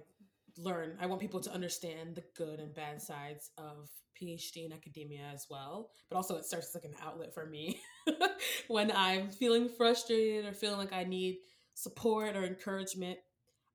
learn. 0.58 0.98
I 1.00 1.06
want 1.06 1.22
people 1.22 1.40
to 1.42 1.54
understand 1.54 2.16
the 2.16 2.24
good 2.36 2.60
and 2.60 2.74
bad 2.74 3.02
sides 3.02 3.52
of 3.58 3.90
PhD 4.22 4.66
in 4.66 4.74
academia 4.74 5.24
as 5.34 5.48
well. 5.50 5.92
But 6.10 6.18
also, 6.18 6.36
it 6.36 6.46
as 6.52 6.72
like 6.76 6.86
an 6.86 6.96
outlet 7.02 7.34
for 7.34 7.46
me 7.46 7.80
when 8.68 8.92
I'm 8.92 9.30
feeling 9.30 9.70
frustrated 9.70 10.46
or 10.46 10.54
feeling 10.54 10.78
like 10.78 10.94
I 10.94 11.04
need 11.04 11.38
support 11.74 12.36
or 12.36 12.44
encouragement. 12.44 13.18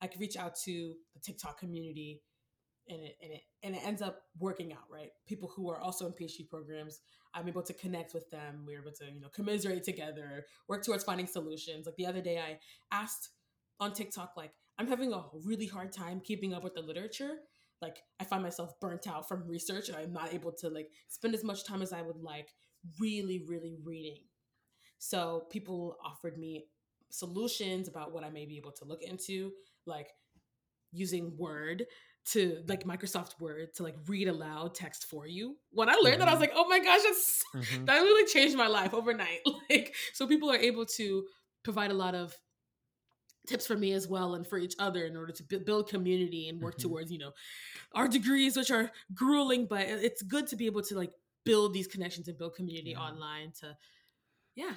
I 0.03 0.07
can 0.07 0.21
reach 0.21 0.37
out 0.37 0.55
to 0.65 0.95
the 1.15 1.21
TikTok 1.21 1.59
community 1.59 2.21
and 2.89 3.01
it 3.01 3.17
and 3.23 3.33
it 3.33 3.41
and 3.63 3.75
it 3.75 3.87
ends 3.87 4.03
up 4.03 4.23
working 4.39 4.73
out, 4.73 4.85
right? 4.91 5.11
People 5.27 5.51
who 5.55 5.71
are 5.71 5.81
also 5.81 6.07
in 6.07 6.13
PhD 6.13 6.49
programs, 6.49 7.01
I'm 7.33 7.49
able 7.49 7.63
to 7.63 7.73
connect 7.73 8.13
with 8.13 8.31
them. 8.31 8.65
We're 8.67 8.81
able 8.81 8.93
to, 8.99 9.07
you 9.11 9.21
know, 9.21 9.29
commiserate 9.29 9.85
together, 9.85 10.45
work 10.69 10.85
towards 10.85 11.05
finding 11.05 11.27
solutions. 11.27 11.87
Like 11.87 11.97
the 11.97 12.07
other 12.07 12.21
day 12.21 12.39
I 12.39 12.59
asked 12.93 13.31
on 13.81 13.93
TikTok, 13.93 14.33
like, 14.37 14.53
I'm 14.79 14.87
having 14.87 15.13
a 15.13 15.25
really 15.45 15.67
hard 15.67 15.93
time 15.93 16.21
keeping 16.21 16.55
up 16.55 16.65
with 16.65 16.75
the 16.75 16.81
literature. 16.81 17.37
Like 17.81 17.99
I 18.19 18.25
find 18.25 18.43
myself 18.43 18.73
burnt 18.81 19.07
out 19.07 19.29
from 19.29 19.47
research 19.47 19.89
and 19.89 19.97
I'm 19.97 20.13
not 20.13 20.33
able 20.35 20.53
to 20.53 20.69
like 20.69 20.89
spend 21.09 21.35
as 21.35 21.45
much 21.45 21.65
time 21.65 21.83
as 21.83 21.93
I 21.93 22.03
would 22.03 22.17
like 22.17 22.49
really, 22.99 23.45
really 23.47 23.77
reading. 23.85 24.21
So 24.99 25.45
people 25.51 25.97
offered 26.05 26.39
me 26.39 26.67
solutions 27.11 27.89
about 27.89 28.13
what 28.13 28.25
I 28.25 28.31
may 28.31 28.47
be 28.47 28.57
able 28.57 28.73
to 28.73 28.85
look 28.85 29.03
into, 29.03 29.53
like 29.87 30.09
using 30.93 31.37
Word 31.37 31.85
to 32.33 32.63
like 32.69 32.85
Microsoft 32.85 33.39
Word 33.39 33.75
to 33.75 33.83
like 33.83 33.97
read 34.07 34.29
aloud 34.29 34.75
text 34.75 35.07
for 35.11 35.27
you. 35.27 35.57
When 35.71 35.89
I 35.89 35.95
learned 35.95 36.07
mm-hmm. 36.07 36.21
that, 36.21 36.29
I 36.29 36.35
was 36.35 36.43
mm-hmm. 36.43 36.57
like, 36.57 36.65
oh 36.67 36.69
my 36.69 36.79
gosh, 36.79 37.03
that's 37.03 37.43
mm-hmm. 37.55 37.85
that 37.85 38.01
really 38.01 38.27
changed 38.27 38.57
my 38.57 38.69
life 38.69 38.95
overnight. 38.95 39.41
Like, 39.71 39.95
so 40.13 40.27
people 40.27 40.51
are 40.51 40.57
able 40.57 40.85
to 40.97 41.25
provide 41.63 41.91
a 41.91 41.95
lot 41.95 42.15
of 42.15 42.37
tips 43.47 43.67
for 43.67 43.77
me 43.77 43.93
as 43.93 44.09
well 44.09 44.35
and 44.35 44.47
for 44.47 44.59
each 44.59 44.75
other 44.79 45.05
in 45.05 45.17
order 45.17 45.33
to 45.33 45.59
build 45.59 45.89
community 45.89 46.49
and 46.49 46.61
work 46.61 46.77
mm-hmm. 46.77 46.89
towards 46.89 47.13
you 47.13 47.19
know 47.19 47.33
our 47.95 48.09
degrees 48.09 48.57
which 48.57 48.71
are 48.71 48.91
grueling 49.15 49.67
but 49.67 49.83
it's 49.83 50.23
good 50.23 50.47
to 50.47 50.57
be 50.57 50.67
able 50.67 50.83
to 50.83 50.97
like 50.97 51.13
build 51.45 51.75
these 51.75 51.87
connections 51.87 52.29
and 52.29 52.39
build 52.39 52.55
community 52.55 52.91
yeah. 52.91 53.01
online 53.01 53.53
to 53.61 53.77
yeah 54.55 54.73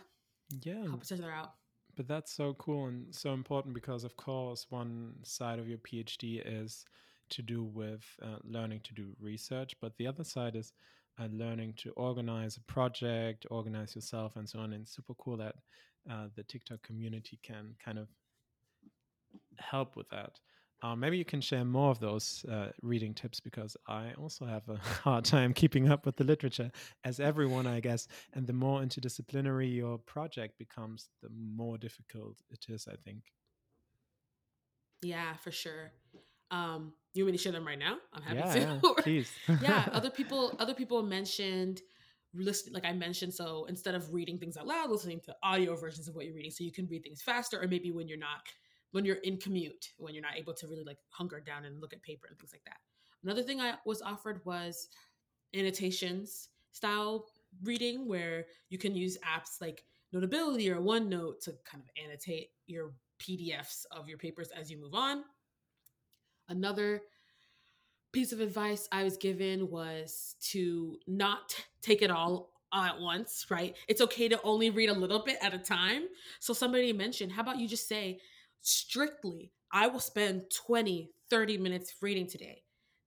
yeah 0.63 0.83
help 0.83 1.03
each 1.03 1.11
other 1.11 1.31
out 1.31 1.53
but 1.95 2.07
that's 2.07 2.31
so 2.31 2.53
cool 2.55 2.87
and 2.87 3.13
so 3.13 3.33
important 3.33 3.73
because 3.73 4.03
of 4.03 4.15
course 4.17 4.67
one 4.69 5.13
side 5.23 5.59
of 5.59 5.67
your 5.67 5.79
phd 5.79 6.41
is 6.45 6.85
to 7.29 7.41
do 7.41 7.63
with 7.63 8.03
uh, 8.21 8.37
learning 8.43 8.79
to 8.83 8.93
do 8.93 9.15
research 9.19 9.75
but 9.81 9.95
the 9.97 10.07
other 10.07 10.23
side 10.23 10.55
is 10.55 10.73
uh, 11.19 11.27
learning 11.31 11.73
to 11.77 11.91
organize 11.91 12.57
a 12.57 12.61
project 12.71 13.45
organize 13.49 13.95
yourself 13.95 14.35
and 14.35 14.47
so 14.47 14.59
on 14.59 14.73
and 14.73 14.87
super 14.87 15.13
cool 15.15 15.37
that 15.37 15.55
uh, 16.09 16.27
the 16.35 16.43
tiktok 16.43 16.81
community 16.83 17.39
can 17.43 17.73
kind 17.83 17.97
of 17.97 18.07
help 19.59 19.95
with 19.95 20.09
that. 20.09 20.39
Um, 20.83 20.99
maybe 20.99 21.17
you 21.17 21.25
can 21.25 21.41
share 21.41 21.65
more 21.65 21.89
of 21.89 21.99
those 21.99 22.45
uh, 22.51 22.67
reading 22.83 23.15
tips 23.15 23.39
because 23.39 23.75
I 23.87 24.11
also 24.17 24.45
have 24.45 24.69
a 24.69 24.77
hard 25.03 25.25
time 25.25 25.53
keeping 25.53 25.89
up 25.89 26.05
with 26.05 26.17
the 26.17 26.23
literature, 26.23 26.71
as 27.03 27.19
everyone, 27.19 27.65
I 27.65 27.79
guess. 27.79 28.07
And 28.33 28.45
the 28.45 28.53
more 28.53 28.81
interdisciplinary 28.81 29.73
your 29.73 29.97
project 29.97 30.59
becomes, 30.59 31.09
the 31.23 31.29
more 31.29 31.79
difficult 31.79 32.37
it 32.51 32.65
is, 32.69 32.87
I 32.87 32.95
think. 33.03 33.23
Yeah, 35.01 35.35
for 35.37 35.51
sure. 35.51 35.91
Um, 36.51 36.93
you 37.13 37.23
want 37.23 37.31
me 37.31 37.37
to 37.37 37.43
share 37.43 37.51
them 37.51 37.65
right 37.65 37.79
now? 37.79 37.97
I'm 38.13 38.21
happy 38.21 38.37
yeah, 38.37 38.53
to. 38.53 38.59
Yeah, 38.59 38.93
please. 38.99 39.31
yeah, 39.61 39.89
other 39.91 40.11
people, 40.11 40.55
other 40.59 40.75
people 40.75 41.01
mentioned 41.01 41.81
listening 42.33 42.73
like 42.73 42.85
i 42.85 42.91
mentioned 42.91 43.33
so 43.33 43.65
instead 43.69 43.95
of 43.95 44.13
reading 44.13 44.37
things 44.37 44.57
out 44.57 44.67
loud 44.67 44.89
listening 44.89 45.19
to 45.19 45.35
audio 45.43 45.75
versions 45.75 46.07
of 46.07 46.15
what 46.15 46.25
you're 46.25 46.35
reading 46.35 46.51
so 46.51 46.63
you 46.63 46.71
can 46.71 46.85
read 46.87 47.01
things 47.01 47.21
faster 47.21 47.59
or 47.61 47.67
maybe 47.67 47.89
when 47.89 48.07
you're 48.07 48.17
not 48.17 48.41
when 48.91 49.05
you're 49.05 49.17
in 49.17 49.37
commute, 49.37 49.89
when 49.97 50.13
you're 50.13 50.23
not 50.23 50.37
able 50.37 50.53
to 50.53 50.67
really 50.67 50.83
like 50.83 50.97
hunker 51.09 51.39
down 51.39 51.65
and 51.65 51.81
look 51.81 51.93
at 51.93 52.01
paper 52.01 52.27
and 52.29 52.37
things 52.37 52.53
like 52.53 52.63
that. 52.65 52.77
Another 53.23 53.43
thing 53.43 53.59
I 53.59 53.75
was 53.85 54.01
offered 54.01 54.41
was 54.45 54.87
annotations 55.55 56.49
style 56.71 57.25
reading 57.63 58.07
where 58.07 58.45
you 58.69 58.77
can 58.77 58.95
use 58.95 59.17
apps 59.19 59.61
like 59.61 59.83
Notability 60.13 60.71
or 60.71 60.77
OneNote 60.77 61.41
to 61.41 61.53
kind 61.69 61.83
of 61.83 61.89
annotate 62.01 62.49
your 62.65 62.93
PDFs 63.19 63.85
of 63.91 64.07
your 64.07 64.17
papers 64.17 64.49
as 64.57 64.71
you 64.71 64.79
move 64.79 64.93
on. 64.93 65.23
Another 66.47 67.01
piece 68.13 68.31
of 68.31 68.39
advice 68.39 68.87
I 68.91 69.03
was 69.03 69.17
given 69.17 69.69
was 69.69 70.35
to 70.51 70.97
not 71.07 71.53
take 71.81 72.01
it 72.01 72.09
all 72.09 72.51
at 72.73 72.99
once, 72.99 73.45
right? 73.49 73.75
It's 73.87 74.01
okay 74.01 74.29
to 74.29 74.41
only 74.43 74.69
read 74.69 74.89
a 74.89 74.93
little 74.93 75.23
bit 75.23 75.37
at 75.41 75.53
a 75.53 75.57
time. 75.57 76.03
So 76.39 76.53
somebody 76.53 76.93
mentioned, 76.93 77.31
how 77.33 77.41
about 77.41 77.59
you 77.59 77.67
just 77.67 77.87
say, 77.87 78.19
strictly, 78.61 79.51
I 79.71 79.87
will 79.87 79.99
spend 79.99 80.43
20, 80.65 81.11
30 81.29 81.57
minutes 81.57 81.95
reading 82.01 82.27
today. 82.27 82.63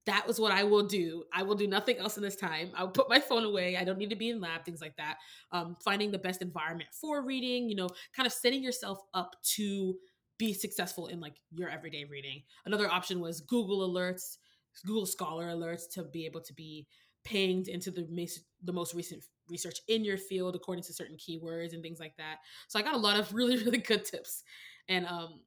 That 0.07 0.27
was 0.27 0.41
what 0.41 0.53
I 0.53 0.65
will 0.65 0.87
do. 0.87 1.25
I 1.33 1.43
will 1.43 1.55
do 1.55 1.67
nothing 1.67 1.99
else 1.99 2.17
in 2.17 2.23
this 2.23 2.37
time. 2.37 2.71
I'll 2.75 2.89
put 2.89 3.09
my 3.09 3.21
phone 3.21 3.45
away. 3.45 3.77
I 3.77 3.85
don't 3.85 3.99
need 3.99 4.11
to 4.11 4.17
be 4.17 4.31
in 4.31 4.41
lab, 4.41 4.65
things 4.65 4.81
like 4.81 4.97
that. 4.97 5.19
Um, 5.53 5.77
finding 5.85 6.11
the 6.11 6.19
best 6.19 6.43
environment 6.43 6.89
for 6.93 7.23
reading, 7.23 7.69
you 7.69 7.77
know, 7.77 7.89
kind 8.17 8.27
of 8.27 8.33
setting 8.33 8.63
yourself 8.63 8.99
up 9.15 9.37
to 9.57 9.97
be 10.39 10.55
successful 10.55 11.09
in 11.09 11.21
like 11.21 11.35
your 11.53 11.69
everyday 11.69 12.05
reading. 12.05 12.43
Another 12.65 12.91
option 12.91 13.21
was 13.21 13.43
Google 13.43 13.89
alerts, 13.89 14.39
Google 14.87 15.07
Scholar 15.07 15.49
alerts 15.49 15.83
to 15.95 16.05
be 16.05 16.25
able 16.25 16.41
to 16.41 16.55
be 16.55 16.87
pinged 17.25 17.69
into 17.69 17.91
the 17.91 18.29
the 18.65 18.73
most 18.73 18.95
recent 18.95 19.23
research 19.49 19.81
in 19.89 20.05
your 20.05 20.17
field 20.17 20.55
according 20.55 20.83
to 20.85 20.95
certain 20.95 21.17
keywords 21.17 21.75
and 21.75 21.83
things 21.83 22.01
like 22.01 22.17
that. 22.17 22.37
So 22.69 22.79
I 22.79 22.83
got 22.83 22.95
a 22.95 22.99
lot 22.99 23.19
of 23.19 23.33
really 23.35 23.63
really 23.63 23.79
good 23.79 24.05
tips 24.05 24.43
and 24.91 25.07
um 25.07 25.41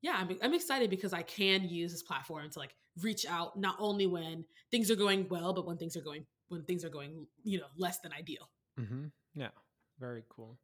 yeah 0.00 0.16
I'm, 0.18 0.38
I'm 0.42 0.54
excited 0.54 0.88
because 0.88 1.12
i 1.12 1.22
can 1.22 1.68
use 1.68 1.92
this 1.92 2.02
platform 2.02 2.48
to 2.48 2.58
like 2.58 2.74
reach 3.02 3.26
out 3.26 3.58
not 3.58 3.76
only 3.78 4.06
when 4.06 4.44
things 4.70 4.90
are 4.90 4.96
going 4.96 5.26
well 5.28 5.52
but 5.52 5.66
when 5.66 5.76
things 5.76 5.96
are 5.96 6.02
going 6.02 6.24
when 6.48 6.62
things 6.62 6.84
are 6.84 6.88
going 6.88 7.26
you 7.42 7.58
know 7.58 7.66
less 7.76 7.98
than 8.00 8.12
ideal 8.12 8.48
mm-hmm. 8.80 9.06
yeah 9.34 9.50
very 9.98 10.24
cool 10.30 10.56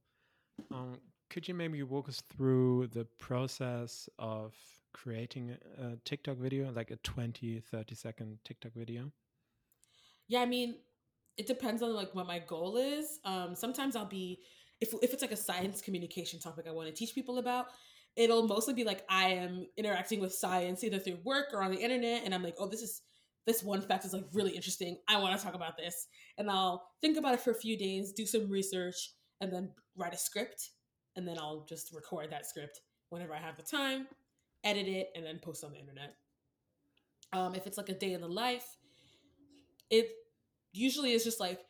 um 0.72 0.96
could 1.28 1.48
you 1.48 1.54
maybe 1.54 1.82
walk 1.82 2.08
us 2.08 2.22
through 2.34 2.86
the 2.88 3.04
process 3.18 4.08
of 4.18 4.54
creating 4.92 5.56
a 5.78 5.96
TikTok 6.04 6.36
video, 6.36 6.70
like 6.72 6.90
a 6.90 6.96
20, 6.96 7.60
30 7.60 7.94
second 7.94 8.38
TikTok 8.44 8.72
video? 8.74 9.10
Yeah, 10.28 10.40
I 10.40 10.46
mean, 10.46 10.76
it 11.36 11.46
depends 11.46 11.82
on 11.82 11.94
like 11.94 12.14
what 12.14 12.26
my 12.26 12.38
goal 12.38 12.76
is. 12.76 13.18
Um, 13.24 13.54
sometimes 13.54 13.96
I'll 13.96 14.06
be 14.06 14.40
if 14.80 14.94
if 15.02 15.12
it's 15.12 15.22
like 15.22 15.32
a 15.32 15.36
science 15.36 15.80
communication 15.80 16.38
topic 16.40 16.66
I 16.68 16.72
want 16.72 16.88
to 16.88 16.94
teach 16.94 17.14
people 17.14 17.38
about, 17.38 17.66
it'll 18.16 18.48
mostly 18.48 18.74
be 18.74 18.84
like 18.84 19.04
I 19.08 19.28
am 19.28 19.66
interacting 19.76 20.20
with 20.20 20.32
science 20.32 20.82
either 20.82 20.98
through 20.98 21.18
work 21.24 21.48
or 21.52 21.62
on 21.62 21.70
the 21.70 21.78
internet, 21.78 22.22
and 22.24 22.34
I'm 22.34 22.42
like, 22.42 22.56
oh, 22.58 22.68
this 22.68 22.82
is 22.82 23.02
this 23.46 23.62
one 23.62 23.80
fact 23.80 24.04
is 24.04 24.12
like 24.12 24.24
really 24.32 24.56
interesting. 24.56 24.98
I 25.08 25.20
want 25.20 25.38
to 25.38 25.44
talk 25.44 25.54
about 25.54 25.76
this, 25.76 26.08
and 26.38 26.50
I'll 26.50 26.88
think 27.00 27.16
about 27.16 27.34
it 27.34 27.40
for 27.40 27.52
a 27.52 27.54
few 27.54 27.78
days, 27.78 28.12
do 28.12 28.26
some 28.26 28.50
research, 28.50 29.12
and 29.40 29.52
then 29.52 29.70
write 29.96 30.14
a 30.14 30.18
script, 30.18 30.70
and 31.14 31.28
then 31.28 31.38
I'll 31.38 31.64
just 31.68 31.94
record 31.94 32.30
that 32.30 32.46
script 32.46 32.80
whenever 33.10 33.34
I 33.34 33.38
have 33.38 33.56
the 33.56 33.62
time, 33.62 34.08
edit 34.64 34.88
it, 34.88 35.10
and 35.14 35.24
then 35.24 35.38
post 35.38 35.62
on 35.62 35.72
the 35.72 35.78
internet. 35.78 36.16
Um, 37.32 37.54
if 37.54 37.66
it's 37.66 37.76
like 37.76 37.88
a 37.88 37.94
day 37.94 38.14
in 38.14 38.20
the 38.20 38.28
life, 38.28 38.66
it 39.90 40.10
usually 40.72 41.12
is 41.12 41.22
just 41.22 41.38
like 41.38 41.60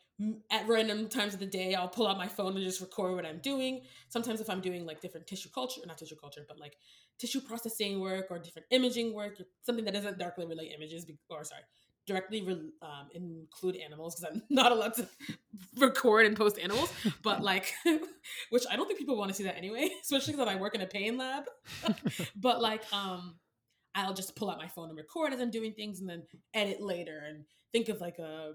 at 0.51 0.67
random 0.67 1.09
times 1.09 1.35
of 1.35 1.41
the 1.41 1.47
day 1.47 1.75
i'll 1.75 1.89
pull 1.89 2.07
out 2.07 2.17
my 2.17 2.27
phone 2.27 2.55
and 2.57 2.65
just 2.65 2.81
record 2.81 3.15
what 3.15 3.27
i'm 3.27 3.39
doing. 3.39 3.83
Sometimes 4.09 4.41
if 4.41 4.49
i'm 4.49 4.61
doing 4.61 4.87
like 4.87 5.01
different 5.01 5.27
tissue 5.27 5.51
culture 5.55 5.81
not 5.87 5.99
tissue 5.99 6.17
culture 6.17 6.43
but 6.49 6.59
like 6.59 6.77
tissue 7.19 7.41
processing 7.41 8.01
work 8.01 8.27
or 8.31 8.39
different 8.39 8.67
imaging 8.71 9.15
work 9.15 9.39
or 9.41 9.45
something 9.63 9.85
that 9.85 9.93
doesn't 9.93 10.19
directly 10.19 10.47
relate 10.47 10.73
images 10.75 11.07
or 11.29 11.45
sorry 11.45 11.63
directly 12.07 12.41
re- 12.43 12.71
um, 12.83 13.09
include 13.13 13.77
animals 13.77 14.15
because 14.15 14.35
i'm 14.35 14.43
not 14.51 14.73
allowed 14.73 14.95
to 14.95 15.07
record 15.79 16.25
and 16.25 16.37
post 16.37 16.59
animals 16.59 16.91
but 17.23 17.43
like 17.43 17.75
which 18.51 18.65
i 18.71 18.77
don't 18.77 18.87
think 18.87 18.99
people 18.99 19.17
want 19.17 19.29
to 19.29 19.35
see 19.35 19.45
that 19.45 19.57
anyway 19.57 19.89
especially 20.03 20.33
because 20.33 20.49
i 20.49 20.57
work 20.57 20.75
in 20.75 20.81
a 20.81 20.87
pain 20.87 21.19
lab. 21.19 21.45
But 22.37 22.63
like 22.63 22.85
um 22.93 23.37
i'll 23.95 24.15
just 24.15 24.37
pull 24.37 24.51
out 24.51 24.59
my 24.59 24.69
phone 24.69 24.89
and 24.89 24.97
record 24.97 25.33
as 25.33 25.41
i'm 25.41 25.51
doing 25.51 25.73
things 25.73 26.01
and 26.01 26.09
then 26.09 26.23
edit 26.55 26.81
later 26.81 27.23
and 27.29 27.45
think 27.73 27.89
of 27.89 28.01
like 28.01 28.19
a 28.19 28.53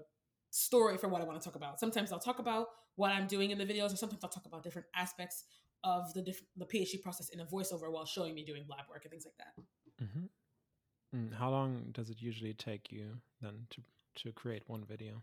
story 0.52 0.98
for 0.98 1.08
what 1.08 1.20
I 1.20 1.24
want 1.24 1.40
to 1.40 1.44
talk 1.44 1.56
about. 1.56 1.80
Sometimes 1.80 2.12
I'll 2.12 2.18
talk 2.18 2.38
about 2.38 2.68
what 2.96 3.10
I'm 3.10 3.26
doing 3.26 3.50
in 3.50 3.58
the 3.58 3.64
videos, 3.64 3.92
or 3.92 3.96
sometimes 3.96 4.22
I'll 4.22 4.30
talk 4.30 4.46
about 4.46 4.62
different 4.62 4.86
aspects 4.94 5.44
of 5.82 6.12
the 6.14 6.22
diff- 6.22 6.44
the 6.56 6.66
PhD 6.66 7.02
process 7.02 7.30
in 7.30 7.40
a 7.40 7.46
voiceover 7.46 7.90
while 7.90 8.04
showing 8.04 8.34
me 8.34 8.44
doing 8.44 8.64
lab 8.68 8.84
work 8.88 9.04
and 9.04 9.10
things 9.10 9.24
like 9.24 9.36
that. 9.38 10.04
Mm-hmm. 10.04 11.16
Mm, 11.16 11.34
how 11.34 11.50
long 11.50 11.86
does 11.92 12.10
it 12.10 12.20
usually 12.20 12.54
take 12.54 12.92
you 12.92 13.18
then 13.40 13.66
to 13.70 13.82
to 14.22 14.32
create 14.32 14.62
one 14.66 14.84
video? 14.84 15.22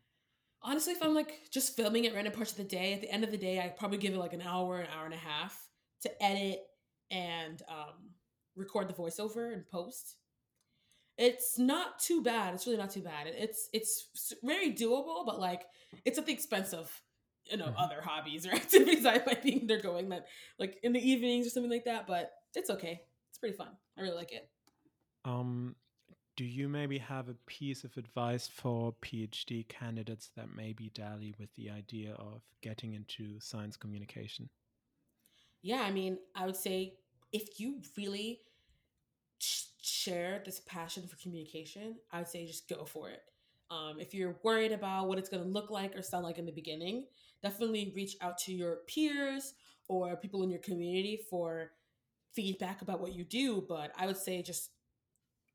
Honestly, 0.61 0.93
if 0.93 1.01
I'm 1.01 1.13
like 1.13 1.49
just 1.51 1.75
filming 1.75 2.05
at 2.05 2.13
random 2.13 2.33
parts 2.33 2.51
of 2.51 2.57
the 2.57 2.63
day, 2.63 2.93
at 2.93 3.01
the 3.01 3.09
end 3.09 3.23
of 3.23 3.31
the 3.31 3.37
day, 3.37 3.59
I 3.59 3.69
probably 3.69 3.97
give 3.97 4.13
it 4.13 4.17
like 4.17 4.33
an 4.33 4.41
hour, 4.41 4.79
an 4.79 4.87
hour 4.93 5.05
and 5.05 5.13
a 5.13 5.17
half 5.17 5.57
to 6.01 6.23
edit 6.23 6.59
and 7.11 7.61
um, 7.69 8.11
record 8.55 8.89
the 8.89 8.93
voiceover 8.93 9.53
and 9.53 9.65
post 9.67 10.15
it's 11.19 11.59
not 11.59 11.99
too 11.99 12.23
bad. 12.23 12.53
It's 12.53 12.65
really 12.65 12.79
not 12.79 12.91
too 12.91 13.01
bad. 13.01 13.27
It's 13.27 13.69
it's 13.73 14.33
very 14.41 14.73
doable, 14.73 15.25
but 15.25 15.39
like 15.39 15.65
it's 16.05 16.17
at 16.17 16.25
the 16.25 16.31
expense 16.31 16.73
of 16.73 16.89
you 17.45 17.57
know 17.57 17.65
mm-hmm. 17.65 17.77
other 17.77 18.01
hobbies 18.01 18.47
or 18.47 18.53
activities 18.53 19.05
I 19.05 19.21
might 19.25 19.43
be 19.43 19.63
they're 19.67 19.81
going 19.81 20.09
that 20.09 20.27
like 20.57 20.79
in 20.81 20.93
the 20.93 21.09
evenings 21.11 21.45
or 21.45 21.49
something 21.49 21.71
like 21.71 21.85
that. 21.85 22.07
But 22.07 22.31
it's 22.55 22.69
okay. 22.69 23.01
It's 23.29 23.37
pretty 23.37 23.55
fun. 23.55 23.67
I 23.97 24.01
really 24.01 24.15
like 24.15 24.31
it. 24.31 24.49
Um, 25.25 25.75
do 26.37 26.45
you 26.45 26.69
maybe 26.69 26.97
have 26.97 27.27
a 27.27 27.35
piece 27.45 27.83
of 27.83 27.97
advice 27.97 28.47
for 28.47 28.95
PhD 29.03 29.67
candidates 29.67 30.31
that 30.37 30.47
maybe 30.55 30.89
dally 30.95 31.35
with 31.37 31.53
the 31.55 31.69
idea 31.69 32.13
of 32.13 32.41
getting 32.61 32.93
into 32.93 33.37
science 33.41 33.75
communication? 33.75 34.49
Yeah, 35.61 35.81
I 35.81 35.91
mean, 35.91 36.17
I 36.33 36.45
would 36.45 36.55
say 36.55 36.93
if 37.33 37.59
you 37.59 37.81
really 37.97 38.39
share 39.81 40.41
this 40.45 40.61
passion 40.67 41.07
for 41.07 41.15
communication, 41.17 41.95
I 42.11 42.19
would 42.19 42.27
say 42.27 42.45
just 42.45 42.67
go 42.67 42.85
for 42.85 43.09
it. 43.09 43.21
Um, 43.71 43.99
if 43.99 44.13
you're 44.13 44.39
worried 44.43 44.71
about 44.71 45.07
what 45.07 45.19
it's 45.19 45.29
going 45.29 45.43
to 45.43 45.49
look 45.49 45.69
like 45.69 45.95
or 45.95 46.01
sound 46.01 46.23
like 46.23 46.39
in 46.39 46.45
the 46.45 46.51
beginning, 46.51 47.05
definitely 47.43 47.93
reach 47.95 48.15
out 48.21 48.37
to 48.39 48.51
your 48.51 48.79
peers 48.87 49.53
or 49.87 50.15
people 50.15 50.43
in 50.43 50.49
your 50.49 50.59
community 50.59 51.19
for 51.29 51.71
feedback 52.35 52.81
about 52.81 52.99
what 52.99 53.13
you 53.13 53.23
do. 53.23 53.63
But 53.67 53.91
I 53.97 54.07
would 54.07 54.17
say 54.17 54.41
just 54.41 54.71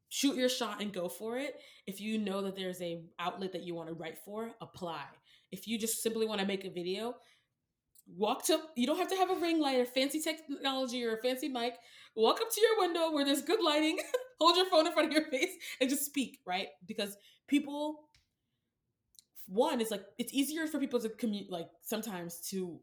shoot 0.09 0.37
your 0.37 0.49
shot 0.49 0.81
and 0.81 0.93
go 0.93 1.09
for 1.09 1.39
it. 1.39 1.57
If 1.87 2.01
you 2.01 2.19
know 2.19 2.43
that 2.43 2.55
there's 2.55 2.81
a 2.81 3.03
outlet 3.19 3.53
that 3.53 3.65
you 3.65 3.75
want 3.75 3.89
to 3.89 3.95
write 3.95 4.19
for, 4.25 4.53
apply. 4.61 5.03
If 5.51 5.67
you 5.67 5.79
just 5.79 6.03
simply 6.03 6.27
want 6.27 6.41
to 6.41 6.47
make 6.47 6.65
a 6.65 6.71
video, 6.71 7.17
walk 8.07 8.45
to 8.47 8.59
you 8.77 8.87
don't 8.87 8.99
have 8.99 9.09
to 9.09 9.17
have 9.17 9.31
a 9.31 9.37
ring 9.37 9.61
light 9.61 9.79
or 9.79 9.87
fancy 9.87 10.21
technology 10.21 11.05
or 11.05 11.17
a 11.17 11.23
fancy 11.23 11.49
mic. 11.49 11.75
Walk 12.15 12.41
up 12.41 12.51
to 12.51 12.61
your 12.61 12.79
window 12.79 13.11
where 13.11 13.25
there's 13.25 13.43
good 13.43 13.63
lighting 13.63 13.99
hold 14.41 14.57
your 14.57 14.67
phone 14.67 14.87
in 14.87 14.93
front 14.93 15.09
of 15.09 15.13
your 15.13 15.31
face 15.31 15.53
and 15.81 15.89
just 15.89 16.05
speak 16.05 16.41
right? 16.47 16.69
Because 16.87 17.17
people 17.49 18.01
one 19.47 19.81
is 19.81 19.91
like 19.91 20.05
it's 20.19 20.33
easier 20.33 20.67
for 20.67 20.79
people 20.79 21.01
to 21.01 21.09
commute 21.09 21.51
like 21.51 21.69
sometimes 21.83 22.41
to 22.49 22.81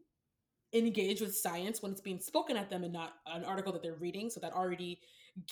engage 0.72 1.20
with 1.20 1.36
science 1.36 1.82
when 1.82 1.92
it's 1.92 2.00
being 2.00 2.20
spoken 2.20 2.56
at 2.56 2.70
them 2.70 2.84
and 2.84 2.92
not 2.92 3.14
an 3.26 3.44
article 3.44 3.72
that 3.72 3.82
they're 3.82 3.94
reading. 3.94 4.30
So 4.30 4.40
that 4.40 4.52
already 4.52 5.00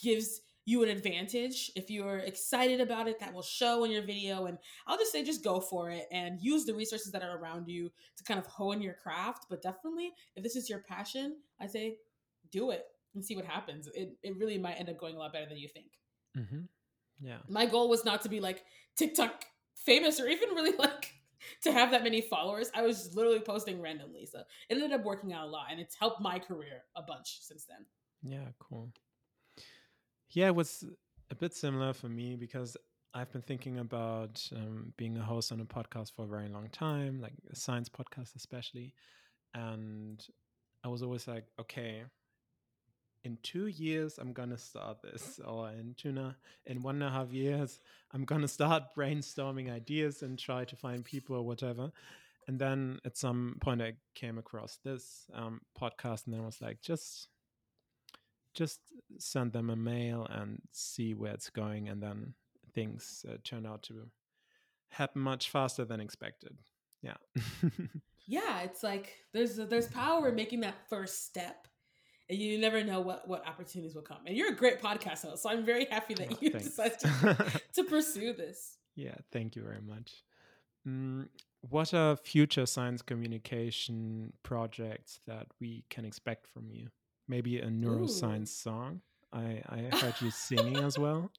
gives 0.03 0.41
you 0.67 0.83
an 0.83 0.89
advantage. 0.89 1.71
If 1.75 1.91
you're 1.91 2.19
excited 2.19 2.81
about 2.81 3.09
it, 3.09 3.19
that 3.21 3.33
will 3.33 3.43
show 3.43 3.85
in 3.85 3.91
your 3.91 4.03
video. 4.03 4.47
And 4.47 4.59
I'll 4.87 4.99
just 4.99 5.13
say, 5.13 5.25
just 5.25 5.43
go 5.43 5.61
for 5.61 5.91
it 5.91 6.07
and 6.13 6.41
use 6.41 6.65
the 6.65 6.75
resources 6.75 7.13
that 7.13 7.23
are 7.23 7.39
around 7.39 7.69
you 7.69 7.91
to 8.17 8.25
kind 8.25 8.39
of 8.39 8.47
hone 8.47 8.83
your 8.83 8.95
craft. 8.95 9.47
But 9.49 9.63
definitely, 9.63 10.13
if 10.37 10.43
this 10.43 10.57
is 10.57 10.69
your 10.69 10.81
passion, 10.81 11.37
I 11.61 11.67
say, 11.67 11.97
do 12.53 12.71
it 12.71 12.85
and 13.15 13.25
see 13.25 13.37
what 13.37 13.45
happens. 13.45 13.89
It, 13.95 14.13
it 14.23 14.37
really 14.37 14.59
might 14.59 14.75
end 14.75 14.89
up 14.89 14.99
going 14.99 15.17
a 15.17 15.19
lot 15.19 15.33
better 15.33 15.47
than 15.47 15.59
you 15.59 15.69
think. 15.69 15.99
Mm-hmm. 16.37 16.61
Yeah. 17.21 17.39
My 17.49 17.67
goal 17.67 17.89
was 17.89 18.05
not 18.05 18.23
to 18.23 18.29
be 18.29 18.41
like 18.41 18.65
TikTok 18.97 19.45
famous 19.75 20.21
or 20.21 20.29
even 20.29 20.51
really 20.51 20.77
like 20.79 21.15
to 21.63 21.73
have 21.73 21.91
that 21.91 22.05
many 22.05 22.21
followers. 22.21 22.71
I 22.75 22.83
was 22.83 23.15
literally 23.15 23.41
posting 23.41 23.81
randomly. 23.81 24.27
So 24.27 24.41
it 24.69 24.75
ended 24.75 24.93
up 24.93 25.05
working 25.05 25.33
out 25.33 25.47
a 25.47 25.51
lot 25.51 25.67
and 25.71 25.81
it's 25.81 25.97
helped 25.97 26.21
my 26.21 26.39
career 26.39 26.85
a 26.97 27.03
bunch 27.03 27.39
since 27.41 27.65
then. 27.65 27.87
Yeah, 28.23 28.49
cool. 28.59 28.93
Yeah, 30.33 30.47
it 30.47 30.55
was 30.55 30.85
a 31.31 31.35
bit 31.35 31.55
similar 31.55 31.93
for 31.93 32.09
me 32.09 32.37
because 32.37 32.77
I've 33.13 33.33
been 33.33 33.43
thinking 33.43 33.79
about 33.79 34.49
um, 34.55 34.93
being 34.97 35.17
a 35.17 35.23
host 35.23 35.51
on 35.51 35.61
a 35.61 35.65
podcast 35.65 36.13
for 36.15 36.25
a 36.25 36.29
very 36.29 36.49
long 36.49 36.69
time, 36.71 37.21
like 37.21 37.33
a 37.51 37.57
science 37.57 37.89
podcast, 37.89 38.37
especially. 38.37 38.95
And 39.55 40.25
I 40.85 40.89
was 40.89 41.03
always 41.03 41.27
like, 41.27 41.47
okay, 41.61 42.05
in 43.25 43.39
two 43.43 43.67
years, 43.67 44.19
I'm 44.19 44.33
to 44.51 44.59
start 44.59 45.03
this. 45.03 45.41
Or 45.45 45.69
in 45.71 45.95
two, 45.95 46.17
in 46.67 46.83
one 46.83 46.97
and 46.97 47.05
a 47.05 47.11
half 47.11 47.33
years, 47.33 47.81
I'm 48.13 48.25
to 48.43 48.49
start 48.49 48.95
brainstorming 48.97 49.73
ideas 49.73 50.23
and 50.23 50.39
try 50.39 50.65
to 50.65 50.77
find 50.77 51.05
people 51.05 51.35
or 51.35 51.43
whatever. 51.43 51.91
And 52.47 52.59
then 52.59 53.01
at 53.05 53.17
some 53.17 53.57
point, 53.61 53.83
I 53.83 53.95
came 54.15 54.39
across 54.39 54.79
this 54.85 55.27
um, 55.35 55.61
podcast 55.79 56.27
and 56.27 56.35
then 56.35 56.43
I 56.43 56.47
was 56.47 56.61
like, 56.61 56.81
just 56.81 57.29
just 58.55 58.81
send 59.19 59.53
them 59.53 59.71
a 59.71 59.77
mail 59.77 60.27
and 60.31 60.61
see 60.73 61.15
where 61.15 61.33
it's 61.33 61.51
going 61.51 61.89
and 61.89 62.03
then 62.03 62.35
things 62.75 63.25
uh, 63.29 63.37
turn 63.45 63.67
out 63.67 63.83
to 63.83 64.07
happen 64.91 65.23
much 65.23 65.51
faster 65.51 65.85
than 65.85 66.01
expected. 66.01 66.59
Yeah. 67.03 67.17
Yeah 68.31 68.61
it's 68.61 68.85
like 68.85 69.17
there's 69.33 69.57
there's 69.57 69.89
power 69.89 70.29
in 70.29 70.37
making 70.37 70.61
that 70.61 70.77
first 70.89 71.27
step 71.27 71.67
and 72.29 72.39
you 72.39 72.59
never 72.59 72.85
know 72.85 73.01
what 73.01 73.27
what 73.27 73.45
opportunities 73.47 73.97
will 73.97 74.03
come. 74.03 74.19
And 74.25 74.37
you're 74.37 74.53
a 74.53 74.55
great 74.55 74.81
podcast 74.81 75.23
host 75.27 75.43
so 75.43 75.51
i'm 75.51 75.65
very 75.65 75.87
happy 75.87 76.15
that 76.15 76.29
oh, 76.33 76.39
you 76.41 76.51
decided 76.69 77.01
to, 77.01 77.61
to 77.75 77.85
pursue 77.85 78.33
this. 78.33 78.77
Yeah 78.95 79.17
thank 79.33 79.57
you 79.57 79.65
very 79.65 79.81
much. 79.81 80.23
Mm, 80.87 81.29
what 81.63 81.93
are 81.93 82.15
future 82.15 82.67
science 82.67 83.03
communication 83.03 84.33
projects 84.45 85.19
that 85.27 85.49
we 85.61 85.83
can 85.91 86.05
expect 86.05 86.47
from 86.47 86.71
you 86.71 86.89
maybe 87.31 87.59
a 87.59 87.67
neuroscience 87.67 88.43
Ooh. 88.43 88.47
song. 88.47 89.01
I, 89.33 89.63
I 89.69 89.97
heard 89.97 90.15
you 90.21 90.31
singing 90.31 90.77
as 90.77 90.99
well. 90.99 91.31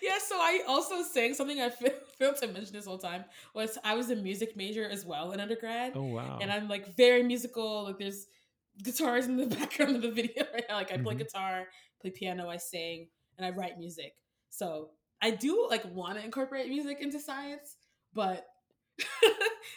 Yeah, 0.00 0.16
so 0.24 0.36
I 0.36 0.62
also 0.66 1.02
sang 1.02 1.34
something 1.34 1.60
I 1.60 1.68
failed 2.18 2.36
to 2.36 2.46
mention 2.46 2.72
this 2.72 2.86
whole 2.86 2.96
time 2.96 3.24
was 3.54 3.76
I 3.84 3.94
was 3.94 4.10
a 4.10 4.16
music 4.16 4.56
major 4.56 4.88
as 4.88 5.04
well 5.04 5.32
in 5.32 5.40
undergrad. 5.40 5.92
Oh 5.94 6.04
wow! 6.04 6.38
And 6.40 6.50
I'm 6.50 6.66
like 6.66 6.96
very 6.96 7.22
musical. 7.22 7.84
Like 7.84 7.98
there's 7.98 8.26
guitars 8.82 9.26
in 9.26 9.36
the 9.36 9.46
background 9.56 9.96
of 9.96 10.02
the 10.02 10.10
video 10.10 10.44
right 10.54 10.64
now. 10.68 10.76
Like 10.76 10.92
I 10.92 10.96
play 10.96 11.14
mm-hmm. 11.14 11.18
guitar, 11.18 11.66
play 12.00 12.10
piano, 12.10 12.48
I 12.48 12.56
sing, 12.56 13.08
and 13.36 13.44
I 13.44 13.50
write 13.50 13.78
music. 13.78 14.14
So 14.48 14.90
I 15.20 15.32
do 15.32 15.66
like 15.68 15.84
want 15.92 16.16
to 16.16 16.24
incorporate 16.24 16.68
music 16.68 16.98
into 17.02 17.20
science, 17.20 17.76
but 18.14 18.46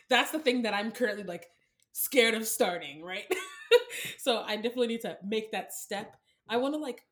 that's 0.10 0.32
the 0.32 0.40
thing 0.40 0.62
that 0.62 0.74
I'm 0.74 0.92
currently 0.92 1.24
like 1.24 1.48
scared 1.92 2.36
of 2.36 2.48
starting. 2.48 3.04
Right. 3.04 3.26
so 4.18 4.44
I 4.46 4.56
definitely 4.56 4.88
need 4.88 5.02
to 5.02 5.18
make 5.26 5.52
that 5.52 5.74
step. 5.74 6.16
I 6.48 6.58
want 6.58 6.74
to 6.74 6.80
like 6.80 7.04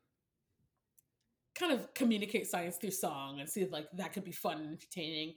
kind 1.58 1.72
of 1.72 1.92
communicate 1.94 2.46
science 2.46 2.76
through 2.76 2.90
song 2.90 3.40
and 3.40 3.48
see 3.48 3.62
if 3.62 3.72
like 3.72 3.88
that 3.96 4.12
could 4.12 4.24
be 4.24 4.32
fun 4.32 4.58
and 4.58 4.68
entertaining. 4.68 5.34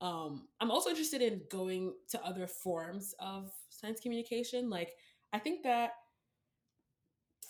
Um, 0.00 0.48
I'm 0.60 0.70
also 0.70 0.90
interested 0.90 1.22
in 1.22 1.42
going 1.50 1.94
to 2.10 2.24
other 2.24 2.46
forms 2.46 3.14
of 3.20 3.50
science 3.70 4.00
communication. 4.00 4.70
Like 4.70 4.92
I 5.32 5.38
think 5.38 5.62
that 5.64 5.92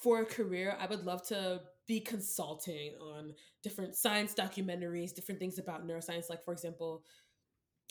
for 0.00 0.20
a 0.20 0.26
career, 0.26 0.76
I 0.78 0.86
would 0.86 1.04
love 1.04 1.26
to 1.28 1.62
be 1.86 2.00
consulting 2.00 2.94
on 3.00 3.34
different 3.62 3.96
science 3.96 4.34
documentaries, 4.34 5.14
different 5.14 5.40
things 5.40 5.58
about 5.58 5.86
neuroscience. 5.86 6.30
Like, 6.30 6.44
for 6.44 6.52
example, 6.52 7.02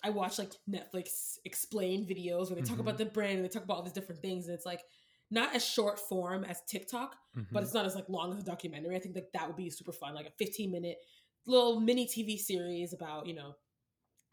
I 0.04 0.12
watch 0.12 0.40
like 0.40 0.54
Netflix 0.70 1.38
explain 1.46 2.08
videos 2.08 2.48
where 2.48 2.56
they 2.56 2.62
talk 2.62 2.80
Mhm. 2.80 2.82
about 2.82 2.98
the 2.98 3.06
brain 3.06 3.38
and 3.38 3.46
they 3.46 3.50
talk 3.50 3.64
about 3.64 3.78
all 3.78 3.84
these 3.84 3.94
different 3.94 4.22
things, 4.22 4.48
and 4.48 4.56
it's 4.56 4.66
like 4.66 4.82
not 5.30 5.56
as 5.56 5.66
short 5.66 6.00
form 6.00 6.44
as 6.44 6.62
TikTok, 6.68 7.16
but 7.52 7.60
Mhm. 7.60 7.64
it's 7.64 7.74
not 7.74 7.86
as 7.86 7.96
like 7.96 8.08
long 8.10 8.34
as 8.34 8.40
a 8.44 8.46
documentary. 8.46 8.96
I 8.96 9.00
think 9.00 9.16
like 9.16 9.32
that 9.34 9.48
would 9.48 9.58
be 9.58 9.70
super 9.70 9.92
fun, 9.92 10.16
like 10.16 10.28
a 10.28 10.32
15 10.32 10.72
minute 10.72 10.98
little 11.46 11.80
mini 11.80 12.06
TV 12.08 12.38
series 12.38 12.94
about 12.94 13.26
you 13.28 13.34
know 13.34 13.56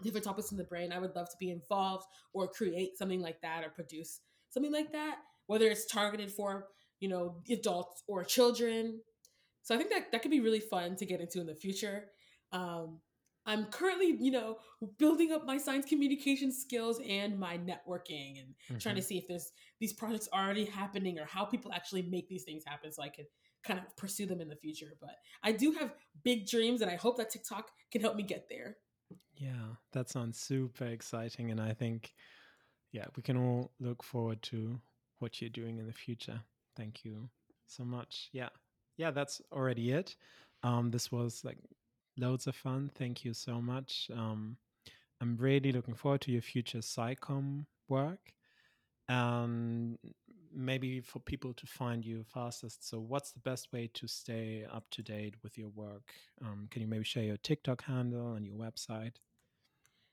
different 0.02 0.24
topics 0.24 0.50
in 0.52 0.58
the 0.58 0.64
brain. 0.64 0.92
I 0.92 0.98
would 0.98 1.14
love 1.14 1.30
to 1.30 1.36
be 1.38 1.50
involved 1.50 2.06
or 2.32 2.48
create 2.48 2.96
something 2.98 3.20
like 3.20 3.40
that 3.42 3.64
or 3.64 3.70
produce 3.70 4.20
something 4.50 4.72
like 4.72 4.92
that, 4.92 5.18
whether 5.46 5.66
it's 5.66 5.86
targeted 5.86 6.30
for 6.32 6.68
you 7.00 7.08
know 7.08 7.42
adults 7.50 8.02
or 8.08 8.24
children. 8.24 9.00
So 9.62 9.74
I 9.74 9.78
think 9.78 9.90
that 9.90 10.12
that 10.12 10.22
could 10.22 10.30
be 10.30 10.40
really 10.40 10.60
fun 10.60 10.96
to 10.96 11.06
get 11.06 11.20
into 11.20 11.40
in 11.40 11.46
the 11.46 11.54
future. 11.54 12.10
Um, 12.52 13.00
I'm 13.46 13.66
currently, 13.66 14.16
you 14.18 14.30
know, 14.30 14.58
building 14.98 15.32
up 15.32 15.44
my 15.44 15.58
science 15.58 15.86
communication 15.86 16.52
skills 16.52 17.00
and 17.06 17.38
my 17.38 17.58
networking 17.58 18.40
and 18.40 18.54
trying 18.80 18.96
to 18.96 19.02
Mhm. 19.02 19.06
see 19.06 19.18
if 19.18 19.26
there's 19.28 19.52
these 19.80 19.92
projects 19.92 20.28
already 20.32 20.64
happening 20.64 21.18
or 21.18 21.26
how 21.26 21.44
people 21.44 21.72
actually 21.72 22.02
make 22.02 22.28
these 22.28 22.44
things 22.44 22.64
happen 22.66 22.92
so 22.92 23.02
I 23.02 23.08
can 23.08 23.26
kind 23.62 23.78
of 23.78 23.96
pursue 23.96 24.26
them 24.26 24.40
in 24.40 24.48
the 24.48 24.56
future. 24.56 24.96
But 25.00 25.16
I 25.42 25.52
do 25.52 25.72
have 25.72 25.94
big 26.22 26.46
dreams 26.46 26.80
and 26.80 26.90
I 26.90 26.96
hope 26.96 27.16
that 27.18 27.30
TikTok 27.30 27.70
can 27.90 28.00
help 28.00 28.16
me 28.16 28.22
get 28.22 28.48
there. 28.48 28.78
Yeah, 29.36 29.74
that 29.92 30.08
sounds 30.08 30.38
super 30.38 30.86
exciting. 30.86 31.50
And 31.50 31.60
I 31.60 31.74
think, 31.74 32.14
yeah, 32.92 33.06
we 33.16 33.22
can 33.22 33.36
all 33.36 33.72
look 33.80 34.02
forward 34.02 34.42
to 34.44 34.80
what 35.18 35.40
you're 35.40 35.50
doing 35.50 35.78
in 35.78 35.86
the 35.86 35.92
future. 35.92 36.42
Thank 36.76 37.04
you 37.04 37.30
so 37.66 37.84
much. 37.84 38.30
Yeah. 38.32 38.50
Yeah, 38.96 39.10
that's 39.10 39.40
already 39.52 39.90
it. 39.92 40.16
Um, 40.62 40.90
this 40.90 41.10
was 41.12 41.44
like 41.44 41.58
loads 42.16 42.46
of 42.46 42.56
fun. 42.56 42.90
Thank 42.94 43.24
you 43.24 43.34
so 43.34 43.60
much. 43.60 44.10
Um, 44.12 44.56
I'm 45.20 45.36
really 45.36 45.72
looking 45.72 45.94
forward 45.94 46.20
to 46.22 46.32
your 46.32 46.42
future 46.42 46.78
SciComm 46.78 47.66
work. 47.88 48.32
And 49.08 49.98
maybe 50.54 51.00
for 51.00 51.18
people 51.18 51.52
to 51.54 51.66
find 51.66 52.04
you 52.04 52.24
fastest. 52.32 52.88
So, 52.88 53.00
what's 53.00 53.32
the 53.32 53.40
best 53.40 53.72
way 53.72 53.90
to 53.94 54.06
stay 54.06 54.64
up 54.72 54.88
to 54.90 55.02
date 55.02 55.34
with 55.42 55.58
your 55.58 55.68
work? 55.68 56.12
Um, 56.42 56.68
can 56.70 56.82
you 56.82 56.88
maybe 56.88 57.04
share 57.04 57.24
your 57.24 57.36
TikTok 57.36 57.84
handle 57.84 58.34
and 58.34 58.46
your 58.46 58.56
website? 58.56 59.14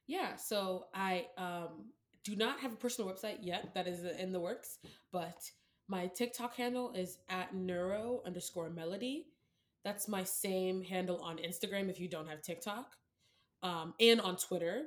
Yeah, 0.08 0.36
so 0.36 0.86
I 0.94 1.28
um, 1.38 1.92
do 2.24 2.36
not 2.36 2.60
have 2.60 2.74
a 2.74 2.76
personal 2.76 3.12
website 3.12 3.38
yet. 3.42 3.74
That 3.74 3.88
is 3.88 4.04
in 4.04 4.32
the 4.32 4.40
works, 4.40 4.80
but 5.12 5.50
my 5.88 6.08
TikTok 6.08 6.56
handle 6.56 6.92
is 6.94 7.18
at 7.30 7.56
neuro 7.56 8.22
underscore 8.26 8.70
melody. 8.70 9.28
That's 9.84 10.08
my 10.08 10.24
same 10.24 10.84
handle 10.84 11.22
on 11.22 11.38
Instagram 11.38 11.90
if 11.90 12.00
you 12.00 12.08
don't 12.08 12.28
have 12.28 12.42
TikTok, 12.42 12.96
um, 13.64 13.94
and 14.00 14.22
on 14.22 14.36
Twitter. 14.38 14.84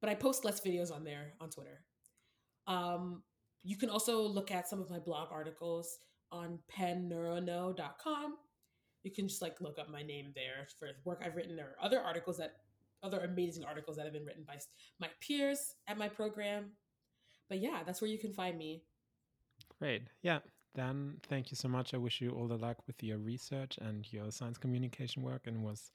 But 0.00 0.10
I 0.10 0.14
post 0.14 0.44
less 0.44 0.60
videos 0.60 0.94
on 0.94 1.04
there 1.04 1.34
on 1.40 1.50
Twitter. 1.50 1.84
Um, 2.66 3.22
you 3.62 3.76
can 3.76 3.90
also 3.90 4.22
look 4.22 4.50
at 4.50 4.68
some 4.68 4.80
of 4.80 4.88
my 4.90 4.98
blog 4.98 5.28
articles 5.30 5.98
on 6.32 6.58
pennneuroknow.com. 6.74 8.36
You 9.02 9.10
can 9.10 9.28
just 9.28 9.42
like 9.42 9.60
look 9.60 9.78
up 9.78 9.90
my 9.90 10.02
name 10.02 10.32
there 10.34 10.66
for 10.78 10.88
work 11.04 11.22
I've 11.24 11.36
written 11.36 11.58
or 11.58 11.76
other 11.82 12.00
articles 12.00 12.38
that 12.38 12.56
other 13.02 13.20
amazing 13.20 13.64
articles 13.64 13.96
that 13.96 14.04
have 14.04 14.12
been 14.12 14.24
written 14.24 14.44
by 14.46 14.58
my 14.98 15.08
peers 15.20 15.74
at 15.88 15.98
my 15.98 16.08
program. 16.08 16.72
But 17.48 17.60
yeah, 17.60 17.80
that's 17.84 18.00
where 18.00 18.10
you 18.10 18.18
can 18.18 18.32
find 18.32 18.58
me. 18.58 18.82
Great. 19.78 20.02
Yeah. 20.22 20.40
Then 20.74 21.16
thank 21.28 21.50
you 21.50 21.56
so 21.56 21.68
much. 21.68 21.94
I 21.94 21.96
wish 21.96 22.20
you 22.20 22.30
all 22.30 22.46
the 22.46 22.56
luck 22.56 22.78
with 22.86 23.02
your 23.02 23.18
research 23.18 23.78
and 23.80 24.10
your 24.12 24.30
science 24.30 24.58
communication 24.58 25.22
work. 25.22 25.42
And 25.46 25.56
it 25.56 25.62
was 25.62 25.90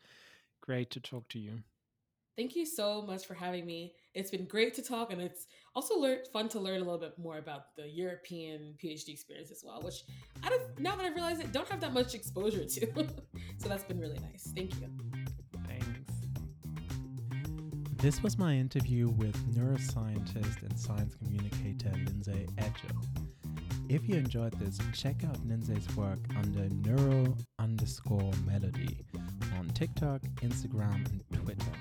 great 0.62 0.92
to 0.92 1.00
talk 1.00 1.28
to 1.30 1.40
you. 1.40 1.60
Thank 2.36 2.56
you 2.58 2.66
so 2.66 3.02
much 3.02 3.26
for 3.26 3.34
having 3.34 3.66
me. 3.66 3.94
It's 4.14 4.30
been 4.30 4.46
great 4.46 4.74
to 4.74 4.82
talk, 4.82 5.14
and 5.14 5.22
it's 5.22 5.48
also 5.74 5.98
lear- 5.98 6.24
fun 6.34 6.50
to 6.50 6.60
learn 6.60 6.82
a 6.82 6.84
little 6.84 7.00
bit 7.00 7.18
more 7.18 7.38
about 7.38 7.76
the 7.78 7.88
European 7.88 8.76
PhD 8.84 9.10
experience 9.10 9.52
as 9.52 9.64
well, 9.66 9.82
which 9.82 10.04
I 10.44 10.50
don't, 10.50 10.78
now 10.78 10.98
that 10.98 11.06
I 11.06 11.10
realize 11.10 11.40
it, 11.40 11.54
don't 11.54 11.68
have 11.70 11.80
that 11.80 11.94
much 11.94 12.14
exposure 12.14 12.66
to. 12.66 12.88
so 13.58 13.70
that's 13.70 13.86
been 13.86 14.00
really 14.00 14.20
nice. 14.20 14.52
Thank 14.54 14.74
you. 14.82 14.90
Thanks. 15.66 16.12
This 17.96 18.22
was 18.22 18.38
my 18.38 18.54
interview 18.54 19.08
with 19.08 19.38
neuroscientist 19.56 20.62
and 20.62 20.78
science 20.78 21.16
communicator 21.16 21.92
Lindsay 22.06 22.48
Ejoh. 22.58 23.45
If 23.88 24.10
you 24.10 24.16
enjoyed 24.16 24.54
this, 24.60 24.80
check 24.94 25.24
out 25.24 25.38
Lindsay's 25.46 25.88
work 25.96 26.20
under 26.38 26.68
neuro 26.70 27.36
underscore 27.60 28.32
melody 28.46 29.06
on 29.58 29.70
TikTok, 29.76 30.22
Instagram, 30.42 31.08
and 31.12 31.24
Twitter. 31.34 31.72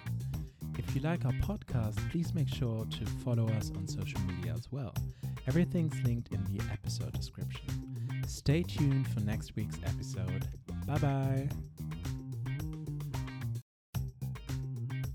If 0.79 0.95
you 0.95 1.01
like 1.01 1.25
our 1.25 1.33
podcast, 1.33 1.97
please 2.11 2.35
make 2.35 2.49
sure 2.49 2.85
to 2.85 3.07
follow 3.25 3.49
us 3.51 3.73
on 3.75 3.89
social 3.89 4.21
media 4.23 4.53
as 4.53 4.71
well. 4.71 4.95
Everything's 5.47 5.99
linked 6.05 6.33
in 6.33 6.45
the 6.45 6.63
episode 6.71 7.13
description. 7.13 8.23
Stay 8.27 8.63
tuned 8.63 9.09
for 9.09 9.21
next 9.21 9.57
week's 9.57 9.79
episode. 9.85 10.49
Bye 10.87 10.99
bye. 10.99 11.49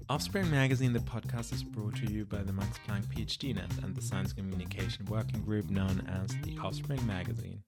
Offspring 0.10 0.50
Magazine, 0.50 0.92
the 0.92 1.00
podcast, 1.00 1.54
is 1.54 1.64
brought 1.64 1.96
to 1.98 2.12
you 2.12 2.26
by 2.26 2.42
the 2.42 2.52
Max 2.52 2.80
Planck 2.88 3.06
PhD 3.14 3.54
Net 3.54 3.70
and 3.84 3.96
the 3.96 4.02
Science 4.02 4.34
Communication 4.34 5.06
Working 5.06 5.44
Group 5.44 5.70
known 5.70 6.04
as 6.08 6.32
the 6.42 6.58
Offspring 6.58 7.06
Magazine. 7.06 7.62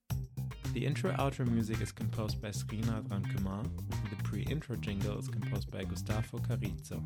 The 0.74 0.84
intro 0.84 1.12
outro 1.12 1.48
music 1.48 1.82
is 1.82 1.92
composed 1.92 2.42
by 2.42 2.48
Srinath 2.48 3.08
Ramkumar, 3.10 3.64
and 3.64 4.10
the 4.10 4.16
pre 4.24 4.42
intro 4.42 4.76
jingle 4.76 5.20
is 5.20 5.28
composed 5.28 5.70
by 5.70 5.84
Gustavo 5.84 6.40
Carrizo. 6.40 7.04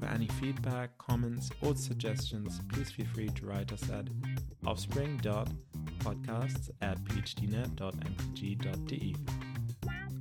For 0.00 0.06
any 0.06 0.26
feedback, 0.26 0.98
comments, 0.98 1.48
or 1.60 1.76
suggestions, 1.76 2.60
please 2.68 2.90
feel 2.90 3.06
free 3.14 3.28
to 3.28 3.46
write 3.46 3.72
us 3.72 3.88
at 3.90 4.08
offspring.podcasts 4.66 6.70
at 6.80 6.98
phdnet.mpg.de. 7.04 9.16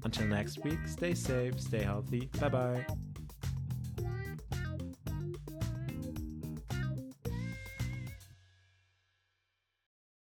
Until 0.03 0.27
next 0.27 0.63
week, 0.63 0.79
stay 0.85 1.15
safe, 1.15 1.59
stay 1.59 1.81
healthy, 1.81 2.29
bye 2.39 2.49
bye. 2.49 2.85